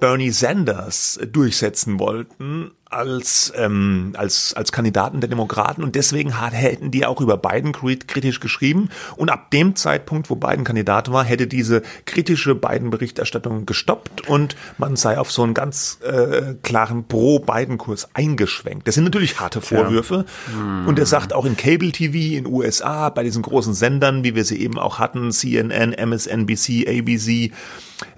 Bernie 0.00 0.30
Sanders 0.30 1.18
durchsetzen 1.30 1.98
wollten 1.98 2.70
als, 2.92 3.52
ähm, 3.56 4.12
als, 4.16 4.54
als 4.54 4.72
Kandidaten 4.72 5.20
der 5.20 5.28
Demokraten 5.28 5.82
und 5.82 5.94
deswegen 5.94 6.40
hätten 6.50 6.90
die 6.90 7.06
auch 7.06 7.20
über 7.20 7.36
Biden 7.36 7.72
kritisch 7.72 8.40
geschrieben 8.40 8.90
und 9.16 9.30
ab 9.30 9.50
dem 9.50 9.76
Zeitpunkt, 9.76 10.30
wo 10.30 10.36
Biden 10.36 10.64
Kandidat 10.64 11.10
war, 11.12 11.24
hätte 11.24 11.46
diese 11.46 11.82
kritische 12.04 12.54
Biden-Berichterstattung 12.54 13.66
gestoppt 13.66 14.28
und 14.28 14.56
man 14.78 14.96
sei 14.96 15.18
auf 15.18 15.30
so 15.30 15.42
einen 15.42 15.54
ganz 15.54 15.98
äh, 16.02 16.54
klaren 16.62 17.04
Pro-Biden-Kurs 17.04 18.10
eingeschwenkt. 18.14 18.86
Das 18.86 18.94
sind 18.94 19.04
natürlich 19.04 19.40
harte 19.40 19.60
Vorwürfe 19.60 20.24
ja. 20.52 20.84
und 20.86 20.98
er 20.98 21.06
sagt 21.06 21.32
auch 21.32 21.44
in 21.44 21.56
Cable 21.56 21.92
TV 21.92 22.36
in 22.36 22.46
USA, 22.46 23.08
bei 23.08 23.22
diesen 23.22 23.42
großen 23.42 23.74
Sendern, 23.74 24.24
wie 24.24 24.34
wir 24.34 24.44
sie 24.44 24.60
eben 24.60 24.78
auch 24.78 24.98
hatten, 24.98 25.32
CNN, 25.32 25.92
MSNBC, 25.92 26.86
ABC, 26.88 27.52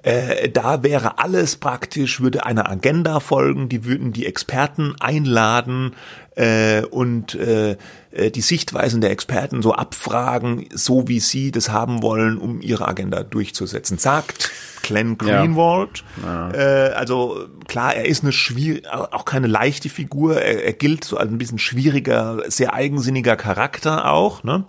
äh, 0.03 0.49
da 0.49 0.83
wäre 0.83 1.19
alles 1.19 1.57
praktisch, 1.57 2.21
würde 2.21 2.45
einer 2.47 2.71
Agenda 2.71 3.21
folgen, 3.21 3.69
die 3.69 3.85
würden 3.85 4.13
die 4.13 4.27
Experten 4.27 4.64
Experten 4.65 4.97
einladen 5.01 5.95
äh, 6.37 6.83
und 6.83 7.35
äh, 7.35 7.77
äh, 8.11 8.31
die 8.31 8.41
Sichtweisen 8.41 9.01
der 9.01 9.11
Experten 9.11 9.63
so 9.63 9.75
abfragen, 9.75 10.67
so 10.73 11.07
wie 11.07 11.21
sie 11.21 11.53
das 11.53 11.69
haben 11.69 12.03
wollen, 12.03 12.39
um 12.39 12.61
ihre 12.61 12.89
Agenda 12.89 13.23
durchzusetzen. 13.23 13.99
Sagt 13.99 14.51
Glenn 14.83 15.19
Greenwald. 15.19 16.03
Ja. 16.23 16.51
Ja. 16.51 16.89
Äh, 16.89 16.93
also 16.95 17.47
klar, 17.69 17.95
er 17.95 18.07
ist 18.07 18.23
eine 18.23 18.33
schwierig, 18.33 18.89
auch 18.89 19.25
keine 19.25 19.47
leichte 19.49 19.89
Figur. 19.89 20.41
Er, 20.41 20.65
er 20.65 20.73
gilt 20.73 21.05
so 21.05 21.19
als 21.19 21.31
ein 21.31 21.39
bisschen 21.39 21.59
schwieriger, 21.59 22.43
sehr 22.49 22.73
eigensinniger 22.73 23.37
Charakter 23.37 24.11
auch. 24.11 24.45
Ne? 24.45 24.65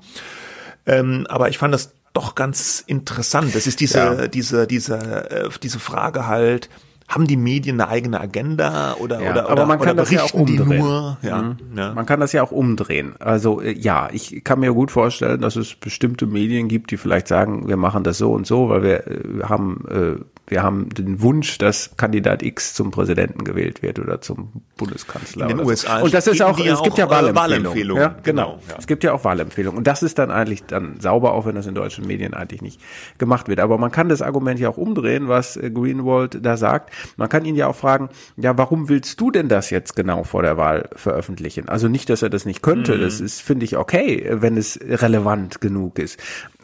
Ähm, 0.86 1.26
aber 1.30 1.50
ich 1.50 1.58
fand 1.58 1.74
das 1.74 1.94
doch 2.14 2.36
ganz 2.36 2.84
interessant. 2.86 3.56
Das 3.56 3.66
ist 3.66 3.80
diese, 3.80 3.98
ja. 3.98 4.28
diese, 4.28 4.68
diese, 4.68 4.98
äh, 4.98 5.50
diese 5.62 5.80
Frage 5.80 6.28
halt, 6.28 6.70
haben 7.08 7.28
die 7.28 7.38
Medien 7.38 7.80
eine 7.80 7.90
eigene 7.90 8.20
Agenda 8.20 8.96
oder 8.96 9.22
ja, 9.22 9.32
oder 9.32 9.50
aber 9.50 9.66
man 9.66 9.80
kann 9.80 9.96
das 9.96 10.10
ja 10.10 10.24
auch 10.24 10.34
umdrehen. 10.34 10.80
Nur, 10.80 11.18
ja, 11.22 11.42
mhm. 11.42 11.58
ja, 11.76 11.94
Man 11.94 12.06
kann 12.06 12.20
das 12.20 12.34
ja 12.34 12.42
auch 12.42 12.52
umdrehen. 12.52 13.14
Also 13.20 13.62
äh, 13.62 13.74
ja, 13.74 14.10
ich 14.12 14.44
kann 14.44 14.60
mir 14.60 14.74
gut 14.74 14.92
vorstellen, 14.92 15.40
dass 15.40 15.56
es 15.56 15.76
bestimmte 15.76 16.26
Medien 16.26 16.68
gibt, 16.68 16.92
die 16.92 16.98
vielleicht 16.98 17.28
sagen, 17.28 17.68
wir 17.68 17.78
machen 17.78 18.04
das 18.04 18.18
so 18.18 18.34
und 18.34 18.48
so, 18.48 18.70
weil 18.70 18.84
wir 18.84 19.08
äh, 19.08 19.44
haben 19.44 19.86
äh, 19.90 20.24
wir 20.48 20.62
haben 20.62 20.90
den 20.90 21.22
Wunsch, 21.22 21.58
dass 21.58 21.92
Kandidat 21.98 22.44
X 22.44 22.74
zum 22.76 22.92
Präsidenten 22.92 23.44
gewählt 23.44 23.82
wird 23.82 24.00
oder 24.00 24.22
zum 24.22 24.62
Bundeskanzler. 24.78 25.50
In 25.50 25.58
den 25.58 25.66
USA. 25.66 26.00
So. 26.00 26.06
Und 26.06 26.14
das 26.14 26.28
ist 26.28 26.42
auch, 26.42 26.60
es 26.60 26.84
gibt 26.84 26.98
ja 26.98 27.10
Wahlempfehlungen. 27.10 27.36
Wahlempfehlungen. 27.36 28.04
Ja, 28.04 28.16
genau. 28.22 28.54
genau 28.54 28.60
ja. 28.70 28.76
Es 28.78 28.86
gibt 28.86 29.04
ja 29.04 29.14
auch 29.14 29.24
Wahlempfehlungen. 29.24 29.78
Und 29.78 29.88
das 29.88 30.04
ist 30.04 30.20
dann 30.20 30.30
eigentlich 30.30 30.64
dann 30.66 31.00
sauber, 31.00 31.34
auch 31.34 31.46
wenn 31.46 31.56
das 31.56 31.66
in 31.66 31.74
deutschen 31.74 32.06
Medien 32.06 32.34
eigentlich 32.34 32.62
nicht 32.62 32.80
gemacht 33.18 33.48
wird. 33.48 33.60
Aber 33.60 33.78
man 33.78 33.92
kann 33.92 34.08
das 34.08 34.22
Argument 34.22 34.60
ja 34.60 34.70
auch 34.70 34.78
umdrehen, 34.78 35.28
was 35.28 35.58
äh, 35.58 35.72
Greenwald 35.72 36.46
da 36.46 36.58
sagt. 36.58 36.92
Man 37.18 37.30
kann 37.30 37.44
ihn 37.46 37.56
ja 37.56 37.68
auch 37.68 37.76
fragen, 37.76 38.10
ja, 38.38 38.56
warum 38.58 38.88
willst 38.88 39.20
du 39.20 39.32
denn 39.32 39.50
das 39.50 39.72
jetzt 39.72 39.96
genau 39.96 40.24
vor 40.24 40.44
der 40.44 40.58
Wahl 40.58 40.90
veröffentlichen? 40.96 41.70
Also 41.70 41.88
nicht, 41.88 42.10
dass 42.10 42.22
er 42.22 42.30
das 42.30 42.46
nicht 42.46 42.62
könnte. 42.62 42.98
Mhm. 42.98 43.02
Das 43.02 43.20
ist, 43.20 43.42
finde 43.42 43.66
ich, 43.66 43.78
okay, 43.78 44.28
wenn 44.30 44.58
es 44.58 44.80
relevant 44.82 45.60
genug 45.60 45.98
ist 45.98 46.20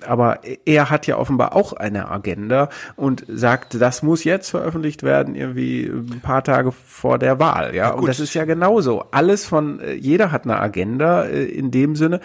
aber 0.05 0.39
er 0.65 0.89
hat 0.89 1.07
ja 1.07 1.17
offenbar 1.17 1.55
auch 1.55 1.73
eine 1.73 2.09
Agenda 2.09 2.69
und 2.95 3.25
sagt, 3.27 3.70
das 3.79 4.03
muss 4.03 4.23
jetzt 4.23 4.49
veröffentlicht 4.49 5.03
werden, 5.03 5.35
irgendwie 5.35 5.85
ein 5.85 6.21
paar 6.21 6.43
Tage 6.43 6.71
vor 6.71 7.17
der 7.19 7.39
Wahl. 7.39 7.75
Ja, 7.75 7.89
ja 7.89 7.93
und 7.93 8.07
das 8.07 8.19
ist 8.19 8.33
ja 8.33 8.45
genauso. 8.45 9.05
Alles 9.11 9.45
von, 9.45 9.79
äh, 9.79 9.93
jeder 9.93 10.31
hat 10.31 10.43
eine 10.43 10.59
Agenda 10.59 11.23
äh, 11.23 11.43
in 11.45 11.71
dem 11.71 11.95
Sinne. 11.95 12.21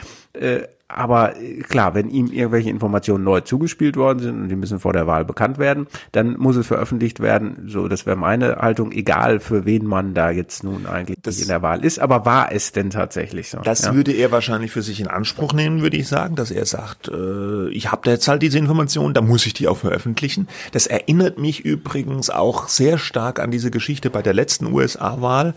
Aber 0.88 1.36
äh, 1.40 1.62
klar, 1.62 1.94
wenn 1.94 2.08
ihm 2.08 2.26
irgendwelche 2.28 2.70
Informationen 2.70 3.24
neu 3.24 3.40
zugespielt 3.40 3.96
worden 3.96 4.20
sind 4.20 4.40
und 4.40 4.48
die 4.48 4.56
müssen 4.56 4.78
vor 4.78 4.92
der 4.92 5.08
Wahl 5.08 5.24
bekannt 5.24 5.58
werden, 5.58 5.88
dann 6.12 6.36
muss 6.38 6.54
es 6.54 6.66
veröffentlicht 6.66 7.18
werden. 7.18 7.64
So, 7.66 7.88
das 7.88 8.06
wäre 8.06 8.16
meine 8.16 8.56
Haltung, 8.56 8.92
egal 8.92 9.40
für 9.40 9.64
wen 9.64 9.84
man 9.84 10.14
da 10.14 10.30
jetzt 10.30 10.62
nun 10.62 10.86
eigentlich 10.86 11.18
das, 11.22 11.40
in 11.40 11.48
der 11.48 11.60
Wahl 11.62 11.84
ist. 11.84 11.98
Aber 11.98 12.24
war 12.24 12.52
es 12.52 12.70
denn 12.70 12.90
tatsächlich 12.90 13.50
so? 13.50 13.58
Das 13.58 13.86
ja? 13.86 13.94
würde 13.94 14.12
er 14.12 14.30
wahrscheinlich 14.30 14.70
für 14.70 14.82
sich 14.82 15.00
in 15.00 15.08
Anspruch 15.08 15.52
nehmen, 15.52 15.82
würde 15.82 15.96
ich 15.96 16.06
sagen, 16.06 16.36
dass 16.36 16.52
er 16.52 16.66
sagt, 16.66 17.08
äh, 17.08 17.68
ich 17.70 17.90
habe 17.90 18.02
da 18.04 18.12
jetzt 18.12 18.28
halt 18.28 18.42
diese 18.42 18.58
Informationen, 18.58 19.12
da 19.12 19.22
muss 19.22 19.44
ich 19.44 19.54
die 19.54 19.66
auch 19.66 19.78
veröffentlichen. 19.78 20.46
Das 20.70 20.86
erinnert 20.86 21.38
mich 21.38 21.64
übrigens 21.64 22.30
auch 22.30 22.68
sehr 22.68 22.98
stark 22.98 23.40
an 23.40 23.50
diese 23.50 23.72
Geschichte 23.72 24.08
bei 24.08 24.22
der 24.22 24.34
letzten 24.34 24.72
USA-Wahl 24.72 25.54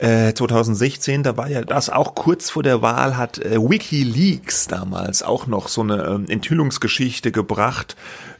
2016, 0.00 1.20
äh, 1.20 1.22
da 1.22 1.36
war 1.36 1.48
ja 1.48 1.62
das 1.62 1.88
auch 1.88 2.14
kurz 2.14 2.50
vor 2.50 2.62
der 2.62 2.82
Wahl, 2.82 3.16
hat 3.16 3.38
äh, 3.38 3.58
WikiLeaks 3.58 4.66
damals 4.66 5.22
auch 5.22 5.46
noch 5.46 5.68
so 5.68 5.82
eine 5.82 6.04
ähm, 6.04 6.24
Enthüllungsgeschichte 6.28 7.30
gebracht 7.30 7.96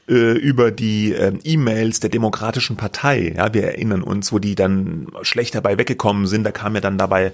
äh, 0.09 0.32
über 0.32 0.70
die 0.70 1.12
ähm, 1.12 1.38
E-Mails 1.44 2.00
der 2.00 2.11
Demokratischen 2.11 2.76
Partei. 2.76 3.34
Ja, 3.36 3.55
wir 3.55 3.64
erinnern 3.64 4.02
uns, 4.02 4.32
wo 4.32 4.38
die 4.38 4.55
dann 4.55 5.09
schlecht 5.22 5.55
dabei 5.55 5.78
weggekommen 5.78 6.26
sind. 6.26 6.44
Da 6.44 6.50
kam 6.50 6.74
ja 6.74 6.80
dann 6.80 6.98
dabei 6.98 7.32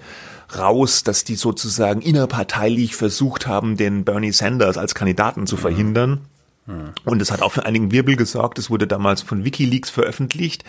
raus, 0.57 1.03
dass 1.03 1.25
die 1.25 1.37
sozusagen 1.37 2.03
innerparteilich 2.03 2.97
versucht 2.97 3.47
haben, 3.47 3.77
den 3.77 4.05
Bernie 4.05 4.33
Sanders 4.33 4.79
als 4.79 4.95
Kandidaten 4.95 5.47
zu 5.47 5.57
mhm. 5.57 5.61
verhindern. 5.61 6.21
Mhm. 6.67 6.91
Und 7.05 7.23
es 7.23 7.31
hat 7.31 7.43
auch 7.43 7.53
für 7.53 7.67
einigen 7.67 7.91
Wirbel 7.91 8.17
gesorgt. 8.17 8.59
Es 8.59 8.71
wurde 8.71 8.87
damals 8.87 9.23
von 9.23 9.45
WikiLeaks 9.45 9.91
veröffentlicht. 9.91 10.65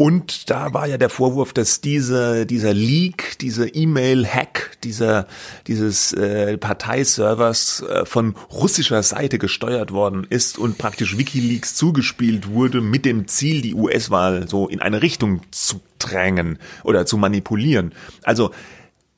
Und 0.00 0.48
da 0.48 0.72
war 0.72 0.86
ja 0.86 0.96
der 0.96 1.10
Vorwurf, 1.10 1.52
dass 1.52 1.82
diese, 1.82 2.46
dieser 2.46 2.72
Leak, 2.72 3.38
dieser 3.38 3.74
E-Mail-Hack, 3.74 4.78
dieser, 4.82 5.26
dieses 5.66 6.14
äh, 6.14 6.56
Parteiservers 6.56 7.82
äh, 7.82 8.06
von 8.06 8.34
russischer 8.50 9.02
Seite 9.02 9.38
gesteuert 9.38 9.92
worden 9.92 10.26
ist 10.30 10.56
und 10.56 10.78
praktisch 10.78 11.18
WikiLeaks 11.18 11.74
zugespielt 11.74 12.48
wurde 12.48 12.80
mit 12.80 13.04
dem 13.04 13.28
Ziel, 13.28 13.60
die 13.60 13.74
US-Wahl 13.74 14.48
so 14.48 14.68
in 14.68 14.80
eine 14.80 15.02
Richtung 15.02 15.42
zu 15.50 15.82
drängen 15.98 16.58
oder 16.82 17.04
zu 17.04 17.18
manipulieren. 17.18 17.92
Also 18.22 18.52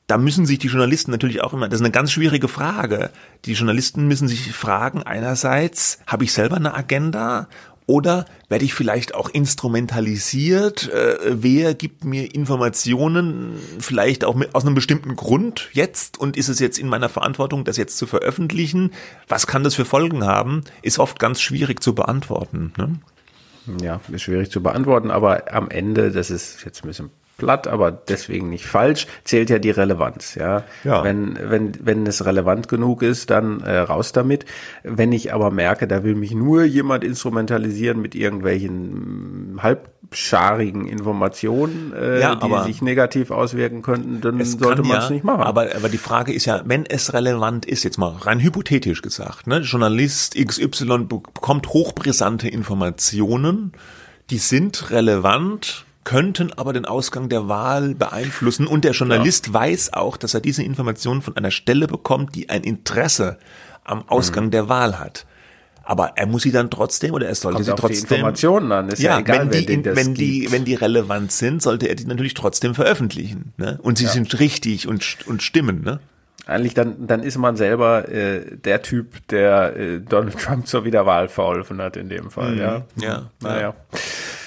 da 0.08 0.18
müssen 0.18 0.46
sich 0.46 0.58
die 0.58 0.66
Journalisten 0.66 1.12
natürlich 1.12 1.42
auch 1.42 1.52
immer, 1.52 1.68
das 1.68 1.78
ist 1.78 1.84
eine 1.84 1.92
ganz 1.92 2.10
schwierige 2.10 2.48
Frage. 2.48 3.10
Die 3.44 3.52
Journalisten 3.52 4.08
müssen 4.08 4.26
sich 4.26 4.52
fragen, 4.52 5.04
einerseits, 5.04 6.00
habe 6.08 6.24
ich 6.24 6.32
selber 6.32 6.56
eine 6.56 6.74
Agenda 6.74 7.48
oder 7.92 8.24
werde 8.48 8.64
ich 8.64 8.72
vielleicht 8.72 9.14
auch 9.14 9.28
instrumentalisiert? 9.28 10.88
Äh, 10.88 11.18
wer 11.28 11.74
gibt 11.74 12.06
mir 12.06 12.34
Informationen, 12.34 13.58
vielleicht 13.80 14.24
auch 14.24 14.34
mit, 14.34 14.54
aus 14.54 14.64
einem 14.64 14.74
bestimmten 14.74 15.14
Grund 15.14 15.68
jetzt? 15.74 16.18
Und 16.18 16.38
ist 16.38 16.48
es 16.48 16.58
jetzt 16.58 16.78
in 16.78 16.88
meiner 16.88 17.10
Verantwortung, 17.10 17.64
das 17.64 17.76
jetzt 17.76 17.98
zu 17.98 18.06
veröffentlichen? 18.06 18.92
Was 19.28 19.46
kann 19.46 19.62
das 19.62 19.74
für 19.74 19.84
Folgen 19.84 20.24
haben? 20.24 20.64
Ist 20.80 20.98
oft 20.98 21.18
ganz 21.18 21.42
schwierig 21.42 21.82
zu 21.82 21.94
beantworten. 21.94 22.72
Ne? 22.78 22.98
Ja, 23.82 24.00
ist 24.10 24.22
schwierig 24.22 24.50
zu 24.50 24.62
beantworten, 24.62 25.10
aber 25.10 25.52
am 25.52 25.68
Ende, 25.68 26.10
das 26.10 26.30
ist 26.30 26.64
jetzt 26.64 26.82
ein 26.82 26.88
bisschen 26.88 27.10
platt, 27.36 27.66
aber 27.66 27.90
deswegen 27.90 28.50
nicht 28.50 28.66
falsch, 28.66 29.06
zählt 29.24 29.50
ja 29.50 29.58
die 29.58 29.70
Relevanz. 29.70 30.34
Ja, 30.34 30.64
ja. 30.84 31.02
wenn 31.02 31.38
wenn 31.42 31.72
wenn 31.80 32.06
es 32.06 32.24
relevant 32.24 32.68
genug 32.68 33.02
ist, 33.02 33.30
dann 33.30 33.60
äh, 33.60 33.78
raus 33.78 34.12
damit. 34.12 34.44
Wenn 34.82 35.12
ich 35.12 35.32
aber 35.32 35.50
merke, 35.50 35.86
da 35.86 36.04
will 36.04 36.14
mich 36.14 36.32
nur 36.32 36.64
jemand 36.64 37.04
instrumentalisieren 37.04 38.00
mit 38.00 38.14
irgendwelchen 38.14 39.58
halbscharigen 39.60 40.86
Informationen, 40.86 41.92
äh, 41.94 42.20
ja, 42.20 42.36
die 42.36 42.64
sich 42.64 42.82
negativ 42.82 43.30
auswirken 43.30 43.82
könnten, 43.82 44.20
dann 44.20 44.44
sollte 44.44 44.82
man 44.82 44.98
es 44.98 45.04
ja, 45.04 45.10
nicht 45.10 45.24
machen. 45.24 45.42
Aber 45.42 45.74
aber 45.74 45.88
die 45.88 45.98
Frage 45.98 46.32
ist 46.32 46.44
ja, 46.44 46.62
wenn 46.64 46.86
es 46.86 47.12
relevant 47.12 47.66
ist, 47.66 47.82
jetzt 47.82 47.98
mal 47.98 48.10
rein 48.10 48.40
hypothetisch 48.40 49.02
gesagt, 49.02 49.46
ne, 49.46 49.58
Journalist 49.58 50.36
XY 50.36 51.06
bekommt 51.08 51.68
hochbrisante 51.68 52.48
Informationen, 52.48 53.72
die 54.30 54.38
sind 54.38 54.90
relevant 54.90 55.84
könnten 56.04 56.52
aber 56.54 56.72
den 56.72 56.84
Ausgang 56.84 57.28
der 57.28 57.48
Wahl 57.48 57.94
beeinflussen. 57.94 58.66
Und 58.66 58.84
der 58.84 58.92
Journalist 58.92 59.48
ja. 59.48 59.54
weiß 59.54 59.92
auch, 59.92 60.16
dass 60.16 60.34
er 60.34 60.40
diese 60.40 60.62
Informationen 60.62 61.22
von 61.22 61.36
einer 61.36 61.50
Stelle 61.50 61.86
bekommt, 61.86 62.34
die 62.34 62.48
ein 62.48 62.64
Interesse 62.64 63.38
am 63.84 64.08
Ausgang 64.08 64.46
mhm. 64.46 64.50
der 64.50 64.68
Wahl 64.68 64.98
hat. 64.98 65.26
Aber 65.84 66.12
er 66.16 66.26
muss 66.26 66.42
sie 66.42 66.52
dann 66.52 66.70
trotzdem 66.70 67.12
oder 67.12 67.26
er 67.26 67.34
sollte 67.34 67.56
Kommt 67.56 67.66
sie 67.66 67.74
trotzdem. 67.74 68.08
Die 68.08 68.14
Informationen 68.14 68.72
an, 68.72 68.88
ist 68.88 69.02
ja, 69.02 69.12
ja 69.12 69.20
egal, 69.20 69.50
wenn 69.50 69.66
die, 69.66 69.84
wenn 69.84 70.14
die, 70.14 70.46
wenn 70.50 70.64
die 70.64 70.74
relevant 70.74 71.32
sind, 71.32 71.60
sollte 71.60 71.88
er 71.88 71.96
die 71.96 72.04
natürlich 72.04 72.34
trotzdem 72.34 72.74
veröffentlichen. 72.74 73.52
Ne? 73.56 73.78
Und 73.82 73.98
sie 73.98 74.04
ja. 74.04 74.10
sind 74.10 74.38
richtig 74.38 74.86
und, 74.86 75.18
und 75.26 75.42
stimmen. 75.42 75.82
Ne? 75.82 75.98
Eigentlich 76.46 76.74
dann, 76.74 77.06
dann 77.06 77.22
ist 77.22 77.36
man 77.36 77.56
selber 77.56 78.08
äh, 78.08 78.56
der 78.56 78.82
Typ, 78.82 79.26
der 79.28 79.76
äh, 79.76 80.00
Donald 80.00 80.38
Trump 80.38 80.66
zur 80.66 80.84
Wiederwahl 80.84 81.28
verholfen 81.28 81.80
hat 81.80 81.96
in 81.96 82.08
dem 82.08 82.30
Fall. 82.30 82.52
Mhm. 82.52 82.60
Ja, 82.60 82.82
ja. 82.96 83.30
Naja. 83.40 83.60
Ja. 83.60 83.98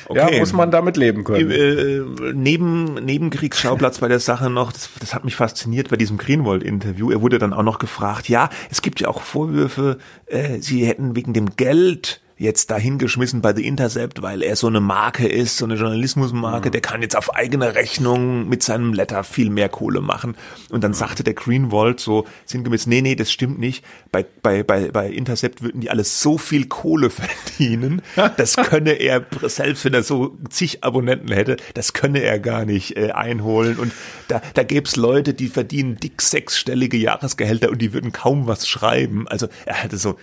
Okay. 0.08 0.34
Ja, 0.34 0.40
muss 0.40 0.54
man 0.54 0.72
damit 0.72 0.98
leben 0.98 1.24
können. 1.24 1.50
Äh, 1.50 1.56
äh, 1.56 2.34
neben 2.34 2.96
Nebenkriegsschauplatz 2.96 4.00
bei 4.00 4.08
der 4.08 4.20
Sache 4.20 4.50
noch, 4.50 4.72
das, 4.72 4.90
das 5.00 5.14
hat 5.14 5.26
mich 5.26 5.36
fasziniert 5.36 5.90
bei 5.90 5.96
diesem 5.96 6.18
Greenwald-Interview. 6.18 7.12
Er 7.12 7.22
wurde 7.22 7.40
dann 7.40 7.54
auch 7.54 7.64
noch 7.64 7.80
gefragt, 7.80 8.30
ja, 8.30 8.50
es 8.70 8.82
gibt 8.82 9.00
ja 9.00 9.08
auch 9.08 9.22
Vorwürfe, 9.22 9.98
äh, 10.28 10.60
sie 10.60 10.86
hätten 10.86 11.16
wegen 11.16 11.34
dem 11.34 11.56
Geld 11.56 12.22
jetzt 12.38 12.70
dahingeschmissen 12.70 13.42
bei 13.42 13.56
The 13.56 13.66
Intercept, 13.66 14.22
weil 14.22 14.42
er 14.42 14.56
so 14.56 14.68
eine 14.68 14.82
Marke 14.82 15.28
ist, 15.28 15.58
so 15.58 15.66
eine 15.66 15.76
Journalismusmarke, 15.76 16.68
mhm. 16.68 16.72
der 16.74 16.82
kann 16.82 17.02
jetzt 17.02 17.16
auf 17.16 17.34
eigene 17.34 17.76
Rechnung 17.76 18.50
mit 18.50 18.62
seinem 18.62 18.94
Letter 18.94 19.24
viel 19.24 19.50
mehr 19.50 19.70
Kohle 19.70 20.02
machen. 20.02 20.36
Und 20.70 20.84
dann 20.84 20.92
mhm. 20.92 20.96
sagte 20.96 21.24
der 21.24 21.34
Greenwald 21.34 22.00
so 22.00 22.26
sinngemäß, 22.46 22.88
nee, 22.88 23.02
nee, 23.02 23.16
das 23.16 23.32
stimmt 23.32 23.60
nicht. 23.60 23.86
Bei, 24.12 24.26
bei, 24.42 24.64
bei, 24.64 24.90
bei 24.92 25.10
Intercept 25.10 25.62
würden 25.62 25.82
die 25.82 25.90
alles 25.90 26.22
so 26.22 26.38
viel 26.38 26.68
Kohle 26.68 27.10
verdienen, 27.10 28.02
das 28.38 28.56
könne 28.58 28.94
er, 28.94 29.26
selbst 29.44 29.86
wenn 29.86 29.94
er 29.94 30.04
so 30.04 30.38
zig 30.50 30.84
Abonnenten 30.84 31.32
hätte, 31.32 31.58
das 31.74 31.94
könne 31.94 32.22
er 32.22 32.40
gar 32.40 32.66
nicht 32.66 32.98
äh, 32.98 33.12
einholen. 33.12 33.78
Und 33.78 33.94
da, 34.28 34.42
da 34.54 34.64
gäbe 34.64 34.88
es 34.88 34.96
Leute, 34.98 35.34
die 35.34 35.48
verdienen 35.48 35.98
dick 35.98 36.22
sechsstellige 36.22 36.98
Jahresgehälter 36.98 37.70
und 37.70 37.82
die 37.82 37.94
würden 37.94 38.12
kaum 38.12 38.48
was 38.48 38.68
schreiben. 38.68 39.28
Also 39.28 39.48
er 39.66 39.84
hatte 39.84 39.98
so, 39.98 40.18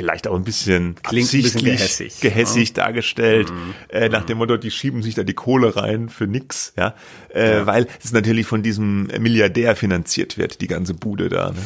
vielleicht 0.00 0.26
auch 0.26 0.34
ein 0.34 0.44
bisschen 0.44 0.94
Klingt 1.02 1.26
absichtlich 1.26 1.54
ein 1.56 1.62
bisschen 1.64 1.76
gehässig, 1.76 2.20
gehässig 2.20 2.68
ja. 2.70 2.84
dargestellt, 2.84 3.50
mhm. 3.50 3.74
äh, 3.90 4.08
nach 4.08 4.24
dem 4.24 4.38
Motto, 4.38 4.56
die 4.56 4.70
schieben 4.70 5.02
sich 5.02 5.14
da 5.14 5.24
die 5.24 5.34
Kohle 5.34 5.76
rein 5.76 6.08
für 6.08 6.26
nix, 6.26 6.72
ja, 6.78 6.94
äh, 7.34 7.58
ja. 7.58 7.66
weil 7.66 7.86
es 8.02 8.10
natürlich 8.14 8.46
von 8.46 8.62
diesem 8.62 9.08
Milliardär 9.18 9.76
finanziert 9.76 10.38
wird, 10.38 10.62
die 10.62 10.68
ganze 10.68 10.94
Bude 10.94 11.28
da. 11.28 11.50
Ne? 11.50 11.58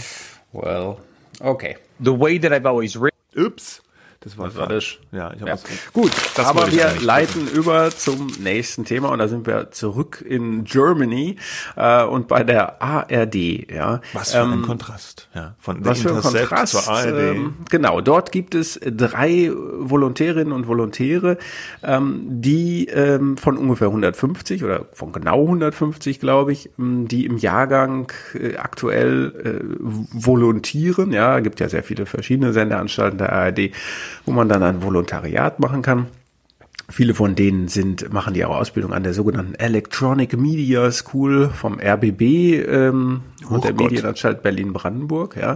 Well, 0.53 0.97
okay. 1.39 1.76
The 2.01 2.18
way 2.18 2.41
that 2.41 2.51
I've 2.51 2.66
always 2.66 3.01
written. 3.01 3.14
Ups. 3.37 3.84
Das 4.25 4.39
war, 4.39 4.51
falsch. 4.51 5.01
Ja, 5.12 5.33
ich 5.35 5.41
habe 5.43 5.51
Ja. 5.51 5.59
Gut, 5.93 6.11
Das 6.35 6.47
aber 6.47 6.72
wir 6.72 6.93
leiten 7.01 7.47
über 7.47 7.91
zum 7.91 8.29
nächsten 8.41 8.87
Thema 8.87 9.11
und 9.11 9.18
da 9.18 9.29
sind 9.29 9.47
wir 9.47 9.70
zurück 9.70 10.25
in 10.27 10.64
Germany 10.64 11.37
äh, 11.77 12.05
und 12.05 12.27
bei 12.27 12.43
der 12.43 12.81
ARD. 12.83 13.70
Ja, 13.70 14.01
Was 14.14 14.33
für 14.33 14.43
ein 14.43 14.62
Kontrast, 14.62 15.29
ja. 15.35 15.55
Von 15.59 15.85
Was 15.85 16.01
für 16.01 16.14
ein 16.14 16.22
Kontrast. 16.22 16.72
zur 16.72 16.93
ARD. 16.93 17.07
Ähm, 17.07 17.55
genau, 17.70 18.01
dort 18.01 18.33
gibt 18.33 18.55
es 18.55 18.81
drei 18.83 19.51
Volontärinnen 19.53 20.53
und 20.53 20.66
Volontäre, 20.66 21.37
ähm, 21.83 22.22
die 22.27 22.87
ähm, 22.87 23.37
von 23.37 23.59
ungefähr 23.59 23.89
150 23.89 24.64
oder 24.64 24.87
von 24.93 25.12
genau 25.12 25.43
150, 25.43 26.18
glaube 26.18 26.53
ich, 26.53 26.70
ähm, 26.79 27.09
die 27.09 27.27
im 27.27 27.37
Jahrgang 27.37 28.11
äh, 28.35 28.57
aktuell 28.57 29.61
äh, 29.61 29.64
volontieren. 30.12 31.12
Ja, 31.12 31.41
gibt 31.41 31.61
ja 31.61 31.68
sehr 31.68 31.83
viele 31.83 32.07
verschiedene 32.07 32.53
Sendeanstalten 32.55 33.18
der 33.18 33.33
ARD, 33.33 33.70
wo 34.25 34.33
man 34.33 34.49
dann 34.49 34.62
ein 34.62 34.83
Volontariat 34.83 35.61
machen 35.61 35.83
kann. 35.83 36.07
Viele 36.91 37.15
von 37.15 37.35
denen 37.35 37.69
sind, 37.69 38.12
machen 38.12 38.35
ihre 38.35 38.55
Ausbildung 38.55 38.93
an 38.93 39.03
der 39.03 39.15
sogenannten 39.15 39.55
Electronic 39.55 40.37
Media 40.37 40.91
School 40.91 41.49
vom 41.49 41.81
RBB 41.81 42.21
ähm, 42.69 43.23
und 43.49 43.65
der 43.65 43.73
Gott. 43.73 43.91
Medienanstalt 43.91 44.43
Berlin-Brandenburg. 44.43 45.37
Ja. 45.37 45.55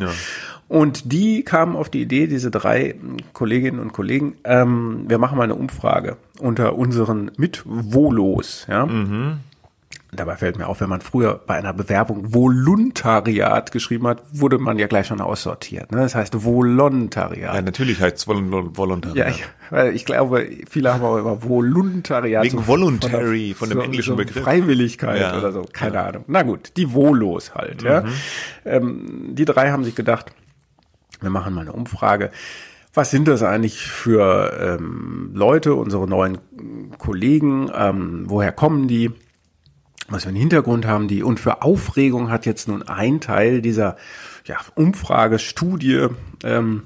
Und 0.69 1.13
die 1.13 1.45
kamen 1.45 1.77
auf 1.77 1.91
die 1.91 2.03
Idee, 2.03 2.27
diese 2.27 2.51
drei 2.51 2.95
Kolleginnen 3.33 3.79
und 3.79 3.93
Kollegen, 3.93 4.37
ähm, 4.45 5.05
wir 5.09 5.19
machen 5.19 5.37
mal 5.37 5.45
eine 5.45 5.55
Umfrage 5.55 6.17
unter 6.41 6.77
unseren 6.77 7.31
Mitvolos. 7.37 8.67
Ja. 8.69 8.85
Dabei 10.11 10.37
fällt 10.37 10.57
mir 10.57 10.69
auf, 10.69 10.81
wenn 10.81 10.89
man 10.89 11.03
früher 11.03 11.39
bei 11.47 11.55
einer 11.57 11.75
Bewerbung 11.75 12.33
Voluntariat 12.33 13.73
geschrieben 13.73 14.07
hat, 14.07 14.23
wurde 14.33 14.59
man 14.59 14.79
ja 14.79 14.87
gleich 14.87 15.07
schon 15.07 15.21
aussortiert. 15.21 15.93
Ne? 15.93 15.99
Das 15.99 16.15
heißt 16.15 16.45
Volontariat. 16.45 17.55
ja, 17.55 17.61
natürlich 17.61 18.01
heißt 18.01 18.17
es 18.17 18.27
Vol 18.27 18.43
Volontariat. 18.75 19.17
Ja, 19.17 19.29
ich, 19.29 19.45
weil 19.69 19.95
ich 19.95 20.07
glaube, 20.07 20.49
viele 20.69 20.95
haben 20.95 21.05
auch 21.05 21.19
über 21.19 21.43
Volontariat. 21.43 22.43
Wegen 22.43 22.67
voluntary, 22.67 23.53
von 23.55 23.69
dem 23.69 23.81
englischen 23.81 24.17
Begriff. 24.17 24.43
Freiwilligkeit 24.45 25.21
Ja. 25.21 25.37
oder 25.37 25.53
so, 25.53 25.67
keine 25.71 26.01
Ahnung. 26.01 26.25
Na 26.27 26.43
gut, 26.43 26.73
die 26.79 26.95
Volos 26.95 27.55
halt. 27.55 27.83
Ja. 27.83 28.01
Mhm. 28.01 28.09
Ähm, 28.65 29.35
die 29.35 29.45
drei 29.45 29.71
haben 29.71 29.85
sich 29.85 29.95
gedacht, 29.95 30.33
wir 31.21 31.31
machen 31.31 31.53
mal 31.53 31.63
eine 31.63 31.73
Umfrage. 31.73 32.31
Was 32.95 33.11
sind 33.11 33.29
das 33.29 33.43
eigentlich 33.43 33.83
für 33.83 34.79
ähm, 34.81 35.33
Leute, 35.35 35.75
unsere 35.75 36.09
neuen 36.09 36.39
Kollegen? 36.97 37.71
Ähm, 37.75 38.25
woher 38.27 38.53
kommen 38.53 38.89
die? 38.89 39.11
Was 40.09 40.23
für 40.23 40.31
einen 40.31 40.39
Hintergrund 40.39 40.87
haben 40.87 41.09
die 41.09 41.23
und 41.23 41.39
für 41.39 41.63
Aufregung 41.63 42.31
hat 42.31 42.47
jetzt 42.47 42.69
nun 42.69 42.83
ein 42.83 43.21
Teil 43.21 43.61
dieser 43.63 43.97
ja, 44.47 44.57
Umfragestudie 44.75 46.09
ähm, 46.43 46.83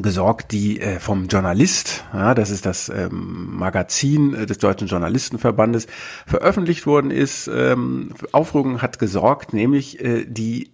gesorgt, 0.00 0.52
die 0.52 0.80
äh, 0.80 1.00
vom 1.00 1.26
Journalist, 1.26 2.04
ja, 2.12 2.34
das 2.34 2.50
ist 2.50 2.64
das 2.64 2.88
ähm, 2.88 3.56
Magazin 3.56 4.34
äh, 4.34 4.46
des 4.46 4.58
Deutschen 4.58 4.86
Journalistenverbandes, 4.86 5.88
veröffentlicht 6.26 6.86
worden 6.86 7.10
ist. 7.10 7.50
Ähm, 7.52 8.10
Aufregung 8.30 8.82
hat 8.82 9.00
gesorgt, 9.00 9.52
nämlich 9.52 10.00
äh, 10.00 10.24
die 10.26 10.70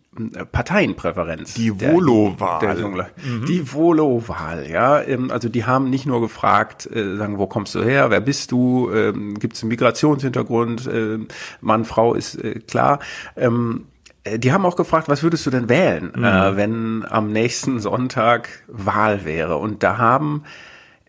Parteienpräferenz. 0.53 1.55
Die 1.55 1.81
Volo-Wahl. 1.81 2.81
Jungler. 2.81 3.11
Die 3.49 3.73
Volo-Wahl, 3.73 4.69
ja. 4.69 5.01
Ähm, 5.03 5.31
also 5.31 5.49
die 5.49 5.65
haben 5.65 5.91
nicht 5.91 6.07
nur 6.07 6.21
gefragt, 6.21 6.89
äh, 6.93 7.17
sagen, 7.17 7.39
wo 7.39 7.47
kommst 7.47 7.75
du 7.75 7.83
her, 7.83 8.11
wer 8.11 8.21
bist 8.21 8.53
du, 8.53 8.91
ähm, 8.93 9.39
gibt 9.39 9.57
es 9.57 9.63
einen 9.63 9.69
Migrationshintergrund, 9.71 10.89
ähm, 10.93 11.29
Mann, 11.61 11.85
Frau 11.85 12.15
ist 12.15 12.43
äh, 12.43 12.61
klar. 12.61 13.01
Ähm, 13.37 13.87
äh, 14.25 14.39
die 14.39 14.53
haben 14.53 14.67
auch 14.67 14.77
gefragt, 14.77 15.09
was 15.09 15.23
würdest 15.23 15.47
du 15.47 15.51
denn 15.51 15.69
wählen, 15.69 16.15
äh, 16.15 16.57
wenn 16.57 17.05
am 17.09 17.33
nächsten 17.33 17.81
Sonntag 17.81 18.49
Wahl 18.69 19.25
wäre? 19.25 19.57
Und 19.57 19.83
da 19.83 19.99
haben 19.99 20.45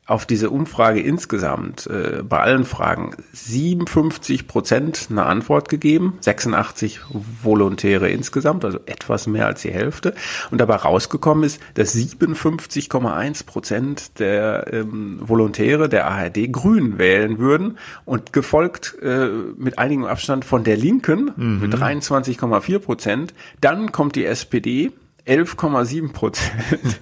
auf 0.08 0.26
diese 0.26 0.50
Umfrage 0.50 1.02
insgesamt 1.02 1.86
äh, 1.88 2.24
bei 2.24 2.40
allen 2.40 2.64
Fragen 2.64 3.12
57 3.34 4.48
Prozent 4.48 5.08
eine 5.12 5.26
Antwort 5.26 5.68
gegeben, 5.68 6.18
86 6.22 7.02
Volontäre 7.44 8.10
insgesamt, 8.10 8.64
also 8.64 8.80
etwas 8.86 9.28
mehr 9.28 9.46
als 9.46 9.64
die 9.64 9.72
Hälfte. 9.72 10.16
Und 10.50 10.60
dabei 10.60 10.78
rausgekommen 10.78 11.44
ist, 11.44 11.62
dass 11.74 11.94
57,1 11.94 13.46
Prozent 13.46 14.20
der 14.20 14.74
ähm, 14.74 15.20
Volontäre 15.22 15.90
der 15.90 16.08
ARD 16.08 16.54
Grün 16.54 16.98
wählen 16.98 17.38
würden 17.38 17.78
und 18.06 18.32
gefolgt 18.32 18.96
äh, 19.02 19.28
mit 19.58 19.78
einigem 19.78 20.06
Abstand 20.06 20.46
von 20.46 20.64
der 20.64 20.78
Linken 20.78 21.34
mit 21.60 21.74
23,4 21.74 22.80
Prozent. 22.80 23.34
Dann 23.60 23.92
kommt 23.92 24.16
die 24.16 24.26
SPD 24.26 24.94
11,7 25.28 26.14
Prozent. 26.14 26.54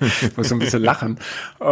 Ich 0.02 0.36
muss 0.38 0.50
so 0.50 0.56
ein 0.56 0.60
bisschen 0.60 0.82
lachen. 0.84 1.20
Äh, 1.60 1.66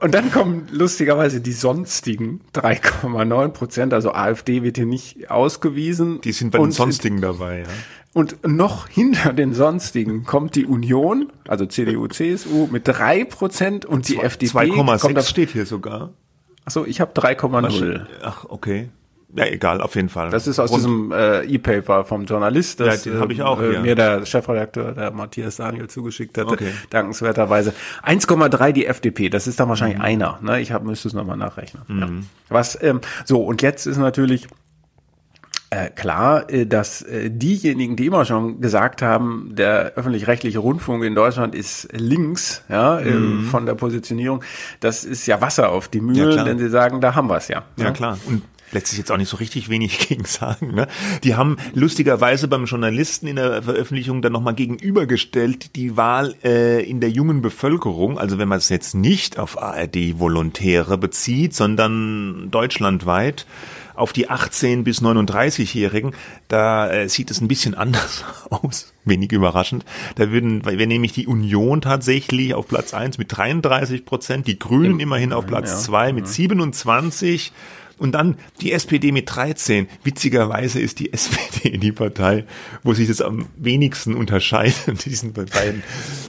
Und 0.00 0.14
dann 0.14 0.32
kommen 0.32 0.66
lustigerweise 0.70 1.40
die 1.40 1.52
sonstigen 1.52 2.40
3,9 2.54 3.48
Prozent. 3.48 3.92
Also 3.94 4.12
AfD 4.12 4.62
wird 4.62 4.76
hier 4.76 4.86
nicht 4.86 5.30
ausgewiesen. 5.30 6.20
Die 6.22 6.32
sind 6.32 6.50
bei 6.50 6.58
den 6.58 6.72
sonstigen 6.72 7.20
dabei, 7.20 7.60
ja. 7.60 7.66
Und 8.14 8.46
noch 8.46 8.88
hinter 8.88 9.32
den 9.32 9.52
sonstigen 9.52 10.24
kommt 10.24 10.54
die 10.54 10.64
Union, 10.66 11.30
also 11.46 11.66
CDU, 11.66 12.08
CSU 12.08 12.66
mit 12.70 12.88
3 12.88 13.24
Prozent 13.26 13.84
und 13.84 14.08
die 14.08 14.16
FDP 14.16 14.70
kommt 14.70 14.90
2,6 14.90 15.18
auf, 15.18 15.28
steht 15.28 15.50
hier 15.50 15.66
sogar. 15.66 16.14
achso, 16.64 16.84
ich 16.86 17.00
habe 17.02 17.12
3,0. 17.12 18.06
Ach, 18.22 18.46
okay. 18.48 18.88
Ja, 19.34 19.44
egal, 19.44 19.82
auf 19.82 19.94
jeden 19.94 20.08
Fall. 20.08 20.30
Das 20.30 20.46
ist 20.46 20.58
aus 20.58 20.70
Rund- 20.70 20.80
diesem 20.80 21.12
äh, 21.12 21.42
E-Paper 21.44 22.04
vom 22.04 22.24
Journalist, 22.24 22.80
das 22.80 23.04
Ja, 23.04 23.12
den 23.12 23.20
hab 23.20 23.30
ich 23.30 23.42
auch 23.42 23.60
äh, 23.60 23.70
hier. 23.72 23.80
mir 23.80 23.94
der 23.94 24.24
Chefredakteur, 24.24 24.92
der 24.92 25.10
Matthias 25.10 25.56
Daniel, 25.56 25.86
zugeschickt 25.88 26.38
hatte, 26.38 26.52
Okay. 26.52 26.72
dankenswerterweise. 26.88 27.74
1,3 28.02 28.72
die 28.72 28.86
FDP, 28.86 29.28
das 29.28 29.46
ist 29.46 29.60
dann 29.60 29.66
Mhm. 29.66 29.70
wahrscheinlich 29.70 30.00
einer. 30.00 30.38
Ne? 30.40 30.60
Ich 30.60 30.72
hab, 30.72 30.82
müsste 30.82 31.08
es 31.08 31.14
nochmal 31.14 31.36
nachrechnen. 31.36 31.82
Ja. 31.88 32.08
Was, 32.48 32.82
ähm, 32.82 33.00
so, 33.26 33.42
und 33.42 33.60
jetzt 33.60 33.84
ist 33.86 33.98
natürlich 33.98 34.48
äh, 35.70 35.90
klar, 35.90 36.48
äh, 36.50 36.64
dass 36.64 37.02
äh, 37.02 37.28
diejenigen, 37.30 37.94
die 37.96 38.06
immer 38.06 38.24
schon 38.24 38.62
gesagt 38.62 39.02
haben, 39.02 39.50
der 39.54 39.92
öffentlich-rechtliche 39.96 40.58
Rundfunk 40.60 41.04
in 41.04 41.14
Deutschland 41.14 41.54
ist 41.54 41.88
links, 41.92 42.64
ja, 42.70 42.98
äh, 43.00 43.42
von 43.50 43.66
der 43.66 43.74
Positionierung, 43.74 44.42
das 44.80 45.04
ist 45.04 45.26
ja 45.26 45.42
Wasser 45.42 45.68
auf 45.70 45.88
die 45.88 46.00
Mhm. 46.00 46.14
Ja, 46.14 46.22
Mühlen, 46.22 46.32
klar. 46.32 46.44
denn 46.46 46.58
sie 46.58 46.70
sagen, 46.70 47.02
da 47.02 47.14
haben 47.14 47.28
wir 47.28 47.36
es 47.36 47.48
ja. 47.48 47.64
Ja, 47.76 47.84
ne? 47.88 47.92
klar. 47.92 48.18
Und 48.24 48.42
letztlich 48.72 48.98
jetzt 48.98 49.10
auch 49.10 49.16
nicht 49.16 49.28
so 49.28 49.36
richtig 49.36 49.68
wenig 49.68 49.98
gegen 50.08 50.24
sagen. 50.24 50.74
Ne? 50.74 50.88
Die 51.24 51.34
haben 51.34 51.56
lustigerweise 51.74 52.48
beim 52.48 52.64
Journalisten 52.64 53.26
in 53.26 53.36
der 53.36 53.62
Veröffentlichung 53.62 54.22
dann 54.22 54.32
nochmal 54.32 54.54
gegenübergestellt 54.54 55.76
die 55.76 55.96
Wahl 55.96 56.34
äh, 56.44 56.88
in 56.88 57.00
der 57.00 57.10
jungen 57.10 57.42
Bevölkerung. 57.42 58.18
Also 58.18 58.38
wenn 58.38 58.48
man 58.48 58.58
es 58.58 58.68
jetzt 58.68 58.94
nicht 58.94 59.38
auf 59.38 59.60
ARD-Volontäre 59.60 60.98
bezieht, 60.98 61.54
sondern 61.54 62.50
deutschlandweit 62.50 63.46
auf 63.98 64.12
die 64.12 64.30
18 64.30 64.84
bis 64.84 65.02
39-Jährigen, 65.02 66.12
da 66.46 66.88
äh, 66.88 67.08
sieht 67.08 67.30
es 67.30 67.40
ein 67.40 67.48
bisschen 67.48 67.74
anders 67.74 68.24
aus. 68.50 68.92
Wenig 69.04 69.32
überraschend. 69.32 69.84
Da 70.14 70.30
würden, 70.30 70.64
wir 70.64 70.86
nämlich 70.86 71.12
die 71.12 71.26
Union 71.26 71.80
tatsächlich 71.80 72.54
auf 72.54 72.68
Platz 72.68 72.94
1 72.94 73.18
mit 73.18 73.36
33 73.36 74.04
Prozent, 74.04 74.46
die 74.46 74.58
Grünen 74.58 75.00
immerhin 75.00 75.32
auf 75.32 75.46
Platz 75.46 75.70
ja. 75.70 75.78
2 75.78 76.12
mit 76.12 76.28
27 76.28 77.52
und 77.98 78.12
dann 78.12 78.36
die 78.60 78.72
SPD 78.72 79.12
mit 79.12 79.34
13. 79.34 79.88
Witzigerweise 80.02 80.80
ist 80.80 80.98
die 80.98 81.12
SPD 81.18 81.78
die 81.78 81.92
Partei, 81.92 82.44
wo 82.82 82.94
sich 82.94 83.08
das 83.08 83.20
am 83.20 83.46
wenigsten 83.56 84.14
unterscheidet. 84.14 85.04
Die 85.04 85.14
sind 85.14 85.34
bei 85.34 85.44
beiden, 85.44 85.82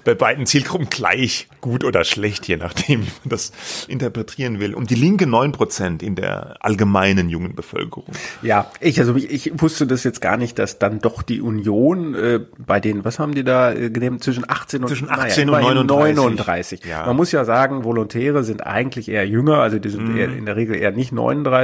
bei 0.04 0.14
beiden 0.14 0.46
Zielgruppen 0.46 0.90
gleich 0.90 1.48
gut 1.62 1.84
oder 1.84 2.04
schlecht, 2.04 2.48
je 2.48 2.58
nachdem, 2.58 3.04
wie 3.04 3.12
man 3.24 3.30
das 3.30 3.52
interpretieren 3.88 4.60
will. 4.60 4.74
Und 4.74 4.90
die 4.90 4.96
Linke 4.96 5.28
9 5.28 5.52
Prozent 5.52 6.04
in 6.04 6.16
der 6.16 6.58
allgemeinen 6.60 7.30
jungen 7.30 7.56
Bevölkerung. 7.56 8.14
Ja, 8.42 8.72
ich 8.80 9.00
also 9.00 9.16
ich, 9.16 9.48
ich 9.48 9.62
wusste 9.62 9.88
das 9.88 10.04
jetzt 10.04 10.22
gar 10.22 10.38
nicht, 10.38 10.60
dass 10.60 10.80
dann 10.80 11.00
doch 11.00 11.22
die 11.22 11.42
Union 11.42 12.16
äh, 12.16 12.40
bei 12.58 12.80
den, 12.80 13.06
was 13.06 13.20
haben 13.20 13.36
die 13.36 13.44
da 13.44 13.72
äh, 13.74 13.90
genommen, 13.90 14.22
zwischen 14.22 14.46
18 14.48 14.82
und, 14.82 14.90
Zwischen 14.90 15.10
18 15.10 15.50
und 15.50 15.60
immerhin 15.60 15.86
39. 15.86 16.40
39. 16.40 16.86
Ja. 16.86 17.06
Man 17.06 17.16
muss 17.16 17.32
ja 17.32 17.46
sagen, 17.46 17.84
Volontäre 17.84 18.44
sind 18.44 18.66
eigentlich 18.66 19.10
eher 19.10 19.28
jünger, 19.28 19.58
also 19.58 19.80
die 19.80 19.90
sind 19.90 20.16
eher, 20.18 20.30
in 20.30 20.46
der 20.46 20.56
Regel 20.56 20.76
eher 20.76 20.92
nicht 20.92 21.12
39. 21.12 21.59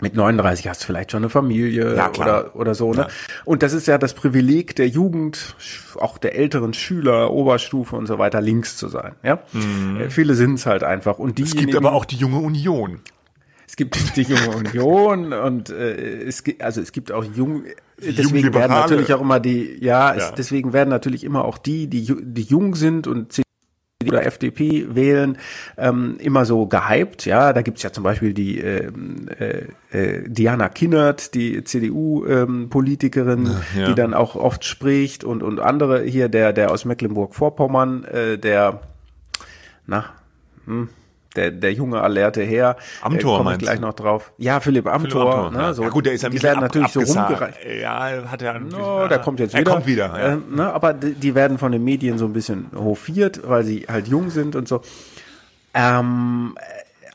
Mit 0.00 0.16
39 0.16 0.66
hast 0.68 0.82
du 0.82 0.86
vielleicht 0.86 1.12
schon 1.12 1.22
eine 1.22 1.28
Familie 1.30 1.94
Ja, 1.94 2.10
oder, 2.18 2.56
oder 2.56 2.74
so. 2.74 2.92
Ne? 2.92 3.06
Und 3.44 3.62
das 3.62 3.72
ist 3.72 3.86
ja 3.86 3.98
das 3.98 4.14
Privileg 4.14 4.74
der 4.74 4.88
Jugend, 4.88 5.54
auch 6.00 6.18
der 6.18 6.34
älteren 6.34 6.74
Schüler, 6.74 7.30
Oberstufe 7.30 7.94
und 7.94 8.06
so 8.06 8.18
weiter, 8.18 8.40
links 8.40 8.76
zu 8.76 8.88
sein. 8.88 9.14
Ja, 9.22 9.40
Äh, 10.00 10.08
Viele 10.10 10.34
sind 10.34 10.54
es 10.54 10.66
halt 10.66 10.82
einfach. 10.82 11.18
Und 11.18 11.38
Es 11.38 11.54
gibt 11.54 11.76
aber 11.76 11.92
auch 11.92 12.04
die 12.04 12.16
junge 12.16 12.38
Union. 12.38 13.00
es 13.68 13.76
gibt 13.76 13.96
die 14.16 14.22
junge 14.22 14.56
Union 14.56 15.32
und 15.34 15.70
äh, 15.70 16.22
es 16.24 16.42
gibt 16.42 16.62
also 16.62 16.80
es 16.80 16.90
gibt 16.92 17.12
auch 17.12 17.24
jung 17.24 17.64
deswegen 18.00 18.52
werden 18.54 18.72
natürlich 18.72 19.12
auch 19.14 19.20
immer 19.20 19.38
die 19.40 19.78
ja, 19.84 20.14
Es, 20.14 20.22
Ja. 20.24 20.32
deswegen 20.36 20.72
werden 20.72 20.88
natürlich 20.90 21.22
immer 21.22 21.44
auch 21.44 21.58
die 21.58 21.86
die 21.86 22.12
die 22.22 22.42
jung 22.42 22.74
sind 22.74 23.06
und 23.06 23.40
oder 24.10 24.26
FDP 24.26 24.86
wählen 24.94 25.38
ähm, 25.76 26.16
immer 26.18 26.44
so 26.44 26.66
gehypt 26.66 27.24
ja 27.26 27.52
da 27.52 27.62
gibt's 27.62 27.82
ja 27.82 27.92
zum 27.92 28.04
Beispiel 28.04 28.34
die 28.34 28.58
ähm, 28.58 29.28
äh, 29.38 29.66
äh, 29.90 30.28
Diana 30.28 30.68
Kinnert 30.68 31.34
die 31.34 31.64
CDU 31.64 32.24
ähm, 32.26 32.70
Ja. 33.76 33.86
die 33.88 33.94
dann 33.94 34.14
auch 34.14 34.34
oft 34.36 34.64
spricht 34.64 35.24
und 35.24 35.42
und 35.42 35.60
andere 35.60 36.02
hier 36.02 36.28
der 36.28 36.52
der 36.52 36.70
aus 36.70 36.84
Mecklenburg-Vorpommern 36.84 38.04
äh, 38.04 38.38
der 38.38 38.80
na 39.86 40.04
hm, 40.66 40.88
der, 41.36 41.50
der 41.50 41.72
junge 41.72 42.00
alerte 42.00 42.42
Herr. 42.42 42.76
Amthor, 43.00 43.40
äh, 43.40 43.44
meinst 43.44 43.62
gleich 43.62 43.80
noch 43.80 43.94
drauf. 43.94 44.32
Ja, 44.38 44.60
Philipp 44.60 44.86
Amthor. 44.86 45.10
Philipp 45.10 45.34
Amthor, 45.34 45.50
ne, 45.50 45.58
ja. 45.58 45.74
so, 45.74 45.82
ja 45.82 45.88
gut, 45.88 46.06
der 46.06 46.12
ist 46.12 46.22
ja 46.22 46.28
die 46.28 46.42
werden 46.42 46.58
ab, 46.58 46.64
natürlich 46.64 46.92
so 46.92 47.00
abgesagt. 47.00 47.30
rumgereicht. 47.30 47.58
Ja, 47.80 48.30
hat 48.30 48.42
er. 48.42 48.58
No, 48.58 49.08
der 49.08 49.18
kommt 49.18 49.40
jetzt 49.40 49.54
er 49.54 49.60
wieder. 49.60 49.72
kommt 49.72 49.86
wieder. 49.86 50.06
Ja. 50.06 50.32
Äh, 50.34 50.38
ne, 50.50 50.72
aber 50.72 50.92
die, 50.92 51.14
die 51.14 51.34
werden 51.34 51.58
von 51.58 51.72
den 51.72 51.84
Medien 51.84 52.18
so 52.18 52.26
ein 52.26 52.32
bisschen 52.32 52.70
hofiert, 52.74 53.40
weil 53.48 53.64
sie 53.64 53.86
halt 53.88 54.08
jung 54.08 54.30
sind 54.30 54.56
und 54.56 54.68
so. 54.68 54.82
Ähm, 55.74 56.54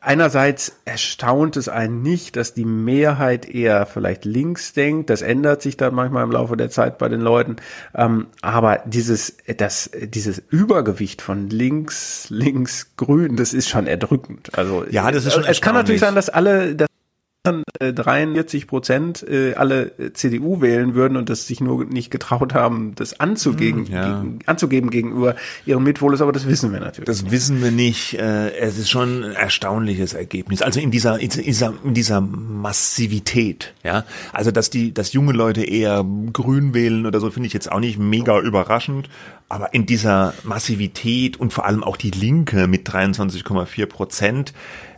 einerseits 0.07 0.77
erstaunt 0.85 1.57
es 1.57 1.67
einen 1.67 2.01
nicht, 2.01 2.37
dass 2.37 2.53
die 2.53 2.65
Mehrheit 2.65 3.47
eher 3.47 3.85
vielleicht 3.85 4.25
links 4.25 4.73
denkt. 4.73 5.09
Das 5.09 5.21
ändert 5.21 5.61
sich 5.61 5.75
dann 5.75 5.93
manchmal 5.93 6.23
im 6.23 6.31
Laufe 6.31 6.55
der 6.55 6.69
Zeit 6.69 6.97
bei 6.97 7.09
den 7.09 7.19
Leuten. 7.19 7.57
Ähm, 7.93 8.27
aber 8.41 8.81
dieses, 8.85 9.37
das, 9.57 9.91
dieses 9.93 10.41
Übergewicht 10.49 11.21
von 11.21 11.49
links, 11.49 12.27
links, 12.29 12.95
grün, 12.95 13.35
das 13.35 13.53
ist 13.53 13.67
schon 13.67 13.85
erdrückend. 13.85 14.57
Also 14.57 14.85
Ja, 14.89 15.11
das 15.11 15.25
ist 15.25 15.33
schon 15.33 15.43
Es 15.43 15.61
kann 15.61 15.75
natürlich 15.75 16.01
sein, 16.01 16.15
dass 16.15 16.29
alle, 16.29 16.75
dass 16.75 16.87
äh, 17.79 17.93
43 17.93 18.67
Prozent 18.67 19.25
äh, 19.27 19.53
alle 19.55 19.91
äh, 19.99 20.13
CDU 20.13 20.61
wählen 20.61 20.95
würden 20.95 21.17
und 21.17 21.29
das 21.29 21.47
sich 21.47 21.61
nur 21.61 21.85
nicht 21.85 22.11
getraut 22.11 22.53
haben, 22.53 22.93
das 22.95 23.19
anzugeben, 23.19 23.85
Hm, 23.85 23.93
ja. 23.93 24.21
gegen, 24.21 24.39
anzugeben 24.45 24.89
gegenüber 24.89 25.35
ihren 25.65 25.83
Mitwohlers, 25.83 26.21
aber 26.21 26.31
das 26.31 26.47
wissen 26.47 26.71
wir 26.73 26.79
natürlich. 26.79 27.05
Das 27.07 27.29
wissen 27.31 27.61
wir 27.63 27.71
nicht. 27.71 28.13
Äh, 28.15 28.49
Es 28.57 28.77
ist 28.77 28.89
schon 28.89 29.23
ein 29.23 29.31
erstaunliches 29.31 30.13
Ergebnis. 30.13 30.61
Also 30.61 30.79
in 30.79 30.91
dieser, 30.91 31.19
in 31.19 31.29
dieser, 31.29 31.73
in 31.83 31.93
dieser 31.93 32.21
Massivität, 32.21 33.73
ja. 33.83 34.03
Also, 34.33 34.51
dass 34.51 34.69
die, 34.69 34.93
dass 34.93 35.13
junge 35.13 35.33
Leute 35.33 35.63
eher 35.63 36.05
grün 36.33 36.73
wählen 36.73 37.05
oder 37.05 37.19
so, 37.19 37.29
finde 37.31 37.47
ich 37.47 37.53
jetzt 37.53 37.71
auch 37.71 37.79
nicht 37.79 37.97
mega 37.99 38.39
überraschend. 38.39 39.09
Aber 39.49 39.73
in 39.73 39.85
dieser 39.85 40.33
Massivität 40.43 41.39
und 41.39 41.53
vor 41.53 41.65
allem 41.65 41.81
auch 41.83 41.95
die 41.95 42.11
Linke 42.11 42.67
mit 42.67 42.89
23,4 42.89 43.85
Prozent, 43.85 44.53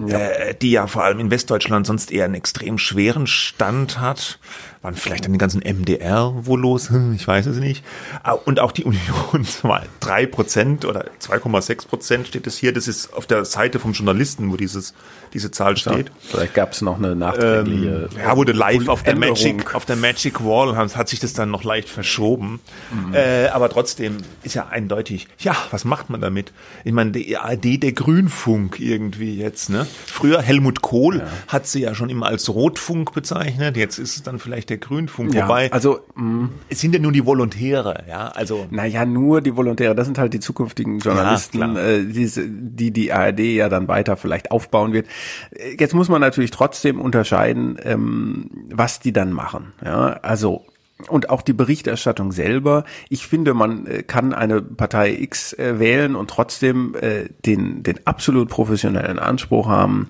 Äh, 0.07 0.55
die 0.61 0.71
ja 0.71 0.87
vor 0.87 1.03
allem 1.03 1.19
in 1.19 1.29
Westdeutschland 1.29 1.85
sonst 1.85 2.09
eher 2.11 2.23
einen 2.23 2.38
extrem 2.39 2.77
schweren 2.77 3.27
Stand 3.27 3.99
hat, 3.99 4.39
waren 4.81 4.95
vielleicht 4.95 5.25
dann 5.25 5.33
die 5.33 5.37
ganzen 5.39 5.61
MDR 5.61 6.33
wohl 6.45 6.61
los, 6.61 6.89
Hm, 6.89 7.13
ich 7.13 7.27
weiß 7.27 7.47
es 7.47 7.57
nicht. 7.57 7.83
Ah, 8.23 8.31
Und 8.31 8.59
auch 8.61 8.71
die 8.71 8.85
Union, 8.85 9.45
mal 9.63 9.85
drei 9.99 10.25
Prozent 10.25 10.85
oder 10.85 11.05
2,6 11.21 11.87
Prozent 11.87 12.27
steht 12.27 12.47
es 12.47 12.57
hier. 12.57 12.71
Das 12.71 12.87
ist 12.87 13.13
auf 13.13 13.25
der 13.27 13.43
Seite 13.43 13.79
vom 13.79 13.91
Journalisten, 13.91 14.51
wo 14.51 14.55
dieses, 14.55 14.93
diese 15.33 15.51
Zahl 15.51 15.75
steht. 15.75 16.11
Vielleicht 16.21 16.53
gab 16.53 16.71
es 16.71 16.81
noch 16.81 16.97
eine 16.97 17.13
nachträgliche. 17.15 18.09
Ähm, 18.13 18.17
ja, 18.17 18.37
wurde 18.37 18.53
live 18.53 18.87
auf 18.87 19.03
der 19.03 19.13
Änderung. 19.13 19.33
Magic, 19.37 19.75
auf 19.75 19.85
der 19.85 19.97
Magic 19.97 20.43
Wall 20.45 20.75
hat, 20.77 21.09
sich 21.09 21.19
das 21.19 21.33
dann 21.33 21.51
noch 21.51 21.63
leicht 21.65 21.89
verschoben. 21.89 22.61
Äh, 23.13 23.47
aber 23.47 23.69
trotzdem 23.69 24.17
ist 24.43 24.55
ja 24.55 24.67
eindeutig, 24.67 25.27
ja, 25.39 25.55
was 25.71 25.83
macht 25.83 26.09
man 26.09 26.21
damit? 26.21 26.53
Ich 26.85 26.93
meine, 26.93 27.11
die 27.11 27.35
ARD, 27.35 27.83
der 27.83 27.91
Grünfunk 27.91 28.79
irgendwie 28.79 29.37
jetzt, 29.37 29.69
ne? 29.69 29.87
Früher 30.05 30.41
Helmut 30.41 30.81
Kohl 30.81 31.23
hat 31.47 31.67
sie 31.67 31.81
ja 31.81 31.93
schon 31.95 32.09
immer 32.09 32.27
als 32.27 32.47
Rotfunk 32.49 33.13
bezeichnet, 33.13 33.75
jetzt 33.75 33.97
ist 33.97 34.15
es 34.15 34.23
dann 34.23 34.39
vielleicht 34.39 34.68
der 34.69 34.77
Grünfunk, 34.77 35.33
ja, 35.33 35.45
wobei 35.45 35.71
also 35.71 35.99
mh, 36.15 36.49
es 36.69 36.79
sind 36.79 36.93
ja 36.93 36.99
nur 37.01 37.11
die 37.11 37.25
Volontäre, 37.25 38.03
ja, 38.07 38.27
also 38.29 38.67
Naja, 38.69 39.05
nur 39.05 39.41
die 39.41 39.55
Volontäre, 39.55 39.95
das 39.95 40.05
sind 40.05 40.17
halt 40.17 40.33
die 40.33 40.39
zukünftigen 40.39 40.99
Journalisten, 40.99 41.57
klar. 41.57 41.77
äh, 41.77 42.05
diese, 42.05 42.47
die 42.47 42.91
die 42.91 43.11
ARD 43.11 43.39
ja 43.39 43.69
dann 43.69 43.87
weiter 43.87 44.17
vielleicht 44.17 44.51
aufbauen 44.51 44.93
wird. 44.93 45.07
Äh, 45.51 45.75
Jetzt 45.79 45.93
muss 45.93 46.09
man 46.09 46.21
natürlich 46.21 46.51
trotzdem 46.51 46.99
unterscheiden, 47.01 47.77
ähm, 47.83 48.49
was 48.71 48.99
die 48.99 49.13
dann 49.13 49.31
machen. 49.31 49.73
Ja, 49.83 50.19
also 50.21 50.65
und 51.07 51.29
auch 51.29 51.41
die 51.41 51.53
Berichterstattung 51.53 52.33
selber. 52.33 52.83
Ich 53.07 53.25
finde, 53.25 53.53
man 53.53 53.87
äh, 53.87 54.03
kann 54.03 54.33
eine 54.33 54.61
Partei 54.61 55.13
X 55.13 55.53
äh, 55.53 55.79
wählen 55.79 56.15
und 56.15 56.29
trotzdem 56.29 56.93
äh, 56.99 57.29
den 57.45 57.83
den 57.83 58.05
absolut 58.05 58.49
professionellen 58.49 59.17
Anspruch 59.17 59.67
haben, 59.69 60.09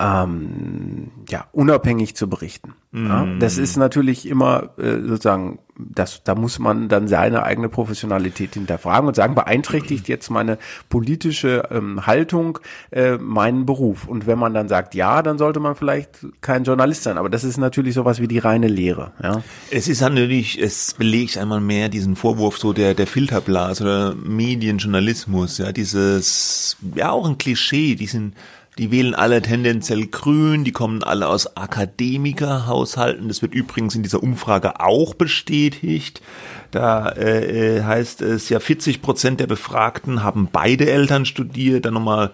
ähm, 0.00 1.10
ja, 1.28 1.46
unabhängig 1.52 2.16
zu 2.16 2.28
berichten. 2.28 2.74
Ja, 2.92 3.24
das 3.38 3.56
ist 3.56 3.76
natürlich 3.76 4.26
immer 4.26 4.70
äh, 4.76 5.00
sozusagen, 5.06 5.60
das, 5.78 6.24
da 6.24 6.34
muss 6.34 6.58
man 6.58 6.88
dann 6.88 7.06
seine 7.06 7.44
eigene 7.44 7.68
Professionalität 7.68 8.54
hinterfragen 8.54 9.06
und 9.06 9.14
sagen, 9.14 9.36
beeinträchtigt 9.36 10.08
jetzt 10.08 10.28
meine 10.28 10.58
politische 10.88 11.68
ähm, 11.70 12.06
Haltung 12.06 12.58
äh, 12.90 13.16
meinen 13.16 13.64
Beruf? 13.64 14.08
Und 14.08 14.26
wenn 14.26 14.40
man 14.40 14.54
dann 14.54 14.68
sagt, 14.68 14.96
ja, 14.96 15.22
dann 15.22 15.38
sollte 15.38 15.60
man 15.60 15.76
vielleicht 15.76 16.26
kein 16.40 16.64
Journalist 16.64 17.04
sein. 17.04 17.16
Aber 17.16 17.28
das 17.28 17.44
ist 17.44 17.58
natürlich 17.58 17.94
sowas 17.94 18.20
wie 18.20 18.28
die 18.28 18.38
reine 18.38 18.66
Lehre. 18.66 19.12
Ja, 19.22 19.42
Es 19.70 19.86
ist 19.86 20.00
natürlich, 20.00 20.60
es 20.60 20.94
belegt 20.94 21.38
einmal 21.38 21.60
mehr 21.60 21.90
diesen 21.90 22.16
Vorwurf 22.16 22.58
so 22.58 22.72
der, 22.72 22.94
der 22.94 23.06
Filterblase 23.06 23.84
oder 23.84 24.14
Medienjournalismus, 24.16 25.58
ja, 25.58 25.70
dieses, 25.70 26.76
ja, 26.96 27.10
auch 27.10 27.28
ein 27.28 27.38
Klischee, 27.38 27.94
die 27.94 28.06
sind, 28.06 28.34
die 28.80 28.90
wählen 28.90 29.14
alle 29.14 29.42
tendenziell 29.42 30.06
grün, 30.06 30.64
die 30.64 30.72
kommen 30.72 31.02
alle 31.02 31.28
aus 31.28 31.54
Akademikerhaushalten. 31.54 33.28
Das 33.28 33.42
wird 33.42 33.52
übrigens 33.52 33.94
in 33.94 34.02
dieser 34.02 34.22
Umfrage 34.22 34.80
auch 34.80 35.12
bestätigt. 35.12 36.22
Da 36.70 37.10
äh, 37.10 37.76
äh, 37.76 37.82
heißt 37.82 38.22
es 38.22 38.48
ja, 38.48 38.58
40 38.58 39.02
Prozent 39.02 39.38
der 39.38 39.48
Befragten 39.48 40.22
haben 40.22 40.48
beide 40.50 40.90
Eltern 40.90 41.26
studiert, 41.26 41.84
dann 41.84 41.92
nochmal 41.92 42.30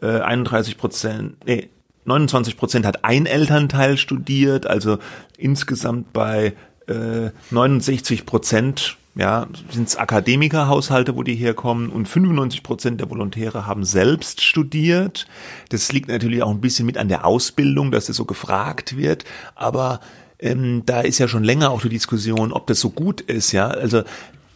äh, 0.00 0.20
31 0.20 0.78
Prozent, 0.78 1.36
nee, 1.44 1.68
29 2.06 2.56
Prozent 2.56 2.86
hat 2.86 3.04
ein 3.04 3.26
Elternteil 3.26 3.98
studiert, 3.98 4.66
also 4.66 4.98
insgesamt 5.36 6.14
bei 6.14 6.54
äh, 6.88 7.28
69 7.50 8.24
Prozent 8.24 8.96
ja, 9.14 9.48
sind 9.70 9.88
es 9.88 9.96
Akademikerhaushalte, 9.96 11.16
wo 11.16 11.22
die 11.22 11.34
herkommen. 11.34 11.90
Und 11.90 12.08
95 12.08 12.62
Prozent 12.62 13.00
der 13.00 13.10
Volontäre 13.10 13.66
haben 13.66 13.84
selbst 13.84 14.40
studiert. 14.40 15.26
Das 15.68 15.92
liegt 15.92 16.08
natürlich 16.08 16.42
auch 16.42 16.50
ein 16.50 16.60
bisschen 16.60 16.86
mit 16.86 16.96
an 16.96 17.08
der 17.08 17.26
Ausbildung, 17.26 17.90
dass 17.90 18.06
das 18.06 18.16
so 18.16 18.24
gefragt 18.24 18.96
wird, 18.96 19.24
aber 19.54 20.00
ähm, 20.38 20.82
da 20.86 21.00
ist 21.00 21.18
ja 21.18 21.28
schon 21.28 21.44
länger 21.44 21.70
auch 21.70 21.82
die 21.82 21.88
Diskussion, 21.88 22.52
ob 22.52 22.66
das 22.66 22.80
so 22.80 22.90
gut 22.90 23.20
ist, 23.20 23.52
ja, 23.52 23.68
also 23.68 24.02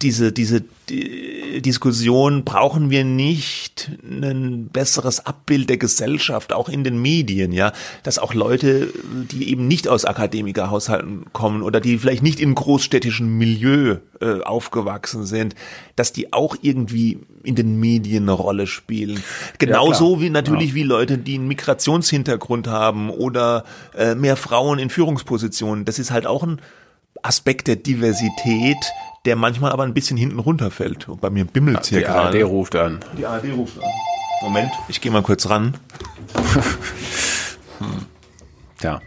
diese, 0.05 0.33
diese 0.33 0.63
die 0.89 1.63
Diskussion, 1.63 2.45
brauchen 2.45 2.91
wir 2.91 3.05
nicht 3.05 3.91
ein 4.03 4.69
besseres 4.69 5.25
Abbild 5.25 5.71
der 5.71 5.79
Gesellschaft, 5.79 6.53
auch 6.53 6.69
in 6.69 6.85
den 6.85 7.01
Medien, 7.01 7.53
ja, 7.53 7.73
dass 8.03 8.19
auch 8.19 8.35
Leute, 8.35 8.93
die 9.33 9.51
eben 9.51 9.67
nicht 9.67 9.89
aus 9.89 10.05
Akademikerhaushalten 10.05 11.33
kommen 11.33 11.63
oder 11.63 11.81
die 11.81 11.99
vielleicht 11.99 12.23
nicht 12.23 12.39
im 12.39 12.55
großstädtischen 12.55 13.39
Milieu 13.39 13.97
äh, 14.21 14.43
aufgewachsen 14.43 15.25
sind, 15.25 15.55
dass 15.97 16.13
die 16.13 16.35
auch 16.35 16.57
irgendwie 16.61 17.21
in 17.43 17.55
den 17.55 17.81
Medien 17.81 18.25
eine 18.25 18.33
Rolle 18.33 18.67
spielen. 18.67 19.23
Genauso 19.59 20.21
wie 20.21 20.29
natürlich 20.29 20.75
wie 20.75 20.83
Leute, 20.83 21.17
die 21.17 21.37
einen 21.37 21.49
Migrationshintergrund 21.49 22.67
haben 22.67 23.09
oder 23.09 23.65
äh, 23.97 24.15
mehr 24.15 24.37
Frauen 24.37 24.79
in 24.79 24.91
Führungspositionen. 24.91 25.87
Das 25.87 25.99
ist 25.99 26.11
halt 26.11 26.27
auch 26.27 26.43
ein 26.43 26.61
Aspekt 27.25 27.67
der 27.69 27.77
Diversität, 27.77 28.77
der 29.25 29.35
manchmal 29.35 29.73
aber 29.73 29.83
ein 29.85 29.95
bisschen 29.95 30.17
hinten 30.17 30.39
runterfällt. 30.39 31.09
Und 31.09 31.21
bei 31.21 31.31
mir 31.31 31.45
bimmelt's 31.45 31.89
hier 31.89 31.99
die 32.01 32.05
gerade. 32.05 32.39
ARD 32.39 32.51
ruft 32.51 32.77
an. 32.77 33.01
Die 33.17 33.25
ARD 33.25 33.47
ruft 33.57 33.79
an. 33.79 33.91
Moment, 34.43 34.71
ich 34.89 35.01
gehe 35.01 35.11
mal 35.11 35.23
kurz 35.23 35.49
ran. 35.49 35.75
Ja. 38.83 39.01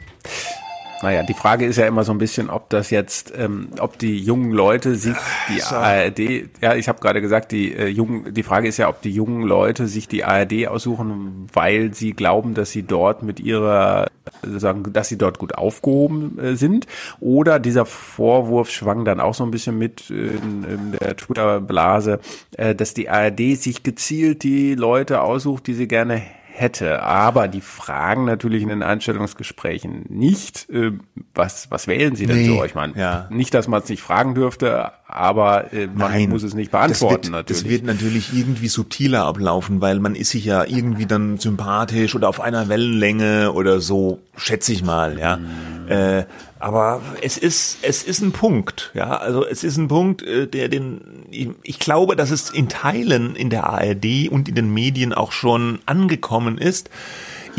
Naja, 1.01 1.23
die 1.23 1.33
Frage 1.33 1.65
ist 1.65 1.77
ja 1.77 1.85
immer 1.85 2.03
so 2.03 2.11
ein 2.11 2.17
bisschen, 2.17 2.49
ob 2.49 2.69
das 2.69 2.89
jetzt, 2.89 3.31
ähm, 3.37 3.69
ob 3.79 3.99
die 3.99 4.17
jungen 4.17 4.51
Leute 4.51 4.95
sich 4.95 5.15
die 5.49 5.61
ARD, 5.61 6.19
ja, 6.61 6.75
ich 6.75 6.87
habe 6.87 6.99
gerade 6.99 7.21
gesagt, 7.21 7.51
die 7.51 7.73
äh, 7.73 7.87
jungen, 7.87 8.33
die 8.33 8.43
Frage 8.43 8.67
ist 8.67 8.77
ja, 8.77 8.89
ob 8.89 9.01
die 9.01 9.11
jungen 9.11 9.43
Leute 9.43 9.87
sich 9.87 10.07
die 10.07 10.23
ARD 10.23 10.67
aussuchen, 10.67 11.47
weil 11.53 11.93
sie 11.93 12.13
glauben, 12.13 12.55
dass 12.55 12.71
sie 12.71 12.83
dort 12.83 13.21
mit 13.21 13.39
ihrer, 13.39 14.07
sagen, 14.43 14.91
dass 14.91 15.09
sie 15.09 15.17
dort 15.17 15.37
gut 15.37 15.55
aufgehoben 15.55 16.39
äh, 16.39 16.55
sind, 16.55 16.87
oder 17.19 17.59
dieser 17.59 17.85
Vorwurf 17.85 18.71
schwang 18.71 19.05
dann 19.05 19.19
auch 19.19 19.35
so 19.35 19.43
ein 19.43 19.51
bisschen 19.51 19.77
mit 19.77 20.09
in, 20.09 20.63
in 20.63 20.91
der 20.99 21.15
Twitter-Blase, 21.15 22.19
äh, 22.57 22.73
dass 22.73 22.95
die 22.95 23.09
ARD 23.09 23.55
sich 23.55 23.83
gezielt 23.83 24.41
die 24.41 24.73
Leute 24.73 25.21
aussucht, 25.21 25.67
die 25.67 25.73
sie 25.73 25.87
gerne 25.87 26.23
hätte. 26.59 27.03
Aber 27.03 27.47
die 27.47 27.61
fragen 27.61 28.25
natürlich 28.25 28.63
in 28.63 28.69
den 28.69 28.83
Einstellungsgesprächen 28.83 30.05
nicht, 30.09 30.69
äh, 30.69 30.91
was, 31.33 31.69
was 31.71 31.87
wählen 31.87 32.15
sie 32.15 32.25
denn 32.25 32.37
Nee, 32.37 32.47
so? 32.47 32.63
Ich 32.63 32.75
meine, 32.75 32.97
ja. 32.97 33.27
nicht, 33.29 33.53
dass 33.53 33.67
man 33.67 33.81
es 33.81 33.89
nicht 33.89 34.01
fragen 34.01 34.33
dürfte, 34.35 34.91
aber 35.09 35.71
äh, 35.71 35.87
man 35.87 36.27
muss 36.27 36.43
es 36.43 36.53
nicht 36.53 36.69
beantworten 36.69 37.15
das 37.15 37.23
wird, 37.23 37.31
natürlich. 37.31 37.61
Das 37.63 37.71
wird 37.71 37.83
natürlich 37.85 38.37
irgendwie 38.37 38.67
subtiler 38.67 39.23
ablaufen, 39.23 39.79
weil 39.79 39.99
man 39.99 40.15
ist 40.15 40.31
sich 40.31 40.43
ja 40.43 40.65
irgendwie 40.65 41.05
dann 41.05 41.37
sympathisch 41.37 42.13
oder 42.13 42.27
auf 42.27 42.41
einer 42.41 42.67
Wellenlänge 42.67 43.53
oder 43.53 43.79
so, 43.79 44.19
schätze 44.35 44.73
ich 44.73 44.83
mal, 44.83 45.17
ja. 45.17 45.37
Mhm. 45.37 45.89
Äh, 45.89 46.25
aber 46.59 47.01
es 47.21 47.37
ist, 47.37 47.77
es 47.83 48.03
ist 48.03 48.21
ein 48.21 48.33
Punkt, 48.33 48.91
ja. 48.95 49.15
Also 49.15 49.45
es 49.45 49.63
ist 49.63 49.77
ein 49.77 49.87
Punkt, 49.87 50.23
äh, 50.23 50.45
der 50.45 50.67
den, 50.67 50.99
ich, 51.31 51.49
ich 51.63 51.79
glaube, 51.79 52.17
dass 52.17 52.29
es 52.29 52.49
in 52.49 52.67
Teilen 52.67 53.37
in 53.37 53.49
der 53.49 53.69
ARD 53.69 54.27
und 54.29 54.49
in 54.49 54.55
den 54.55 54.73
Medien 54.73 55.13
auch 55.13 55.31
schon 55.31 55.79
angekommen 55.85 56.57
ist. 56.57 56.89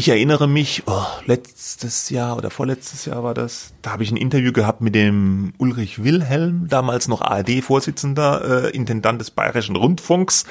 Ich 0.01 0.09
erinnere 0.09 0.47
mich, 0.47 0.85
oh, 0.87 1.07
letztes 1.27 2.09
Jahr 2.09 2.37
oder 2.37 2.51
vorletztes 2.51 3.05
Jahr 3.05 3.25
war 3.25 3.35
das, 3.35 3.73
da 3.83 3.91
habe 3.91 4.05
ich 4.05 4.13
ein 4.13 4.17
Interview 4.17 4.53
gehabt 4.53 4.81
mit 4.81 4.95
dem 4.95 5.55
Ulrich 5.59 6.05
Wilhelm, 6.05 6.69
damals 6.69 7.09
noch 7.09 7.21
ARD-Vorsitzender, 7.21 8.67
äh, 8.67 8.77
Intendant 8.77 9.21
des 9.21 9.33
Bayerischen 9.33 9.75
Rundfunks. 9.75 10.45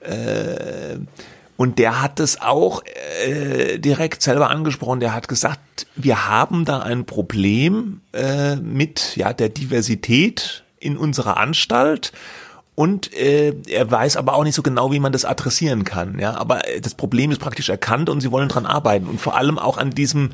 Äh, 0.00 1.00
Und 1.58 1.78
der 1.78 2.00
hat 2.00 2.18
es 2.18 2.40
auch 2.40 2.82
äh, 3.26 3.76
direkt 3.78 4.22
selber 4.22 4.48
angesprochen. 4.48 5.00
Der 5.00 5.12
hat 5.12 5.28
gesagt, 5.28 5.86
wir 5.94 6.26
haben 6.26 6.64
da 6.64 6.78
ein 6.78 7.04
Problem 7.04 8.00
äh, 8.14 8.56
mit 8.56 9.16
ja 9.16 9.34
der 9.34 9.50
Diversität 9.50 10.64
in 10.80 10.96
unserer 10.96 11.36
Anstalt. 11.36 12.12
Und 12.78 13.12
äh, 13.12 13.56
er 13.66 13.90
weiß 13.90 14.16
aber 14.16 14.34
auch 14.34 14.44
nicht 14.44 14.54
so 14.54 14.62
genau, 14.62 14.92
wie 14.92 15.00
man 15.00 15.10
das 15.10 15.24
adressieren 15.24 15.82
kann. 15.82 16.20
Ja, 16.20 16.36
aber 16.36 16.60
das 16.80 16.94
Problem 16.94 17.32
ist 17.32 17.40
praktisch 17.40 17.70
erkannt 17.70 18.08
und 18.08 18.20
sie 18.20 18.30
wollen 18.30 18.48
dran 18.48 18.66
arbeiten. 18.66 19.08
Und 19.08 19.20
vor 19.20 19.36
allem 19.36 19.58
auch 19.58 19.78
an 19.78 19.90
diesem 19.90 20.30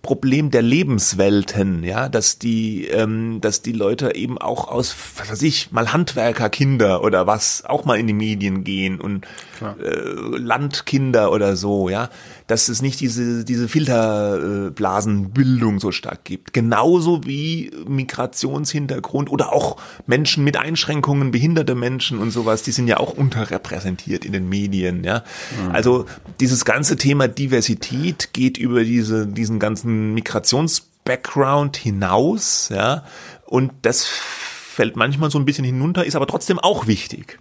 Problem 0.00 0.52
der 0.52 0.62
Lebenswelten, 0.62 1.82
ja, 1.82 2.08
dass 2.08 2.38
die, 2.38 2.86
ähm, 2.86 3.40
dass 3.40 3.62
die 3.62 3.72
Leute 3.72 4.14
eben 4.14 4.38
auch 4.38 4.68
aus, 4.68 4.94
was 5.16 5.32
weiß 5.32 5.42
ich, 5.42 5.72
mal 5.72 5.92
Handwerkerkinder 5.92 7.02
oder 7.02 7.26
was 7.26 7.64
auch 7.64 7.84
mal 7.84 7.98
in 7.98 8.06
die 8.06 8.12
Medien 8.12 8.62
gehen 8.62 9.00
und 9.00 9.26
äh, 9.60 10.38
Landkinder 10.38 11.32
oder 11.32 11.56
so, 11.56 11.88
ja, 11.88 12.08
dass 12.50 12.68
es 12.68 12.82
nicht 12.82 13.00
diese 13.00 13.44
diese 13.44 13.68
Filterblasenbildung 13.68 15.78
so 15.78 15.92
stark 15.92 16.24
gibt. 16.24 16.52
Genauso 16.52 17.24
wie 17.24 17.70
Migrationshintergrund 17.86 19.30
oder 19.30 19.52
auch 19.52 19.76
Menschen 20.06 20.42
mit 20.42 20.56
Einschränkungen, 20.56 21.30
behinderte 21.30 21.76
Menschen 21.76 22.18
und 22.18 22.32
sowas, 22.32 22.62
die 22.62 22.72
sind 22.72 22.88
ja 22.88 22.96
auch 22.96 23.12
unterrepräsentiert 23.12 24.24
in 24.24 24.32
den 24.32 24.48
Medien, 24.48 25.04
ja. 25.04 25.22
Mhm. 25.64 25.70
Also 25.72 26.06
dieses 26.40 26.64
ganze 26.64 26.96
Thema 26.96 27.28
Diversität 27.28 28.30
geht 28.32 28.58
über 28.58 28.82
diese 28.82 29.28
diesen 29.28 29.60
ganzen 29.60 30.12
Migrationsbackground 30.14 31.76
hinaus, 31.76 32.68
ja, 32.74 33.04
und 33.46 33.70
das 33.82 34.06
fällt 34.06 34.96
manchmal 34.96 35.30
so 35.30 35.38
ein 35.38 35.44
bisschen 35.44 35.64
hinunter, 35.64 36.04
ist 36.04 36.16
aber 36.16 36.26
trotzdem 36.26 36.58
auch 36.58 36.88
wichtig. 36.88 37.38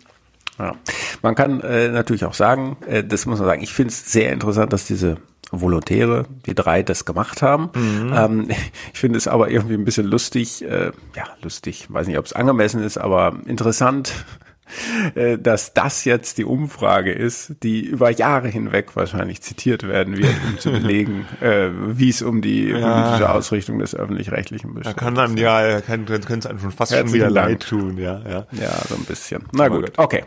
Ja. 0.60 0.76
Man 1.22 1.36
kann 1.36 1.62
äh, 1.62 1.90
natürlich 1.90 2.26
auch 2.26 2.34
sagen, 2.34 2.78
äh, 2.86 3.04
das 3.04 3.26
muss 3.26 3.40
man 3.40 3.48
sagen, 3.48 3.64
ich 3.64 3.74
finde 3.74 3.92
es 3.92 4.12
sehr 4.12 4.32
interessant, 4.32 4.74
dass 4.74 4.86
diese 4.86 5.18
Volontäre, 5.52 6.26
die 6.46 6.54
drei, 6.54 6.84
das 6.84 7.06
gemacht 7.06 7.42
haben. 7.42 7.70
Mhm. 7.74 8.14
Ähm, 8.16 8.48
ich 8.94 9.00
finde 9.00 9.18
es 9.18 9.28
aber 9.28 9.50
irgendwie 9.50 9.76
ein 9.76 9.86
bisschen 9.86 10.06
lustig, 10.06 10.64
äh, 10.64 10.92
ja, 11.16 11.26
lustig, 11.42 11.88
weiß 11.90 12.08
nicht, 12.08 12.18
ob 12.18 12.26
es 12.26 12.34
angemessen 12.34 12.84
ist, 12.84 12.98
aber 12.98 13.40
interessant, 13.48 14.14
äh, 15.16 15.38
dass 15.40 15.74
das 15.74 16.06
jetzt 16.06 16.38
die 16.38 16.46
Umfrage 16.46 17.12
ist, 17.12 17.56
die 17.64 17.82
über 17.82 18.12
Jahre 18.12 18.48
hinweg 18.48 18.96
wahrscheinlich 18.96 19.42
zitiert 19.42 19.88
werden 19.88 20.18
wird, 20.18 20.36
um 20.48 20.60
zu 20.60 20.72
belegen, 20.72 21.26
äh, 21.42 21.70
wie 21.72 22.10
es 22.10 22.22
um 22.22 22.42
die 22.42 22.70
ja. 22.70 23.02
politische 23.02 23.32
Ausrichtung 23.32 23.80
des 23.80 23.96
öffentlich-rechtlichen 23.96 24.74
besteht. 24.76 24.96
Da 24.96 25.00
kann 25.00 25.18
einem 25.18 25.38
ja, 25.38 25.82
kann, 25.82 26.06
könnte 26.06 26.34
es 26.38 26.46
einem 26.46 26.60
schon 26.60 26.72
fast 26.72 26.92
Herzlichen 26.92 27.22
schon 27.22 27.30
wieder 27.32 27.42
Dank. 27.42 27.50
leid 27.50 27.68
tun, 27.68 27.98
ja, 27.98 28.22
ja. 28.30 28.48
Ja, 28.52 28.72
so 28.88 28.96
ein 28.96 29.06
bisschen. 29.06 29.44
Na 29.52 29.68
gut, 29.68 29.94
okay. 29.98 30.24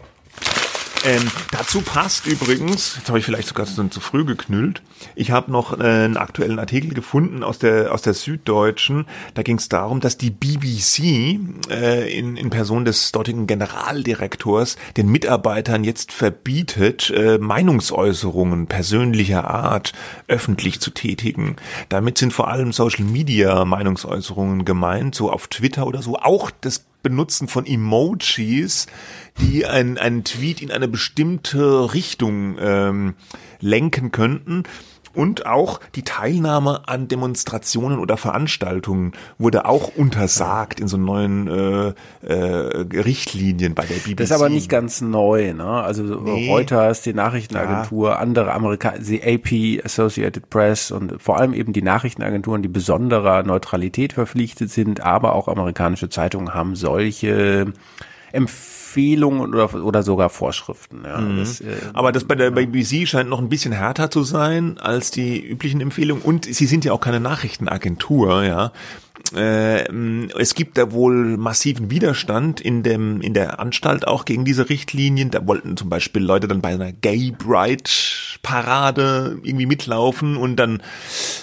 Ähm, 1.05 1.31
dazu 1.51 1.81
passt 1.81 2.27
übrigens, 2.27 2.97
jetzt 2.97 3.09
habe 3.09 3.19
ich 3.19 3.25
vielleicht 3.25 3.49
sogar 3.49 3.67
zu 3.67 4.01
früh 4.01 4.25
geknüllt, 4.25 4.83
ich 5.15 5.33
habe 5.33 5.51
noch 5.51 5.79
äh, 5.79 5.83
einen 5.83 6.17
aktuellen 6.17 6.59
Artikel 6.59 6.95
gefunden 6.95 7.43
aus 7.43 7.59
der, 7.59 7.93
aus 7.93 8.03
der 8.03 8.15
Süddeutschen. 8.15 9.07
Da 9.35 9.43
ging 9.43 9.59
es 9.59 9.69
darum, 9.69 10.01
dass 10.01 10.17
die 10.17 10.31
BBC 10.31 11.41
äh, 11.71 12.17
in, 12.17 12.37
in 12.37 12.51
Person 12.51 12.85
des 12.85 13.11
dortigen 13.13 13.47
Generaldirektors 13.47 14.77
den 14.97 15.09
Mitarbeitern 15.09 15.83
jetzt 15.83 16.13
verbietet, 16.13 17.11
äh, 17.11 17.39
Meinungsäußerungen 17.39 18.67
persönlicher 18.69 19.49
Art 19.49 19.93
öffentlich 20.29 20.81
zu 20.81 20.91
tätigen. 20.91 21.57
Damit 21.89 22.19
sind 22.19 22.33
vor 22.33 22.49
allem 22.49 22.73
Social 22.73 23.05
Media 23.05 23.65
Meinungsäußerungen 23.65 24.65
gemeint, 24.65 25.15
so 25.15 25.31
auf 25.31 25.49
Twitter 25.49 25.87
oder 25.87 26.03
so. 26.03 26.17
Auch 26.17 26.51
das 26.61 26.85
Benutzen 27.03 27.49
von 27.49 27.67
Emojis, 27.67 28.87
die 29.41 29.67
einen, 29.67 29.99
einen 29.99 30.25
Tweet 30.25 30.63
in 30.63 30.71
eine 30.71 30.89
bestimmte 30.89 31.93
Richtung 31.95 32.57
ähm, 32.61 33.15
lenken 33.61 34.13
könnten. 34.13 34.65
Und 35.15 35.47
auch 35.47 35.81
die 35.95 36.03
Teilnahme 36.03 36.83
an 36.87 37.09
Demonstrationen 37.09 37.99
oder 37.99 38.17
Veranstaltungen 38.17 39.13
wurde 39.39 39.67
auch 39.67 39.95
untersagt 39.97 40.81
in 40.81 40.89
so 40.89 40.97
neuen 40.97 41.49
äh, 41.49 41.93
äh, 42.27 42.87
Richtlinien 43.01 43.75
bei 43.75 43.85
der 43.85 43.97
BBC. 43.97 44.17
Das 44.17 44.31
ist 44.31 44.37
aber 44.37 44.49
nicht 44.49 44.69
ganz 44.69 45.01
neu. 45.01 45.53
Ne? 45.53 45.65
Also 45.65 46.03
nee. 46.03 46.51
Reuters, 46.51 47.03
die 47.03 47.13
Nachrichtenagentur, 47.13 48.11
ja. 48.11 48.17
andere 48.17 48.53
Amerikaner, 48.53 48.99
die 48.99 49.23
AP, 49.23 49.85
Associated 49.85 50.49
Press 50.49 50.91
und 50.91 51.21
vor 51.21 51.39
allem 51.39 51.53
eben 51.53 51.73
die 51.73 51.83
Nachrichtenagenturen, 51.83 52.63
die 52.63 52.69
besonderer 52.69 53.43
Neutralität 53.43 54.15
verpflichtet 54.15 54.71
sind, 54.71 55.01
aber 55.01 55.35
auch 55.35 55.49
amerikanische 55.49 56.09
Zeitungen 56.09 56.55
haben 56.55 56.75
solche 56.75 57.73
Empfehlungen 58.33 59.55
oder, 59.55 59.85
oder 59.85 60.03
sogar 60.03 60.29
Vorschriften. 60.29 61.03
Ja. 61.05 61.21
Mhm. 61.21 61.39
Das, 61.39 61.61
äh, 61.61 61.77
Aber 61.93 62.13
das 62.13 62.25
bei 62.25 62.35
der 62.35 62.51
BBC 62.51 63.07
scheint 63.07 63.29
noch 63.29 63.39
ein 63.39 63.49
bisschen 63.49 63.73
härter 63.73 64.11
zu 64.11 64.23
sein 64.23 64.79
als 64.79 65.11
die 65.11 65.41
üblichen 65.41 65.81
Empfehlungen. 65.81 66.23
Und 66.23 66.47
sie 66.47 66.67
sind 66.67 66.85
ja 66.85 66.93
auch 66.93 67.01
keine 67.01 67.21
Nachrichtenagentur, 67.21 68.45
ja 68.45 68.73
es 69.35 70.55
gibt 70.55 70.79
da 70.79 70.93
wohl 70.93 71.37
massiven 71.37 71.91
Widerstand 71.91 72.61
in 72.61 72.83
dem 72.83 73.21
in 73.21 73.35
der 73.35 73.61
Anstalt 73.61 74.07
auch 74.07 74.25
gegen 74.25 74.45
diese 74.45 74.69
Richtlinien. 74.69 75.31
Da 75.31 75.47
wollten 75.47 75.77
zum 75.77 75.89
Beispiel 75.89 76.23
Leute 76.23 76.49
dann 76.49 76.61
bei 76.61 76.71
einer 76.71 76.93
Gay 76.93 77.33
Pride 77.33 77.91
Parade 78.43 79.39
irgendwie 79.43 79.67
mitlaufen 79.67 80.37
und 80.37 80.57
dann 80.57 80.83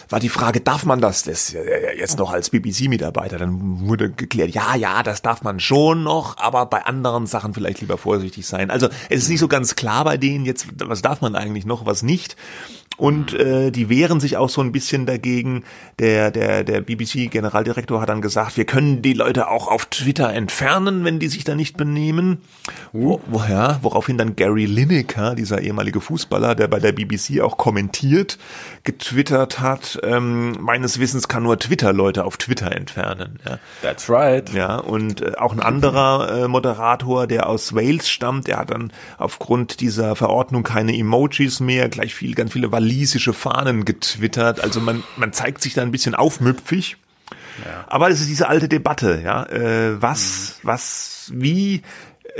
war 0.10 0.20
die 0.20 0.30
Frage, 0.30 0.60
darf 0.60 0.86
man 0.86 1.00
das? 1.00 1.24
Das 1.24 1.52
jetzt 1.52 2.18
noch 2.18 2.32
als 2.32 2.50
BBC-Mitarbeiter. 2.50 3.38
Dann 3.38 3.88
wurde 3.88 4.12
geklärt, 4.12 4.52
ja, 4.52 4.76
ja, 4.76 5.02
das 5.04 5.22
darf 5.22 5.42
man 5.44 5.60
schon 5.60 6.04
noch, 6.04 6.38
aber 6.38 6.66
bei 6.66 6.86
anderen 6.86 7.26
Sachen 7.26 7.54
vielleicht 7.54 7.82
lieber 7.82 7.98
vorsichtig 7.98 8.46
sein. 8.46 8.70
Also 8.70 8.90
es 9.10 9.24
ist 9.24 9.30
nicht 9.30 9.40
so 9.40 9.48
ganz 9.48 9.76
klar 9.76 10.04
bei 10.04 10.18
denen 10.18 10.46
jetzt, 10.46 10.68
was 10.78 11.02
darf 11.02 11.22
man 11.22 11.36
eigentlich 11.36 11.66
noch, 11.66 11.86
was 11.86 12.04
nicht 12.04 12.36
und 13.00 13.34
äh, 13.34 13.72
die 13.72 13.90
wehren 13.90 14.20
sich 14.20 14.36
auch 14.38 14.50
so 14.50 14.62
ein 14.62 14.72
bisschen 14.72 15.06
dagegen. 15.06 15.64
Der, 16.00 16.32
der, 16.32 16.64
der 16.64 16.82
BBC-Generaldirektor 16.82 18.02
hat 18.02 18.10
dann 18.10 18.22
gesagt, 18.22 18.58
wir 18.58 18.66
können 18.66 19.02
die 19.02 19.14
Leute 19.14 19.48
auch 19.48 19.68
auf 19.70 19.86
Twitter 19.86 20.34
entfernen, 20.34 21.06
wenn 21.06 21.20
die 21.20 21.30
sich 21.30 21.46
da 21.46 21.56
nicht 21.56 21.78
benehmen. 21.78 22.42
Wo, 22.92 23.22
woher? 23.28 23.80
Woraufhin 23.82 24.18
dann 24.18 24.36
Gary 24.36 24.66
Lineker, 24.66 25.36
dieser 25.36 25.62
ehemalige 25.62 26.02
Fußballer, 26.02 26.56
der 26.56 26.68
bei 26.68 26.80
der 26.80 26.92
BBC 26.92 27.40
auch 27.42 27.58
kommentiert, 27.58 28.38
getwittert 28.84 29.62
hat, 29.62 30.00
ähm, 30.04 30.58
meines 30.60 31.00
Wissens 31.00 31.30
kann 31.30 31.44
nur 31.44 31.58
Twitter 31.58 31.94
Leute 31.94 32.26
auf 32.26 32.36
Twitter 32.36 32.72
entfernen. 32.74 33.40
Ja. 33.48 33.60
That's 33.82 34.10
right. 34.10 34.52
Ja, 34.54 34.76
und 34.76 35.22
äh, 35.22 35.36
auch 35.38 35.54
ein 35.54 35.62
anderer 35.62 36.44
äh, 36.44 36.48
Moderator, 36.50 37.28
der 37.28 37.48
aus 37.48 37.74
Wales 37.74 38.10
stammt, 38.10 38.48
der 38.48 38.58
hat 38.58 38.72
dann 38.72 38.92
aufgrund 39.18 39.80
dieser 39.80 40.18
Verordnung 40.18 40.64
keine 40.64 40.98
Emojis 40.98 41.62
mehr, 41.62 41.88
gleich 41.88 42.14
viel, 42.14 42.36
ganz 42.36 42.52
viele 42.52 42.72
Validen 42.72 42.89
walisische 42.90 43.34
Fahnen 43.34 43.86
getwittert. 43.86 44.62
Also 44.62 44.80
man, 44.80 45.04
man 45.16 45.34
zeigt 45.34 45.62
sich 45.62 45.74
da 45.74 45.82
ein 45.82 45.92
bisschen 45.92 46.16
aufmüpfig. 46.16 46.98
Ja. 47.64 47.86
Aber 47.88 48.10
es 48.10 48.22
ist 48.22 48.30
diese 48.30 48.48
alte 48.48 48.68
Debatte, 48.68 49.22
ja. 49.24 49.44
Äh, 49.46 50.02
was, 50.02 50.60
mhm. 50.64 50.68
was, 50.68 51.32
wie, 51.34 51.82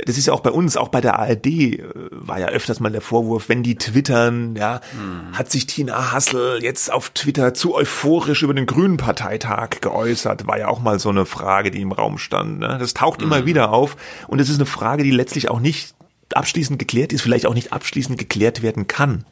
das 0.06 0.16
ist 0.16 0.26
ja 0.26 0.32
auch 0.32 0.40
bei 0.40 0.50
uns, 0.50 0.78
auch 0.78 0.88
bei 0.88 1.02
der 1.02 1.18
ARD 1.18 1.46
äh, 1.46 1.84
war 2.10 2.40
ja 2.40 2.48
öfters 2.48 2.80
mal 2.80 2.90
der 2.90 3.02
Vorwurf, 3.02 3.48
wenn 3.48 3.62
die 3.62 3.76
twittern, 3.76 4.56
ja, 4.56 4.80
mhm. 4.94 5.36
hat 5.36 5.50
sich 5.50 5.66
Tina 5.66 6.12
Hassel 6.12 6.62
jetzt 6.62 6.90
auf 6.90 7.10
Twitter 7.10 7.52
zu 7.52 7.74
euphorisch 7.74 8.42
über 8.42 8.54
den 8.54 8.66
Grünen 8.66 8.96
Parteitag 8.96 9.80
geäußert, 9.82 10.46
war 10.46 10.58
ja 10.58 10.68
auch 10.68 10.80
mal 10.80 10.98
so 10.98 11.10
eine 11.10 11.26
Frage, 11.26 11.70
die 11.70 11.82
im 11.82 11.92
Raum 11.92 12.16
stand. 12.16 12.60
Ne? 12.60 12.78
Das 12.80 12.94
taucht 12.94 13.20
mhm. 13.20 13.26
immer 13.26 13.46
wieder 13.46 13.72
auf 13.72 13.96
und 14.26 14.40
es 14.40 14.48
ist 14.48 14.56
eine 14.56 14.66
Frage, 14.66 15.02
die 15.02 15.10
letztlich 15.10 15.50
auch 15.50 15.60
nicht 15.60 15.94
abschließend 16.34 16.78
geklärt 16.78 17.12
ist, 17.12 17.20
vielleicht 17.20 17.46
auch 17.46 17.54
nicht 17.54 17.74
abschließend 17.74 18.16
geklärt 18.18 18.62
werden 18.62 18.86
kann 18.86 19.26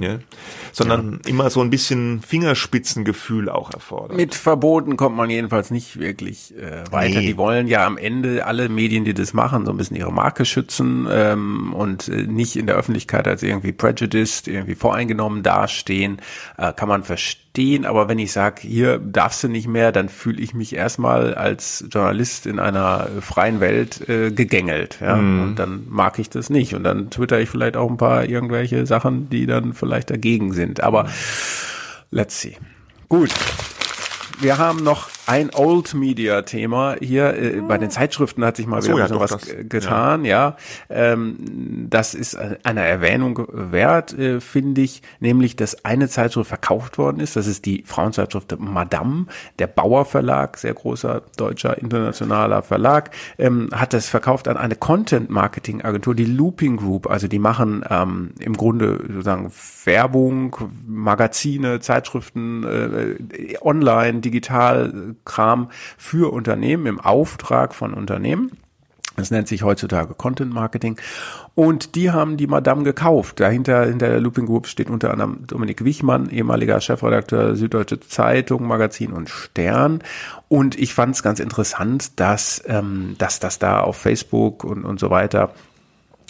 ja, 0.00 0.18
sondern 0.72 1.20
ja. 1.24 1.30
immer 1.30 1.50
so 1.50 1.60
ein 1.60 1.70
bisschen 1.70 2.22
Fingerspitzengefühl 2.22 3.48
auch 3.48 3.72
erfordert. 3.72 4.16
Mit 4.16 4.34
Verboten 4.34 4.96
kommt 4.96 5.16
man 5.16 5.30
jedenfalls 5.30 5.70
nicht 5.70 5.98
wirklich 5.98 6.54
äh, 6.56 6.84
weiter. 6.90 7.20
Nee. 7.20 7.26
Die 7.26 7.36
wollen 7.36 7.66
ja 7.66 7.86
am 7.86 7.98
Ende 7.98 8.46
alle 8.46 8.68
Medien, 8.68 9.04
die 9.04 9.14
das 9.14 9.32
machen, 9.32 9.64
so 9.64 9.70
ein 9.72 9.76
bisschen 9.76 9.96
ihre 9.96 10.12
Marke 10.12 10.44
schützen 10.44 11.06
ähm, 11.10 11.74
und 11.74 12.08
äh, 12.08 12.22
nicht 12.22 12.56
in 12.56 12.66
der 12.66 12.76
Öffentlichkeit 12.76 13.26
als 13.28 13.42
irgendwie 13.42 13.72
prejudiced, 13.72 14.48
irgendwie 14.48 14.74
voreingenommen 14.74 15.42
dastehen. 15.42 16.20
Äh, 16.56 16.72
kann 16.72 16.88
man 16.88 17.02
verstehen 17.04 17.41
stehen, 17.52 17.84
aber 17.84 18.08
wenn 18.08 18.18
ich 18.18 18.32
sage, 18.32 18.62
hier 18.62 18.98
darfst 18.98 19.44
du 19.44 19.48
nicht 19.48 19.68
mehr, 19.68 19.92
dann 19.92 20.08
fühle 20.08 20.40
ich 20.40 20.54
mich 20.54 20.74
erstmal 20.74 21.34
als 21.34 21.84
Journalist 21.90 22.46
in 22.46 22.58
einer 22.58 23.08
freien 23.20 23.60
Welt 23.60 24.08
äh, 24.08 24.30
gegängelt. 24.30 24.98
Ja? 25.02 25.16
Mm. 25.16 25.42
Und 25.42 25.56
dann 25.56 25.84
mag 25.86 26.18
ich 26.18 26.30
das 26.30 26.48
nicht. 26.48 26.74
Und 26.74 26.82
dann 26.84 27.10
twitter 27.10 27.38
ich 27.40 27.50
vielleicht 27.50 27.76
auch 27.76 27.90
ein 27.90 27.98
paar 27.98 28.24
irgendwelche 28.24 28.86
Sachen, 28.86 29.28
die 29.28 29.44
dann 29.44 29.74
vielleicht 29.74 30.08
dagegen 30.08 30.54
sind. 30.54 30.82
Aber 30.82 31.10
let's 32.10 32.40
see. 32.40 32.56
Gut. 33.10 33.30
Wir 34.40 34.56
haben 34.56 34.82
noch 34.82 35.10
ein 35.26 35.50
Old 35.54 35.94
Media 35.94 36.42
Thema 36.42 36.96
hier 37.00 37.34
äh, 37.34 37.60
bei 37.60 37.78
den 37.78 37.90
Zeitschriften 37.90 38.44
hat 38.44 38.56
sich 38.56 38.66
mal 38.66 38.82
so, 38.82 38.88
wieder 38.92 39.00
ja, 39.00 39.08
doch, 39.08 39.20
was 39.20 39.30
das- 39.30 39.46
g- 39.46 39.64
getan, 39.64 40.24
ja. 40.24 40.56
Ähm, 40.90 41.86
das 41.88 42.14
ist 42.14 42.36
eine 42.36 42.80
Erwähnung 42.84 43.46
wert, 43.52 44.18
äh, 44.18 44.40
finde 44.40 44.80
ich, 44.80 45.02
nämlich, 45.20 45.54
dass 45.56 45.84
eine 45.84 46.08
Zeitschrift 46.08 46.48
verkauft 46.48 46.98
worden 46.98 47.20
ist. 47.20 47.36
Das 47.36 47.46
ist 47.46 47.66
die 47.66 47.84
Frauenzeitschrift 47.86 48.58
Madame, 48.58 49.26
der 49.58 49.68
Bauer 49.68 50.04
Verlag, 50.04 50.58
sehr 50.58 50.74
großer 50.74 51.22
deutscher 51.36 51.78
internationaler 51.78 52.62
Verlag, 52.62 53.10
ähm, 53.38 53.68
hat 53.72 53.92
das 53.92 54.08
verkauft 54.08 54.48
an 54.48 54.56
eine 54.56 54.74
Content 54.76 55.30
Marketing 55.30 55.82
Agentur, 55.82 56.14
die 56.14 56.24
Looping 56.24 56.76
Group. 56.78 57.08
Also 57.08 57.28
die 57.28 57.38
machen 57.38 57.84
ähm, 57.88 58.30
im 58.40 58.56
Grunde 58.56 58.98
sozusagen 59.08 59.52
Werbung, 59.84 60.56
Magazine, 60.86 61.80
Zeitschriften, 61.80 62.64
äh, 62.64 63.56
online, 63.60 64.20
digital 64.20 65.11
Kram 65.24 65.70
für 65.98 66.32
Unternehmen 66.32 66.86
im 66.86 67.00
Auftrag 67.00 67.74
von 67.74 67.94
Unternehmen. 67.94 68.52
Das 69.16 69.30
nennt 69.30 69.46
sich 69.46 69.62
heutzutage 69.62 70.14
Content 70.14 70.54
Marketing. 70.54 70.98
Und 71.54 71.96
die 71.96 72.10
haben 72.10 72.38
die 72.38 72.46
Madame 72.46 72.82
gekauft. 72.82 73.40
Dahinter, 73.40 73.84
hinter 73.84 74.08
der 74.08 74.20
Looping 74.20 74.46
Group 74.46 74.66
steht 74.66 74.88
unter 74.88 75.10
anderem 75.10 75.46
Dominik 75.46 75.84
Wichmann, 75.84 76.30
ehemaliger 76.30 76.80
Chefredakteur 76.80 77.54
Süddeutsche 77.56 78.00
Zeitung, 78.00 78.66
Magazin 78.66 79.12
und 79.12 79.28
Stern. 79.28 80.02
Und 80.48 80.78
ich 80.78 80.94
fand 80.94 81.14
es 81.14 81.22
ganz 81.22 81.40
interessant, 81.40 82.18
dass, 82.20 82.62
ähm, 82.66 83.14
dass 83.18 83.38
das 83.38 83.58
da 83.58 83.80
auf 83.80 83.98
Facebook 83.98 84.64
und, 84.64 84.84
und 84.84 84.98
so 84.98 85.10
weiter 85.10 85.52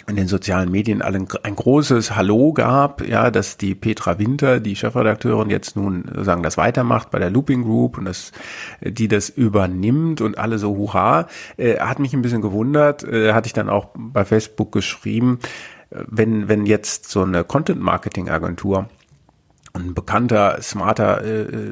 in 0.07 0.15
den 0.15 0.27
sozialen 0.27 0.69
Medien 0.69 1.01
allen 1.01 1.27
ein 1.43 1.55
großes 1.55 2.15
Hallo 2.15 2.53
gab, 2.53 3.07
ja, 3.07 3.31
dass 3.31 3.57
die 3.57 3.73
Petra 3.73 4.19
Winter, 4.19 4.59
die 4.59 4.75
Chefredakteurin, 4.75 5.49
jetzt 5.49 5.75
nun 5.75 6.03
sozusagen 6.07 6.43
das 6.43 6.57
weitermacht 6.57 7.09
bei 7.09 7.19
der 7.19 7.29
Looping 7.29 7.63
Group 7.63 7.97
und 7.97 8.05
das, 8.05 8.31
die 8.81 9.07
das 9.07 9.29
übernimmt 9.29 10.21
und 10.21 10.37
alle 10.37 10.59
so 10.59 10.75
hurra, 10.75 11.27
äh, 11.57 11.79
hat 11.79 11.99
mich 11.99 12.13
ein 12.13 12.21
bisschen 12.21 12.41
gewundert, 12.41 13.03
äh, 13.03 13.33
hatte 13.33 13.47
ich 13.47 13.53
dann 13.53 13.69
auch 13.69 13.89
bei 13.95 14.25
Facebook 14.25 14.71
geschrieben, 14.71 15.39
äh, 15.89 16.03
wenn, 16.07 16.49
wenn 16.49 16.65
jetzt 16.65 17.09
so 17.09 17.23
eine 17.23 17.43
Content 17.43 17.81
Marketing 17.81 18.29
Agentur 18.29 18.89
ein 19.73 19.95
bekannter, 19.95 20.59
smarter 20.61 21.23
äh, 21.23 21.41
äh, 21.41 21.71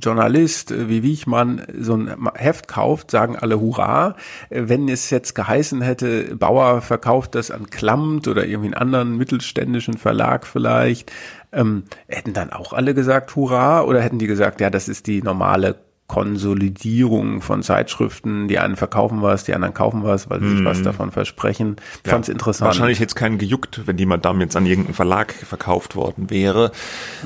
Journalist 0.00 0.70
äh, 0.70 0.88
wie 0.88 1.02
Wiechmann 1.02 1.62
so 1.78 1.94
ein 1.94 2.14
Heft 2.34 2.68
kauft, 2.68 3.10
sagen 3.10 3.36
alle 3.36 3.58
Hurra. 3.58 4.16
Äh, 4.50 4.64
wenn 4.66 4.86
es 4.88 5.08
jetzt 5.08 5.34
geheißen 5.34 5.80
hätte, 5.80 6.36
Bauer 6.36 6.82
verkauft 6.82 7.34
das 7.34 7.50
an 7.50 7.70
Klammt 7.70 8.28
oder 8.28 8.44
irgendwie 8.46 8.66
einen 8.66 8.74
anderen 8.74 9.16
mittelständischen 9.16 9.94
Verlag 9.94 10.46
vielleicht, 10.46 11.10
ähm, 11.52 11.84
hätten 12.06 12.34
dann 12.34 12.52
auch 12.52 12.74
alle 12.74 12.92
gesagt 12.92 13.34
Hurra 13.34 13.82
oder 13.82 14.02
hätten 14.02 14.18
die 14.18 14.26
gesagt, 14.26 14.60
ja, 14.60 14.68
das 14.68 14.88
ist 14.88 15.06
die 15.06 15.22
normale 15.22 15.76
Konsolidierung 16.08 17.42
von 17.42 17.62
Zeitschriften, 17.62 18.48
die 18.48 18.58
einen 18.58 18.76
verkaufen 18.76 19.20
was, 19.20 19.44
die 19.44 19.54
anderen 19.54 19.74
kaufen 19.74 20.02
was, 20.02 20.28
weil 20.30 20.40
sie 20.40 20.56
sich 20.56 20.64
was 20.64 20.82
davon 20.82 21.12
versprechen. 21.12 21.76
Ich 22.02 22.10
fand's 22.10 22.30
interessant. 22.30 22.66
Wahrscheinlich 22.66 22.98
jetzt 22.98 23.14
keinen 23.14 23.36
gejuckt, 23.36 23.82
wenn 23.86 23.98
die 23.98 24.06
Madame 24.06 24.42
jetzt 24.42 24.56
an 24.56 24.64
irgendeinen 24.64 24.94
Verlag 24.94 25.32
verkauft 25.32 25.96
worden 25.96 26.30
wäre. 26.30 26.72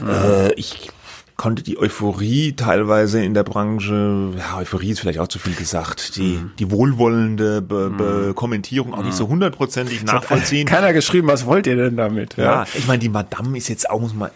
Äh, 0.07 0.53
ich 0.55 0.91
konnte 1.37 1.63
die 1.63 1.79
Euphorie 1.79 2.55
teilweise 2.55 3.23
in 3.25 3.35
der 3.35 3.45
Branche, 3.45 4.31
ja, 4.37 4.59
Euphorie 4.59 4.91
ist 4.91 5.01
vielleicht 5.01 5.21
auch 5.21 5.29
zu 5.29 5.39
viel 5.39 5.55
gesagt, 5.55 6.17
die, 6.17 6.41
die 6.59 6.71
wohlwollende 6.71 7.63
Be 7.63 7.91
Be 7.91 8.33
Kommentierung 8.35 8.95
auch 8.95 9.05
nicht 9.05 9.17
so 9.17 9.29
hundertprozentig 9.29 10.05
nachvollziehen. 10.05 10.67
Keiner 10.67 10.93
geschrieben, 10.93 11.29
was 11.29 11.47
wollt 11.47 11.67
ihr 11.67 11.77
denn 11.77 11.97
damit? 11.97 12.37
Ja, 12.37 12.65
ich 12.75 12.87
meine, 12.87 12.99
die 12.99 13.09
Madame 13.09 13.57
ist 13.57 13.69
jetzt 13.69 13.89
auch, 13.89 14.01
muss 14.01 14.15
man, 14.15 14.31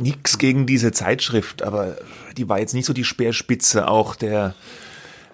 nix 0.00 0.38
gegen 0.38 0.66
diese 0.66 0.92
Zeitschrift, 0.92 1.62
aber 1.62 1.96
die 2.36 2.48
war 2.48 2.58
jetzt 2.58 2.74
nicht 2.74 2.86
so 2.86 2.92
die 2.92 3.04
Speerspitze 3.04 3.88
auch 3.88 4.16
der 4.16 4.54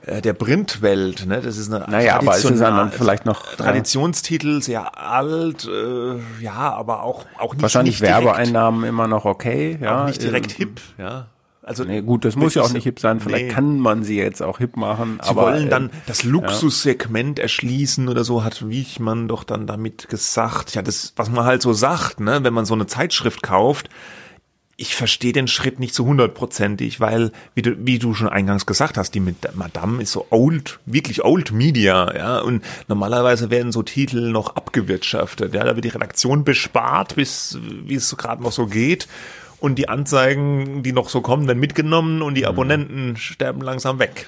äh, 0.07 0.23
der 0.23 0.35
Printwelt, 0.35 1.27
ne? 1.27 1.41
Das 1.41 1.57
ist 1.57 1.73
eine 1.73 1.85
Naja, 1.89 2.19
aber 2.19 2.37
es 2.37 2.45
ist 2.45 2.61
dann 2.61 2.93
vielleicht 2.93 3.27
noch, 3.27 3.51
ja. 3.51 3.57
Traditionstitel, 3.57 4.63
sehr 4.63 4.99
alt, 4.99 5.67
äh, 5.67 6.43
ja, 6.43 6.73
aber 6.75 7.03
auch 7.03 7.27
auch 7.39 7.55
nicht 7.55 7.63
Wahrscheinlich 7.63 8.01
nicht 8.01 8.09
Werbeeinnahmen 8.09 8.85
immer 8.85 9.09
noch 9.09 9.25
okay, 9.25 9.79
ja. 9.81 10.03
auch 10.03 10.07
nicht 10.07 10.23
direkt 10.23 10.53
Ähm, 10.53 10.57
hip, 10.57 10.81
ja. 10.99 11.27
Also 11.67 11.83
Nee, 11.83 12.01
gut, 12.03 12.25
das 12.25 12.37
muss 12.37 12.55
ja 12.55 12.63
auch 12.63 12.73
nicht 12.73 12.85
hip 12.85 13.01
sein. 13.01 13.19
Vielleicht 13.19 13.47
nee. 13.47 13.53
kann 13.53 13.81
man 13.81 14.05
sie 14.05 14.17
jetzt 14.17 14.41
auch 14.41 14.59
hip 14.59 14.77
machen. 14.77 15.19
Sie 15.21 15.29
aber, 15.29 15.43
wollen 15.43 15.67
äh, 15.67 15.71
dann 15.71 15.91
das 16.07 16.23
Luxussegment 16.23 17.41
erschließen 17.41 18.09
oder 18.09 18.23
so, 18.23 18.45
hat 18.45 18.69
Wiechmann 18.69 19.27
doch 19.27 19.43
dann 19.43 19.67
damit 19.67 20.09
gesagt. 20.09 20.77
Ja, 20.77 20.83
das, 20.83 21.13
was 21.17 21.29
man 21.29 21.45
halt 21.45 21.63
so 21.63 21.73
sagt, 21.73 22.21
ne, 22.21 22.45
wenn 22.45 22.55
man 22.55 22.67
so 22.67 22.75
eine 22.75 22.87
Zeitschrift 22.87 23.43
kauft, 23.43 23.89
ich 24.79 24.95
verstehe 24.95 25.33
den 25.33 25.49
Schritt 25.49 25.81
nicht 25.81 25.95
so 25.95 26.05
hundertprozentig, 26.05 27.01
weil, 27.01 27.33
wie 27.55 27.63
du, 27.63 27.75
wie 27.87 27.99
du 27.99 28.13
schon 28.13 28.29
eingangs 28.29 28.67
gesagt 28.67 28.99
hast, 28.99 29.15
die 29.15 29.21
mit 29.21 29.37
Madame 29.55 30.03
ist 30.03 30.13
so 30.13 30.27
old, 30.29 30.81
wirklich 30.85 31.25
old 31.25 31.51
Media, 31.51 32.15
ja, 32.15 32.39
und 32.41 32.63
normalerweise 32.87 33.51
werden 33.51 33.73
so 33.73 33.83
Titel 33.83 34.31
noch 34.31 34.55
abgewirtschaftet, 34.55 35.55
ja, 35.55 35.65
da 35.65 35.75
wird 35.77 35.87
die 35.87 35.91
Redaktion 35.91 36.45
bespart, 36.45 37.17
bis, 37.17 37.59
wie 37.87 37.95
es 37.95 38.09
so 38.09 38.17
gerade 38.17 38.43
noch 38.43 38.53
so 38.53 38.67
geht. 38.67 39.09
Und 39.59 39.77
die 39.77 39.89
Anzeigen, 39.89 40.83
die 40.83 40.93
noch 40.93 41.09
so 41.09 41.21
kommen, 41.21 41.47
werden 41.47 41.61
mitgenommen 41.61 42.23
und 42.23 42.35
die 42.35 42.47
Abonnenten 42.47 43.17
sterben 43.17 43.63
langsam 43.63 43.99
weg. 43.99 44.27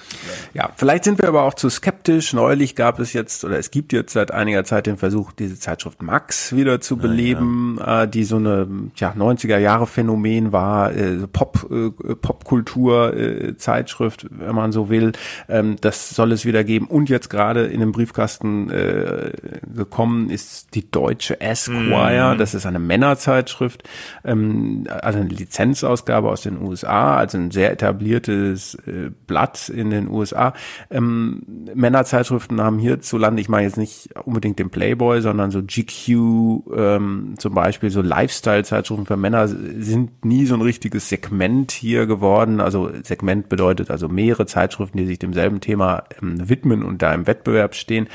Ja, 0.53 0.71
vielleicht 0.75 1.03
sind 1.03 1.21
wir 1.21 1.27
aber 1.27 1.43
auch 1.43 1.53
zu 1.53 1.69
skeptisch. 1.69 2.33
Neulich 2.33 2.75
gab 2.75 2.99
es 2.99 3.13
jetzt 3.13 3.45
oder 3.45 3.57
es 3.59 3.69
gibt 3.71 3.93
jetzt 3.93 4.13
seit 4.13 4.31
einiger 4.31 4.63
Zeit 4.63 4.87
den 4.87 4.97
Versuch, 4.97 5.31
diese 5.31 5.59
Zeitschrift 5.59 6.01
Max 6.01 6.55
wieder 6.55 6.81
zu 6.81 6.97
beleben, 6.97 7.79
äh, 7.85 8.07
die 8.07 8.23
so 8.23 8.37
eine 8.37 8.67
ja, 8.95 9.11
90er 9.11 9.57
Jahre 9.57 9.85
Phänomen 9.85 10.51
war, 10.51 10.93
äh, 10.93 11.27
Pop 11.31 11.67
äh, 11.69 11.89
Popkultur 12.15 13.13
äh, 13.15 13.57
Zeitschrift, 13.57 14.25
wenn 14.31 14.55
man 14.55 14.71
so 14.71 14.89
will. 14.89 15.11
Ähm, 15.47 15.75
das 15.81 16.09
soll 16.09 16.31
es 16.31 16.45
wieder 16.45 16.63
geben 16.63 16.87
und 16.87 17.09
jetzt 17.09 17.29
gerade 17.29 17.65
in 17.65 17.79
den 17.79 17.91
Briefkasten 17.91 18.69
äh, 18.71 19.31
gekommen 19.73 20.29
ist 20.29 20.75
die 20.75 20.89
deutsche 20.89 21.41
Esquire, 21.41 22.35
das 22.37 22.53
ist 22.53 22.65
eine 22.65 22.79
Männerzeitschrift, 22.79 23.83
ähm, 24.23 24.87
also 24.89 25.18
eine 25.21 25.29
Lizenzausgabe 25.29 26.29
aus 26.29 26.41
den 26.41 26.61
USA, 26.61 27.17
also 27.17 27.37
ein 27.37 27.51
sehr 27.51 27.71
etabliertes 27.71 28.75
äh, 28.85 29.11
Blatt 29.27 29.69
in 29.69 29.89
den 29.89 30.09
USA. 30.09 30.53
Ähm, 30.89 31.43
Männerzeitschriften 31.73 32.61
haben 32.61 32.79
hierzulande, 32.79 33.41
ich 33.41 33.49
meine 33.49 33.67
jetzt 33.67 33.77
nicht 33.77 34.09
unbedingt 34.25 34.59
den 34.59 34.69
Playboy, 34.69 35.21
sondern 35.21 35.51
so 35.51 35.61
GQ 35.61 36.09
ähm, 36.75 37.33
zum 37.37 37.53
Beispiel, 37.53 37.89
so 37.89 38.01
Lifestyle-Zeitschriften 38.01 39.05
für 39.05 39.17
Männer 39.17 39.47
sind 39.47 40.25
nie 40.25 40.45
so 40.45 40.55
ein 40.55 40.61
richtiges 40.61 41.09
Segment 41.09 41.71
hier 41.71 42.05
geworden. 42.05 42.59
Also 42.59 42.91
Segment 43.03 43.49
bedeutet 43.49 43.91
also 43.91 44.07
mehrere 44.07 44.45
Zeitschriften, 44.45 44.97
die 44.97 45.05
sich 45.05 45.19
demselben 45.19 45.61
Thema 45.61 46.03
ähm, 46.21 46.49
widmen 46.49 46.83
und 46.83 47.01
da 47.01 47.13
im 47.13 47.27
Wettbewerb 47.27 47.75
stehen. 47.75 48.07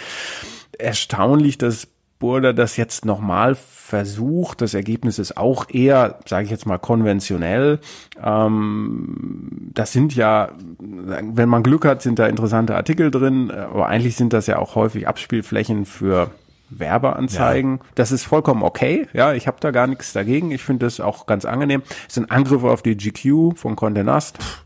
Erstaunlich, 0.79 1.57
dass 1.59 1.94
Burda 2.19 2.53
das 2.53 2.77
jetzt 2.77 3.05
nochmal 3.05 3.55
versucht. 3.55 4.61
Das 4.61 4.75
Ergebnis 4.75 5.19
ist 5.19 5.37
auch 5.37 5.69
eher, 5.69 6.19
sage 6.27 6.45
ich 6.45 6.51
jetzt 6.51 6.67
mal, 6.67 6.79
konventionell. 6.79 7.81
Ähm, 8.23 9.71
das 9.75 9.93
sind 9.93 10.15
ja, 10.15 10.51
wenn 10.79 11.49
man 11.49 11.63
Glück 11.63 11.85
hat, 11.85 12.03
sind 12.03 12.19
da 12.19 12.27
interessante 12.27 12.77
Artikel 12.77 13.11
drin, 13.11 13.51
aber 13.51 13.89
eigentlich 13.89 14.17
sind 14.17 14.33
das 14.33 14.47
ja 14.47 14.59
auch 14.59 14.75
häufig 14.75 15.07
Abspielflächen 15.07 15.85
für 15.85 16.31
Werbeanzeigen. 16.71 17.81
Das 17.95 18.13
ist 18.13 18.25
vollkommen 18.25 18.63
okay. 18.63 19.07
Ja, 19.13 19.35
ich 19.35 19.47
habe 19.47 19.59
da 19.61 19.71
gar 19.71 19.87
nichts 19.87 20.13
dagegen. 20.13 20.51
Ich 20.51 20.63
finde 20.63 20.87
das 20.87 21.01
auch 21.01 21.27
ganz 21.27 21.45
angenehm. 21.45 21.83
Es 22.09 22.15
sind 22.15 22.31
Angriffe 22.31 22.71
auf 22.71 22.83
die 22.83 22.97
GQ 22.97 23.57
von 23.57 23.77
Condé 23.77 24.03
Nast. 24.03 24.64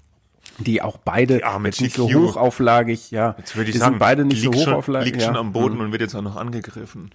Die 0.59 0.83
auch 0.83 0.97
beide 0.99 1.45
arme 1.45 1.69
jetzt 1.69 1.81
nicht 1.81 1.95
so 1.95 2.13
hochauflagig, 2.13 3.11
ja. 3.11 3.37
Jetzt 3.39 3.55
würde 3.57 3.71
ich 3.71 3.75
die 3.75 3.79
sagen, 3.79 3.95
sind 3.95 3.99
beide 4.01 4.25
nicht 4.25 4.43
so 4.43 4.51
liegt 4.51 4.65
schon, 4.65 4.73
hochauflagig. 4.73 5.13
liegt 5.13 5.23
ja. 5.23 5.29
schon 5.29 5.37
am 5.37 5.53
Boden 5.53 5.81
und 5.81 5.93
wird 5.93 6.03
jetzt 6.03 6.15
auch 6.15 6.23
noch 6.23 6.37
angegriffen. 6.37 7.11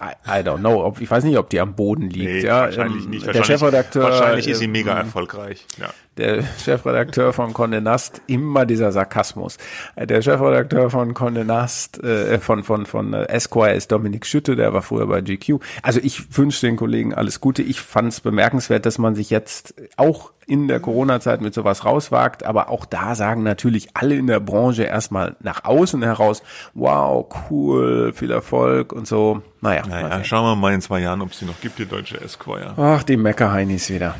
I, 0.00 0.40
I 0.40 0.42
don't 0.44 0.58
know. 0.58 0.84
Ob, 0.84 1.00
ich 1.00 1.10
weiß 1.10 1.24
nicht, 1.24 1.38
ob 1.38 1.50
die 1.50 1.60
am 1.60 1.74
Boden 1.74 2.08
liegt. 2.08 2.44
ja, 2.44 2.62
wahrscheinlich 2.62 3.04
ähm, 3.04 3.10
nicht. 3.10 3.22
Der 3.26 3.34
Wahrscheinlich, 3.34 3.46
Chefredakteur, 3.46 4.04
wahrscheinlich 4.04 4.48
ist 4.48 4.58
sie 4.58 4.66
ähm, 4.66 4.72
mega 4.72 4.92
erfolgreich. 4.96 5.66
Ja. 5.80 5.88
der 6.16 6.42
Chefredakteur 6.64 7.32
von 7.32 7.52
Condé 7.52 7.80
Nast, 7.80 8.22
immer 8.28 8.64
dieser 8.64 8.92
Sarkasmus. 8.92 9.58
Äh, 9.96 10.06
Der 10.06 10.22
Chefredakteur 10.22 10.90
von 10.90 11.14
Condé 11.14 11.42
Nast, 11.44 12.02
äh, 12.04 12.38
von, 12.38 12.62
von, 12.62 12.86
von 12.86 13.12
äh, 13.12 13.24
Esquire 13.24 13.74
ist 13.74 13.90
Dominik 13.90 14.24
Schütte, 14.24 14.54
der 14.54 14.72
war 14.72 14.82
früher 14.82 15.06
bei 15.08 15.20
GQ. 15.20 15.58
Also 15.82 15.98
ich 16.00 16.36
wünsche 16.38 16.64
den 16.64 16.76
Kollegen 16.76 17.12
alles 17.12 17.40
Gute. 17.40 17.62
Ich 17.62 17.80
fand 17.80 18.12
es 18.12 18.20
bemerkenswert, 18.20 18.86
dass 18.86 18.98
man 18.98 19.16
sich 19.16 19.30
jetzt 19.30 19.74
auch 19.96 20.30
in 20.46 20.66
der 20.66 20.80
Corona-Zeit 20.80 21.42
mit 21.42 21.52
sowas 21.52 21.84
rauswagt, 21.84 22.42
aber 22.44 22.70
auch 22.70 22.86
da 22.86 23.14
sagen 23.14 23.42
natürlich 23.42 23.88
alle 23.92 24.14
in 24.14 24.26
der 24.26 24.40
Branche 24.40 24.84
erstmal 24.84 25.36
nach 25.40 25.64
außen 25.64 26.02
heraus, 26.02 26.42
wow, 26.72 27.26
cool, 27.50 28.12
viel 28.14 28.30
Erfolg 28.30 28.94
und 28.94 29.06
so. 29.06 29.42
Naja, 29.60 29.86
Naja, 29.86 30.24
schauen 30.24 30.44
wir 30.44 30.56
mal 30.56 30.72
in 30.72 30.80
zwei 30.80 31.00
Jahren, 31.00 31.20
ob 31.20 31.32
es 31.32 31.38
die 31.40 31.44
noch 31.44 31.60
gibt, 31.60 31.78
die 31.78 31.86
deutsche 31.86 32.20
Esquire. 32.20 32.74
ach, 32.76 33.02
die 33.02 33.16
Mecker-Heinis 33.16 33.90
wieder. 33.90 34.14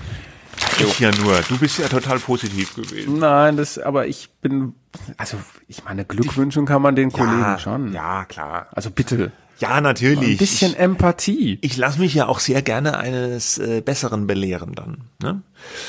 Ich 0.81 0.99
ja 0.99 1.11
nur. 1.23 1.41
Du 1.49 1.59
bist 1.59 1.79
ja 1.79 1.89
total 1.89 2.19
positiv 2.19 2.75
gewesen. 2.75 3.19
Nein, 3.19 3.57
das, 3.57 3.79
aber 3.79 4.07
ich 4.07 4.29
bin, 4.43 4.75
also 5.17 5.37
ich 5.69 5.85
meine, 5.85 6.05
Glück 6.05 6.37
wünschen 6.37 6.67
kann 6.67 6.83
man 6.83 6.97
den 6.97 7.13
Kollegen 7.13 7.59
schon. 7.59 7.93
Ja, 7.93 8.25
klar. 8.25 8.67
Also 8.73 8.91
bitte. 8.91 9.31
Ja, 9.59 9.81
natürlich. 9.81 10.31
Ein 10.33 10.37
bisschen 10.37 10.73
ich, 10.73 10.79
Empathie. 10.79 11.59
Ich 11.63 11.77
lasse 11.77 11.99
mich 11.99 12.15
ja 12.15 12.29
auch 12.29 12.39
sehr 12.39 12.63
gerne 12.63 12.97
eines 12.97 13.59
äh, 13.59 13.81
Besseren 13.81 14.29
belehren 14.29 14.75
dann. 14.75 14.99
Ne? 15.21 15.43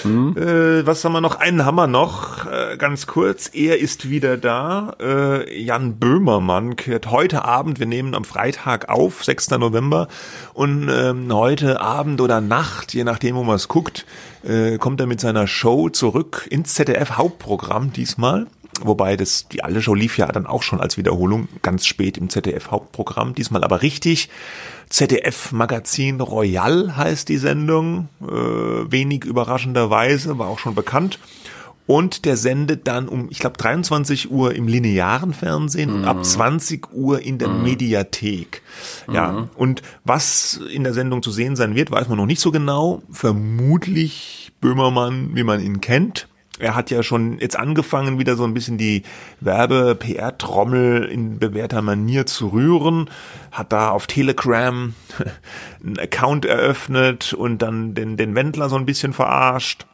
Mhm. 0.03 0.35
Äh, 0.35 0.87
was 0.87 1.05
haben 1.05 1.13
wir 1.13 1.21
noch? 1.21 1.35
Einen 1.35 1.65
haben 1.65 1.75
wir 1.75 1.85
noch, 1.85 2.47
äh, 2.47 2.77
ganz 2.77 3.05
kurz. 3.05 3.51
Er 3.53 3.79
ist 3.79 4.09
wieder 4.09 4.37
da. 4.37 4.95
Äh, 4.99 5.61
Jan 5.61 5.99
Böhmermann 5.99 6.77
kehrt 6.77 7.11
heute 7.11 7.45
Abend, 7.45 7.79
wir 7.79 7.85
nehmen 7.85 8.15
am 8.15 8.25
Freitag 8.25 8.89
auf, 8.89 9.23
6. 9.23 9.51
November. 9.51 10.07
Und 10.53 10.89
ähm, 10.91 11.31
heute 11.31 11.79
Abend 11.79 12.21
oder 12.21 12.41
Nacht, 12.41 12.95
je 12.95 13.03
nachdem, 13.03 13.35
wo 13.35 13.43
man 13.43 13.57
es 13.57 13.67
guckt, 13.67 14.07
äh, 14.43 14.79
kommt 14.79 14.99
er 14.99 15.05
mit 15.05 15.19
seiner 15.19 15.45
Show 15.45 15.89
zurück 15.89 16.47
ins 16.49 16.73
ZDF-Hauptprogramm 16.73 17.93
diesmal. 17.93 18.47
Wobei 18.81 19.15
das, 19.15 19.47
die 19.47 19.63
alte 19.63 19.81
Show 19.81 19.93
lief 19.93 20.17
ja 20.17 20.27
dann 20.27 20.45
auch 20.45 20.63
schon 20.63 20.79
als 20.79 20.97
Wiederholung 20.97 21.47
ganz 21.61 21.85
spät 21.85 22.17
im 22.17 22.29
ZDF-Hauptprogramm. 22.29 23.35
Diesmal 23.35 23.63
aber 23.63 23.81
richtig. 23.81 24.29
ZDF-Magazin 24.89 26.21
Royal 26.21 26.95
heißt 26.97 27.29
die 27.29 27.37
Sendung. 27.37 28.09
Äh, 28.21 28.25
wenig 28.27 29.25
überraschenderweise, 29.25 30.37
war 30.37 30.47
auch 30.47 30.59
schon 30.59 30.75
bekannt. 30.75 31.19
Und 31.89 32.25
der 32.25 32.37
sendet 32.37 32.87
dann 32.87 33.07
um, 33.07 33.29
ich 33.31 33.39
glaube, 33.39 33.57
23 33.57 34.29
Uhr 34.29 34.53
im 34.53 34.67
linearen 34.67 35.33
Fernsehen 35.33 35.89
mhm. 35.89 35.95
und 35.95 36.05
ab 36.05 36.23
20 36.23 36.91
mhm. 36.91 36.99
Uhr 36.99 37.21
in 37.21 37.39
der 37.39 37.47
mhm. 37.47 37.63
Mediathek. 37.63 38.61
Ja, 39.11 39.31
mhm. 39.31 39.49
und 39.55 39.81
was 40.03 40.61
in 40.71 40.83
der 40.83 40.93
Sendung 40.93 41.23
zu 41.23 41.31
sehen 41.31 41.55
sein 41.55 41.73
wird, 41.73 41.89
weiß 41.89 42.07
man 42.07 42.17
noch 42.19 42.27
nicht 42.27 42.41
so 42.41 42.51
genau. 42.51 43.01
Vermutlich 43.11 44.51
Böhmermann, 44.61 45.31
wie 45.33 45.43
man 45.43 45.61
ihn 45.61 45.81
kennt 45.81 46.27
er 46.59 46.75
hat 46.75 46.91
ja 46.91 47.03
schon 47.03 47.39
jetzt 47.39 47.57
angefangen, 47.57 48.19
wieder 48.19 48.35
so 48.35 48.43
ein 48.43 48.53
bisschen 48.53 48.77
die 48.77 49.03
Werbe-PR-Trommel 49.39 51.05
in 51.05 51.39
bewährter 51.39 51.81
Manier 51.81 52.25
zu 52.25 52.49
rühren, 52.49 53.09
hat 53.51 53.71
da 53.71 53.89
auf 53.89 54.07
Telegram 54.07 54.93
einen 55.83 55.99
Account 55.99 56.45
eröffnet 56.45 57.33
und 57.33 57.61
dann 57.61 57.93
den, 57.95 58.17
den 58.17 58.35
Wendler 58.35 58.69
so 58.69 58.75
ein 58.75 58.85
bisschen 58.85 59.13
verarscht. 59.13 59.85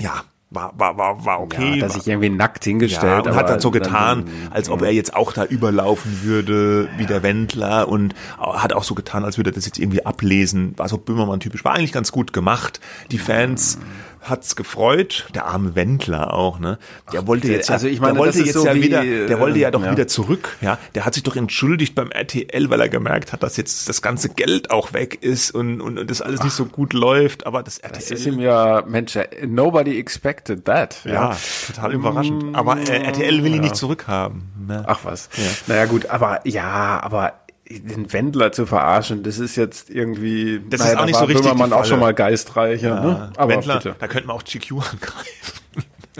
Ja, 0.00 0.24
war, 0.50 0.72
war, 0.78 0.96
war, 0.96 1.24
war 1.26 1.40
okay. 1.42 1.76
Ja, 1.76 1.84
hat 1.84 1.92
sich 1.92 2.06
irgendwie 2.06 2.30
nackt 2.30 2.64
hingestellt. 2.64 3.26
Ja, 3.26 3.32
und 3.32 3.36
hat 3.36 3.50
dann 3.50 3.60
so 3.60 3.70
getan, 3.70 4.24
dann, 4.24 4.52
als 4.52 4.70
ob 4.70 4.80
er 4.80 4.90
jetzt 4.90 5.14
auch 5.14 5.34
da 5.34 5.44
überlaufen 5.44 6.22
würde, 6.22 6.88
wie 6.96 7.04
der 7.04 7.22
Wendler 7.22 7.86
und 7.86 8.14
hat 8.38 8.72
auch 8.72 8.84
so 8.84 8.94
getan, 8.94 9.24
als 9.24 9.36
würde 9.36 9.50
er 9.50 9.52
das 9.52 9.66
jetzt 9.66 9.78
irgendwie 9.78 10.06
ablesen. 10.06 10.72
War 10.78 10.88
so 10.88 10.96
Böhmermann 10.96 11.40
typisch. 11.40 11.66
War 11.66 11.74
eigentlich 11.74 11.92
ganz 11.92 12.12
gut 12.12 12.32
gemacht. 12.32 12.80
Die 13.10 13.18
Fans 13.18 13.78
hat's 14.22 14.56
gefreut. 14.56 15.28
Der 15.34 15.46
arme 15.46 15.74
Wendler 15.74 16.34
auch, 16.34 16.58
ne? 16.58 16.78
Der 17.12 17.26
wollte 17.26 17.48
jetzt, 17.48 17.68
ja, 17.68 17.74
also 17.74 17.86
ich 17.86 18.00
meine, 18.00 18.14
der 18.14 18.22
wollte 18.22 18.38
jetzt 18.40 18.54
so 18.54 18.66
ja 18.66 18.74
wie, 18.74 18.82
wieder, 18.82 19.02
der 19.02 19.38
wollte 19.40 19.58
ja 19.58 19.70
doch 19.70 19.84
ja. 19.84 19.92
wieder 19.92 20.08
zurück, 20.08 20.56
ja? 20.60 20.78
Der 20.94 21.04
hat 21.04 21.14
sich 21.14 21.22
doch 21.22 21.36
entschuldigt 21.36 21.94
beim 21.94 22.10
RTL, 22.10 22.70
weil 22.70 22.80
er 22.80 22.88
gemerkt 22.88 23.32
hat, 23.32 23.42
dass 23.42 23.56
jetzt 23.56 23.88
das 23.88 24.02
ganze 24.02 24.28
Geld 24.28 24.70
auch 24.70 24.92
weg 24.92 25.18
ist 25.22 25.50
und 25.50 25.68
und, 25.80 25.98
und 25.98 26.10
das 26.10 26.22
alles 26.22 26.40
Ach, 26.40 26.44
nicht 26.44 26.54
so 26.54 26.64
gut 26.66 26.92
läuft. 26.92 27.46
Aber 27.46 27.62
das 27.62 27.78
RTL, 27.78 27.98
das 27.98 28.10
ist 28.10 28.26
ihm 28.26 28.38
ja, 28.38 28.82
Mensch, 28.86 29.18
nobody 29.46 29.98
expected 29.98 30.64
that. 30.64 31.00
Ja, 31.04 31.12
ja 31.12 31.36
total 31.66 31.92
überraschend. 31.92 32.56
Aber 32.56 32.78
äh, 32.78 33.02
RTL 33.04 33.44
will 33.44 33.54
ihn 33.54 33.62
nicht 33.62 33.76
zurückhaben. 33.76 34.50
Ne? 34.66 34.84
Ach 34.86 35.00
was. 35.04 35.28
Ja. 35.36 35.44
Naja 35.66 35.86
gut, 35.86 36.06
aber 36.06 36.40
ja, 36.44 37.00
aber 37.02 37.34
den 37.68 38.12
Wendler 38.12 38.52
zu 38.52 38.66
verarschen, 38.66 39.22
das 39.22 39.38
ist 39.38 39.56
jetzt 39.56 39.90
irgendwie, 39.90 40.60
das 40.68 40.80
naja, 40.80 40.92
ist 40.92 40.98
auch 40.98 41.04
nicht 41.06 41.18
so 41.18 41.24
richtig. 41.24 41.44
Böhmermann 41.44 41.72
auch 41.72 41.84
schon 41.84 42.00
mal 42.00 42.14
geistreicher. 42.14 42.88
Ja, 42.88 43.00
ne? 43.00 43.32
Aber 43.36 43.54
Wendler, 43.54 43.76
bitte. 43.76 43.96
da 43.98 44.08
könnte 44.08 44.26
man 44.26 44.36
auch 44.36 44.44
GQ 44.44 44.72
angreifen. 44.72 45.58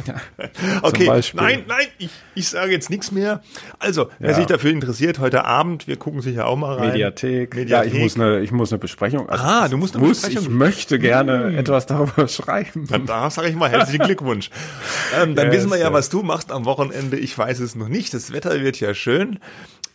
Ja, 0.06 0.14
okay, 0.82 1.06
nein, 1.34 1.64
nein, 1.66 1.86
ich, 1.98 2.10
ich 2.34 2.48
sage 2.48 2.70
jetzt 2.70 2.90
nichts 2.90 3.10
mehr. 3.10 3.42
Also, 3.78 4.10
wer 4.18 4.30
ja. 4.30 4.36
sich 4.36 4.46
dafür 4.46 4.70
interessiert, 4.70 5.18
heute 5.18 5.44
Abend, 5.44 5.88
wir 5.88 5.96
gucken 5.96 6.20
sicher 6.20 6.46
auch 6.46 6.56
mal 6.56 6.76
rein. 6.76 6.90
Mediathek. 6.90 7.54
Mediathek. 7.54 7.92
Ja, 7.92 7.96
ich 7.96 8.00
muss 8.00 8.16
eine, 8.16 8.40
ich 8.40 8.52
muss 8.52 8.72
eine 8.72 8.78
Besprechung. 8.78 9.28
Also 9.28 9.44
ah, 9.44 9.68
du 9.68 9.76
musst 9.76 9.96
eine 9.96 10.06
muss, 10.06 10.20
Besprechung. 10.20 10.44
Ich 10.44 10.50
möchte 10.50 10.98
gerne 10.98 11.46
hm. 11.46 11.58
etwas 11.58 11.86
darüber 11.86 12.28
schreiben. 12.28 12.86
Dann 12.88 13.06
da 13.06 13.30
sage 13.30 13.48
ich 13.48 13.56
mal 13.56 13.70
herzlichen 13.70 14.04
Glückwunsch. 14.04 14.50
ähm, 15.20 15.34
dann 15.34 15.46
yes, 15.46 15.56
wissen 15.56 15.70
wir 15.70 15.78
ja, 15.78 15.92
was 15.92 16.08
du 16.10 16.22
machst 16.22 16.52
am 16.52 16.64
Wochenende. 16.64 17.16
Ich 17.16 17.36
weiß 17.36 17.58
es 17.60 17.74
noch 17.74 17.88
nicht. 17.88 18.14
Das 18.14 18.32
Wetter 18.32 18.60
wird 18.60 18.78
ja 18.80 18.94
schön. 18.94 19.38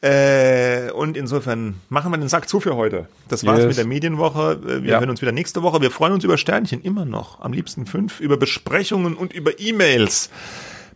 Äh, 0.03 0.91
und 0.91 1.15
insofern 1.15 1.75
machen 1.87 2.11
wir 2.11 2.17
den 2.17 2.27
Sack 2.27 2.49
zu 2.49 2.59
für 2.59 2.75
heute. 2.75 3.07
Das 3.29 3.45
war's 3.45 3.59
yes. 3.59 3.67
mit 3.67 3.77
der 3.77 3.85
Medienwoche. 3.85 4.59
Äh, 4.61 4.83
wir 4.83 4.91
ja. 4.91 4.99
hören 4.99 5.09
uns 5.09 5.21
wieder 5.21 5.31
nächste 5.31 5.63
Woche. 5.63 5.79
Wir 5.79 5.91
freuen 5.91 6.11
uns 6.11 6.25
über 6.25 6.37
Sternchen 6.37 6.81
immer 6.81 7.05
noch. 7.05 7.39
Am 7.39 7.53
liebsten 7.53 7.85
fünf. 7.85 8.19
Über 8.19 8.35
Besprechungen 8.35 9.15
und 9.15 9.31
über 9.31 9.61
E-Mails. 9.61 10.29